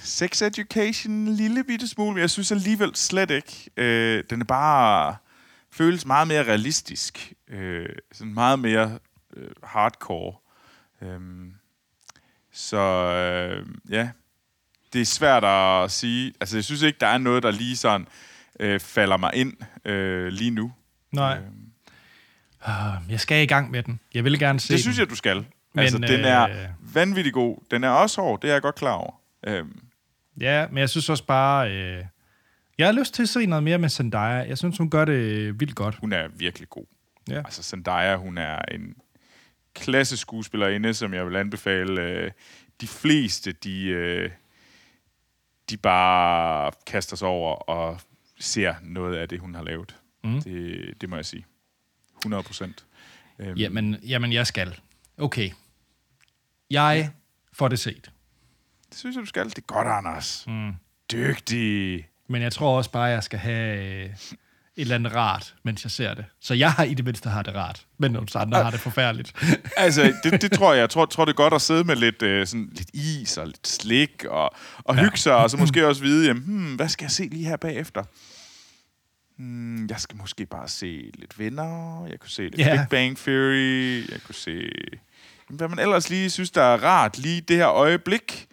sex 0.00 0.42
education 0.42 1.12
en 1.12 1.36
lille 1.36 1.64
bitte 1.64 1.88
smule, 1.88 2.12
men 2.12 2.20
jeg 2.20 2.30
synes 2.30 2.52
alligevel 2.52 2.96
slet 2.96 3.30
ikke. 3.30 3.70
Øh, 3.76 4.24
den 4.30 4.40
er 4.40 4.44
bare 4.44 5.16
føles 5.72 6.06
meget 6.06 6.28
mere 6.28 6.42
realistisk. 6.42 7.32
Øh, 7.48 7.88
sådan 8.12 8.34
meget 8.34 8.58
mere 8.58 8.98
øh, 9.36 9.50
hardcore. 9.62 10.34
Øhm, 11.02 11.52
så 12.52 12.76
øh, 12.76 13.66
ja, 13.90 14.10
det 14.92 15.00
er 15.00 15.04
svært 15.04 15.44
at 15.44 15.90
sige. 15.90 16.34
Altså, 16.40 16.56
jeg 16.56 16.64
synes 16.64 16.82
ikke, 16.82 16.98
der 17.00 17.06
er 17.06 17.18
noget, 17.18 17.42
der 17.42 17.50
lige 17.50 17.76
sådan 17.76 18.06
øh, 18.60 18.80
falder 18.80 19.16
mig 19.16 19.30
ind 19.34 19.52
øh, 19.84 20.26
lige 20.26 20.50
nu. 20.50 20.72
Nej. 21.12 21.38
Øh, 22.68 23.10
jeg 23.10 23.20
skal 23.20 23.42
i 23.42 23.46
gang 23.46 23.70
med 23.70 23.82
den. 23.82 24.00
Jeg 24.14 24.24
vil 24.24 24.38
gerne 24.38 24.60
se 24.60 24.72
det 24.72 24.80
synes 24.80 24.96
den. 24.96 25.00
jeg, 25.00 25.10
du 25.10 25.16
skal. 25.16 25.36
Men, 25.36 25.46
Men, 25.72 25.82
altså, 25.82 25.98
den 25.98 26.24
er 26.24 26.42
øh, 26.42 26.94
vanvittig 26.94 27.32
god. 27.32 27.56
Den 27.70 27.84
er 27.84 27.88
også 27.88 28.20
hård, 28.20 28.40
det 28.40 28.48
er 28.50 28.54
jeg 28.54 28.62
godt 28.62 28.74
klar 28.74 28.92
over. 28.92 29.23
Øhm, 29.46 29.80
Ja, 30.40 30.66
men 30.68 30.78
jeg 30.78 30.90
synes 30.90 31.08
også 31.08 31.24
bare... 31.26 31.70
Øh, 31.72 32.04
jeg 32.78 32.86
har 32.86 32.92
lyst 32.92 33.14
til 33.14 33.22
at 33.22 33.28
se 33.28 33.46
noget 33.46 33.62
mere 33.62 33.78
med 33.78 33.88
Zendaya. 33.88 34.48
Jeg 34.48 34.58
synes, 34.58 34.78
hun 34.78 34.90
gør 34.90 35.04
det 35.04 35.60
vildt 35.60 35.74
godt. 35.74 35.94
hun 35.94 36.12
er 36.12 36.28
virkelig 36.28 36.68
god. 36.68 36.84
Ja. 37.28 37.38
Altså, 37.38 37.62
Zendaya, 37.62 38.16
hun 38.16 38.38
er 38.38 38.58
en 38.58 38.96
klasse 39.74 40.16
skuespillerinde, 40.16 40.94
som 40.94 41.14
jeg 41.14 41.26
vil 41.26 41.36
anbefale. 41.36 42.02
Øh, 42.02 42.30
de 42.80 42.86
fleste, 42.86 43.52
de, 43.52 43.86
øh, 43.86 44.30
de 45.70 45.76
bare 45.76 46.72
kaster 46.86 47.16
sig 47.16 47.28
over 47.28 47.54
og 47.54 48.00
ser 48.40 48.74
noget 48.82 49.16
af 49.16 49.28
det, 49.28 49.40
hun 49.40 49.54
har 49.54 49.62
lavet. 49.62 49.96
Mm. 50.24 50.42
Det, 50.42 50.94
det 51.00 51.08
må 51.08 51.16
jeg 51.16 51.24
sige. 51.26 51.44
100 52.18 52.42
procent. 52.42 52.84
Øhm, 53.38 53.56
Jamen, 53.58 53.94
jamen, 53.94 54.32
jeg 54.32 54.46
skal. 54.46 54.80
Okay. 55.18 55.50
Jeg 56.70 57.10
får 57.52 57.68
det 57.68 57.78
set. 57.78 58.10
Det 58.94 59.00
synes 59.00 59.16
jeg, 59.16 59.20
du 59.20 59.26
skal. 59.26 59.44
Det 59.44 59.58
er 59.58 59.62
godt, 59.66 59.88
Anders. 59.88 60.44
Mm. 60.46 60.72
Dygtig. 61.12 62.06
Men 62.28 62.42
jeg 62.42 62.52
tror 62.52 62.76
også 62.76 62.90
bare, 62.90 63.04
jeg 63.04 63.22
skal 63.22 63.38
have 63.38 63.78
øh, 63.78 64.04
et 64.04 64.10
eller 64.76 64.94
andet 64.94 65.14
rart, 65.14 65.54
mens 65.62 65.84
jeg 65.84 65.90
ser 65.90 66.14
det. 66.14 66.24
Så 66.40 66.54
jeg 66.54 66.72
har 66.72 66.84
i 66.84 66.94
det 66.94 67.04
mindste 67.04 67.28
har 67.28 67.42
det 67.42 67.54
rart, 67.54 67.86
men 67.98 68.12
nogle 68.12 68.28
andre 68.34 68.62
har 68.62 68.70
det 68.70 68.80
forfærdeligt. 68.80 69.32
Altså, 69.76 70.14
det, 70.24 70.42
det 70.42 70.52
tror 70.52 70.72
jeg. 70.72 70.80
Jeg 70.80 70.90
tror, 70.90 71.06
tror, 71.06 71.24
det 71.24 71.32
er 71.32 71.36
godt 71.36 71.54
at 71.54 71.62
sidde 71.62 71.84
med 71.84 71.96
lidt, 71.96 72.22
øh, 72.22 72.46
sådan, 72.46 72.68
lidt 72.72 72.90
is 72.94 73.36
og 73.36 73.46
lidt 73.46 73.68
slik 73.68 74.24
og, 74.24 74.50
og 74.78 74.96
hygge 74.96 75.16
sig, 75.16 75.36
og 75.36 75.50
så 75.50 75.56
måske 75.64 75.86
også 75.86 76.02
vide, 76.02 76.26
jamen, 76.26 76.42
hmm, 76.42 76.74
hvad 76.74 76.88
skal 76.88 77.04
jeg 77.04 77.10
se 77.10 77.22
lige 77.24 77.44
her 77.44 77.56
bagefter? 77.56 78.02
Hmm, 79.38 79.86
jeg 79.86 80.00
skal 80.00 80.16
måske 80.16 80.46
bare 80.46 80.68
se 80.68 81.10
lidt 81.14 81.38
Venner, 81.38 82.06
jeg 82.10 82.20
kunne 82.20 82.30
se 82.30 82.42
lidt 82.42 82.58
Ja. 82.58 82.76
Big 82.76 82.86
Bang 82.90 83.16
Theory, 83.16 84.10
jeg 84.10 84.20
kunne 84.26 84.34
se... 84.34 84.70
Hvad 85.48 85.68
man 85.68 85.78
ellers 85.78 86.10
lige 86.10 86.30
synes, 86.30 86.50
der 86.50 86.62
er 86.62 86.84
rart 86.84 87.18
lige 87.18 87.40
det 87.40 87.56
her 87.56 87.68
øjeblik. 87.68 88.48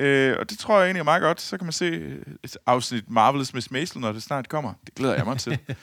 Øh, 0.00 0.36
og 0.38 0.50
det 0.50 0.58
tror 0.58 0.78
jeg 0.78 0.84
egentlig 0.84 1.00
er 1.00 1.04
meget 1.04 1.22
godt. 1.22 1.40
Så 1.40 1.56
kan 1.58 1.64
man 1.66 1.72
se 1.72 1.84
øh, 1.84 2.22
et 2.44 2.56
afsnit 2.66 3.10
Marvelous 3.10 3.54
Miss 3.54 3.70
Maisel, 3.70 4.00
når 4.00 4.12
det 4.12 4.22
snart 4.22 4.48
kommer. 4.48 4.72
Det 4.86 4.94
glæder 4.94 5.14
jeg 5.14 5.24
mig 5.24 5.38
til. 5.38 5.58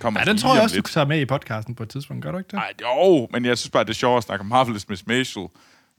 Kommer 0.00 0.20
Ja, 0.20 0.24
den 0.24 0.36
tror 0.38 0.54
jeg 0.54 0.62
også, 0.62 0.76
lidt. 0.76 0.86
du 0.86 0.92
tager 0.92 1.06
med 1.06 1.20
i 1.20 1.24
podcasten 1.24 1.74
på 1.74 1.82
et 1.82 1.88
tidspunkt. 1.88 2.22
Gør 2.22 2.32
du 2.32 2.38
ikke 2.38 2.48
det? 2.48 2.54
Nej, 2.54 2.72
jo, 2.80 3.28
men 3.30 3.44
jeg 3.44 3.58
synes 3.58 3.70
bare, 3.70 3.84
det 3.84 3.90
er 3.90 3.94
sjovt 3.94 4.16
at 4.18 4.24
snakke 4.24 4.40
om 4.40 4.46
Marvelous 4.46 4.88
Miss 4.88 5.06
Maisel, 5.06 5.46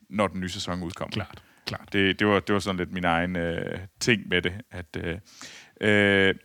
når 0.09 0.27
den 0.27 0.39
nye 0.41 0.49
sæson 0.49 0.83
udkommer. 0.83 1.11
Klart, 1.13 1.43
klart. 1.65 1.93
Det, 1.93 2.19
det, 2.19 2.27
var, 2.27 2.39
det 2.39 2.53
var 2.53 2.59
sådan 2.59 2.77
lidt 2.77 2.91
min 2.91 3.05
egen 3.05 3.35
øh, 3.35 3.79
ting 3.99 4.27
med 4.27 4.41
det. 4.41 4.53
At, 4.71 4.85
øh, 4.97 5.17
øh, 5.81 6.35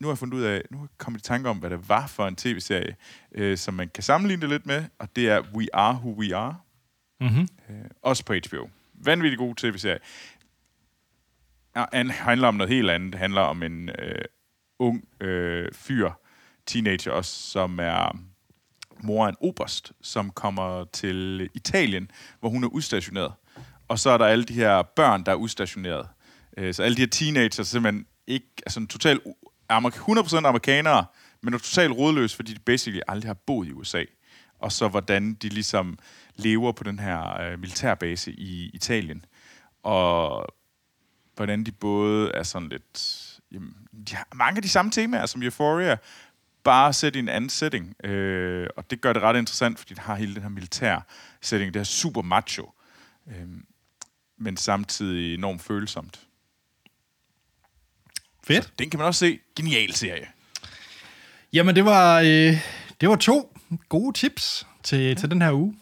nu 0.00 0.06
har 0.08 0.12
jeg 0.12 0.18
fundet 0.18 0.34
ud 0.38 0.42
af, 0.42 0.62
nu 0.70 0.78
har 0.78 0.84
jeg 0.84 0.98
kommet 0.98 1.20
i 1.20 1.22
tanke 1.22 1.48
om, 1.48 1.56
hvad 1.56 1.70
det 1.70 1.88
var 1.88 2.06
for 2.06 2.28
en 2.28 2.36
tv-serie, 2.36 2.96
øh, 3.34 3.58
som 3.58 3.74
man 3.74 3.88
kan 3.94 4.02
sammenligne 4.02 4.40
det 4.42 4.50
lidt 4.50 4.66
med, 4.66 4.84
og 4.98 5.08
det 5.16 5.28
er 5.28 5.42
We 5.54 5.66
Are 5.72 5.94
Who 5.94 6.14
We 6.18 6.36
Are, 6.36 6.56
Mm-hmm. 7.20 7.48
øh, 7.70 7.76
også 8.02 8.24
på 8.24 8.34
HBO. 8.48 8.68
Vanvittig 9.04 9.38
god 9.38 9.54
tv-serie. 9.54 9.98
Ja, 11.76 11.84
handler 12.10 12.48
om 12.48 12.54
noget 12.54 12.72
helt 12.72 12.90
andet. 12.90 13.12
Det 13.12 13.20
handler 13.20 13.40
om 13.40 13.62
en 13.62 13.88
øh, 13.88 14.24
ung 14.78 15.04
øh, 15.20 15.72
fyr, 15.72 16.10
teenager 16.66 17.12
også, 17.12 17.50
som 17.50 17.78
er 17.78 18.18
mor 19.02 19.24
af 19.26 19.28
en 19.28 19.36
oberst, 19.40 19.92
som 20.02 20.30
kommer 20.30 20.84
til 20.84 21.48
Italien, 21.54 22.10
hvor 22.40 22.48
hun 22.48 22.64
er 22.64 22.68
udstationeret. 22.68 23.32
Og 23.88 23.98
så 23.98 24.10
er 24.10 24.18
der 24.18 24.26
alle 24.26 24.44
de 24.44 24.54
her 24.54 24.82
børn, 24.82 25.24
der 25.24 25.32
er 25.32 25.36
udstationeret. 25.36 26.08
Øh, 26.56 26.74
Så 26.74 26.82
alle 26.82 26.96
de 26.96 27.00
her 27.02 27.08
teenagers 27.08 27.58
er 27.58 27.62
simpelthen 27.62 28.06
ikke, 28.26 28.46
altså 28.66 28.80
en 28.80 28.86
total 28.86 29.20
100% 29.72 30.36
amerikanere, 30.46 31.04
men 31.42 31.54
er 31.54 31.58
totalt 31.58 31.92
rådløse, 31.92 32.36
fordi 32.36 32.54
de 32.54 32.60
basically 32.60 33.00
aldrig 33.08 33.28
har 33.28 33.38
boet 33.46 33.68
i 33.68 33.72
USA. 33.72 34.04
Og 34.58 34.72
så 34.72 34.88
hvordan 34.88 35.34
de 35.34 35.48
ligesom 35.48 35.98
lever 36.36 36.72
på 36.72 36.84
den 36.84 36.98
her 36.98 37.40
øh, 37.40 37.58
militærbase 37.58 38.32
i 38.32 38.70
Italien. 38.74 39.24
Og 39.82 40.46
hvordan 41.36 41.64
de 41.64 41.72
både 41.72 42.30
er 42.34 42.42
sådan 42.42 42.68
lidt... 42.68 43.20
Jamen, 43.52 43.74
de 44.08 44.14
har 44.16 44.28
mange 44.34 44.56
af 44.56 44.62
de 44.62 44.68
samme 44.68 44.90
temaer 44.90 45.26
som 45.26 45.42
Euphoria, 45.42 45.96
bare 46.64 46.92
sæt 46.92 47.16
i 47.16 47.18
en 47.18 47.28
anden 47.28 47.50
setting. 47.50 48.04
Øh, 48.04 48.68
og 48.76 48.90
det 48.90 49.00
gør 49.00 49.12
det 49.12 49.22
ret 49.22 49.38
interessant, 49.38 49.78
fordi 49.78 49.94
det 49.94 50.02
har 50.02 50.14
hele 50.14 50.34
den 50.34 50.42
her 50.42 50.48
militær 50.48 51.06
setting. 51.40 51.74
Det 51.74 51.80
er 51.80 51.84
super 51.84 52.22
macho, 52.22 52.72
øh, 53.26 53.48
men 54.38 54.56
samtidig 54.56 55.34
enormt 55.34 55.62
følsomt. 55.62 56.20
Fedt. 58.44 58.78
Den 58.78 58.90
kan 58.90 58.98
man 58.98 59.06
også 59.06 59.18
se. 59.18 59.38
Genial 59.56 59.92
serie. 59.92 60.28
Jamen, 61.52 61.76
det 61.76 61.84
var, 61.84 62.20
øh, 62.20 62.56
det 63.00 63.08
var 63.08 63.16
to 63.16 63.58
gode 63.88 64.18
tips 64.18 64.66
til, 64.82 64.98
ja. 64.98 65.14
til 65.14 65.30
den 65.30 65.42
her 65.42 65.52
uge. 65.52 65.76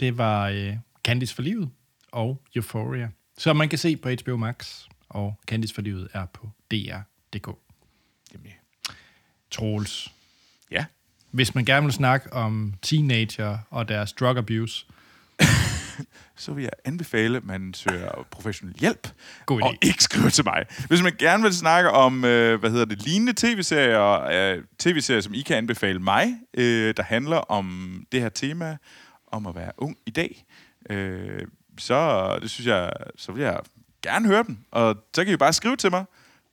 Det 0.00 0.18
var 0.18 0.48
øh, 0.48 0.76
Candice 1.04 1.34
for 1.34 1.42
livet 1.42 1.70
og 2.12 2.42
Euphoria, 2.54 3.10
som 3.40 3.56
man 3.56 3.68
kan 3.68 3.78
se 3.78 3.96
på 3.96 4.08
HBO 4.22 4.36
Max, 4.36 4.82
og 5.08 5.34
Candice 5.46 5.74
for 5.74 5.82
livet 5.82 6.08
er 6.12 6.26
på 6.26 6.50
DR.dk. 6.70 7.48
Jamen, 8.32 8.52
Troels. 9.50 10.12
ja. 10.70 10.84
Hvis 11.30 11.54
man 11.54 11.64
gerne 11.64 11.86
vil 11.86 11.92
snakke 11.92 12.32
om 12.32 12.74
teenager 12.82 13.58
og 13.70 13.88
deres 13.88 14.12
drug 14.12 14.36
abuse, 14.36 14.86
så 16.36 16.52
vil 16.52 16.62
jeg 16.62 16.70
anbefale, 16.84 17.36
at 17.36 17.44
man 17.44 17.74
søger 17.74 18.26
professionel 18.30 18.74
hjælp. 18.78 19.08
God 19.46 19.60
idé. 19.60 19.64
Og 19.64 19.74
ikke 19.82 20.02
skrive 20.02 20.30
til 20.30 20.44
mig. 20.44 20.66
Hvis 20.88 21.02
man 21.02 21.12
gerne 21.18 21.42
vil 21.42 21.54
snakke 21.54 21.90
om, 21.90 22.24
øh, 22.24 22.60
hvad 22.60 22.70
hedder 22.70 22.84
det, 22.84 23.02
lignende 23.02 23.32
tv-serier, 23.36 24.22
øh, 24.56 24.64
tv-serier, 24.78 25.20
som 25.20 25.34
I 25.34 25.40
kan 25.40 25.56
anbefale 25.56 25.98
mig, 25.98 26.36
øh, 26.54 26.94
der 26.96 27.02
handler 27.02 27.36
om 27.36 27.96
det 28.12 28.20
her 28.20 28.28
tema, 28.28 28.76
om 29.26 29.46
at 29.46 29.54
være 29.54 29.72
ung 29.78 29.96
i 30.06 30.10
dag, 30.10 30.44
øh, 30.90 31.46
så 31.80 32.38
det 32.42 32.50
synes 32.50 32.66
jeg, 32.66 32.90
så 33.16 33.32
vil 33.32 33.42
jeg 33.42 33.58
gerne 34.02 34.26
høre 34.26 34.44
dem. 34.46 34.58
Og 34.70 34.96
så 35.14 35.24
kan 35.24 35.32
I 35.34 35.36
bare 35.36 35.52
skrive 35.52 35.76
til 35.76 35.90
mig 35.90 36.04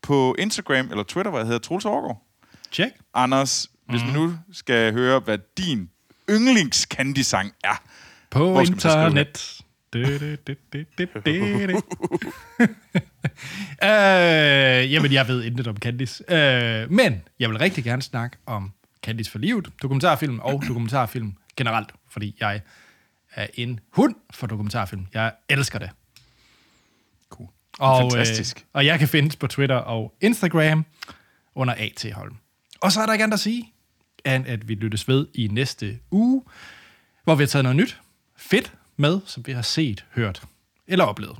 på 0.01 0.35
Instagram 0.39 0.89
eller 0.91 1.03
Twitter, 1.03 1.29
hvor 1.29 1.39
jeg 1.39 1.45
hedder 1.45 1.59
Troels 1.59 1.85
Overgaard. 1.85 2.23
Check. 2.71 2.91
Anders, 3.13 3.67
hvis 3.89 4.01
Mhm. 4.03 4.11
man 4.11 4.21
nu 4.21 4.33
skal 4.53 4.93
høre, 4.93 5.19
hvad 5.19 5.37
din 5.57 5.89
yndlingscandy-sang 6.29 7.51
er, 7.63 7.81
På 8.29 8.51
Hvor 8.51 8.61
internet. 8.61 9.53
Øh, 13.83 14.91
jamen, 14.93 15.11
jeg 15.13 15.27
ved 15.27 15.43
intet 15.43 15.67
om 15.67 15.77
Candice. 15.77 16.23
Øh, 16.33 16.91
men 16.91 17.21
jeg 17.39 17.49
vil 17.49 17.57
rigtig 17.57 17.83
gerne 17.83 18.01
snakke 18.01 18.37
om 18.45 18.71
Candice 19.03 19.31
for 19.31 19.39
livet, 19.39 19.67
dokumentarfilm 19.81 20.39
og 20.39 20.63
dokumentarfilm 20.67 21.33
generelt, 21.57 21.89
fordi 22.09 22.35
jeg 22.39 22.61
er 23.37 23.47
en 23.53 23.79
hund 23.91 24.15
for 24.33 24.47
dokumentarfilm. 24.47 25.07
Jeg 25.13 25.31
elsker 25.49 25.79
det. 25.79 25.89
Cool. 27.29 27.49
Og, 27.79 28.11
Fantastisk. 28.11 28.57
Øh, 28.57 28.63
og 28.73 28.85
jeg 28.85 28.99
kan 28.99 29.07
findes 29.07 29.35
på 29.35 29.47
Twitter 29.47 29.75
og 29.75 30.13
Instagram 30.21 30.85
under 31.55 31.73
A.T. 31.77 32.11
Holm. 32.13 32.35
Og 32.81 32.91
så 32.91 33.01
er 33.01 33.05
der 33.05 33.13
ikke 33.13 33.23
andet 33.23 33.33
at 33.33 33.39
sige, 33.39 33.73
end 34.25 34.47
at 34.47 34.67
vi 34.67 34.75
lyttes 34.75 35.07
ved 35.07 35.27
i 35.33 35.47
næste 35.47 35.99
uge, 36.11 36.43
hvor 37.23 37.35
vi 37.35 37.43
har 37.43 37.47
taget 37.47 37.63
noget 37.63 37.75
nyt, 37.75 38.01
fedt 38.37 38.73
med, 38.97 39.19
som 39.25 39.47
vi 39.47 39.51
har 39.51 39.61
set, 39.61 40.05
hørt 40.15 40.43
eller 40.87 41.05
oplevet. 41.05 41.37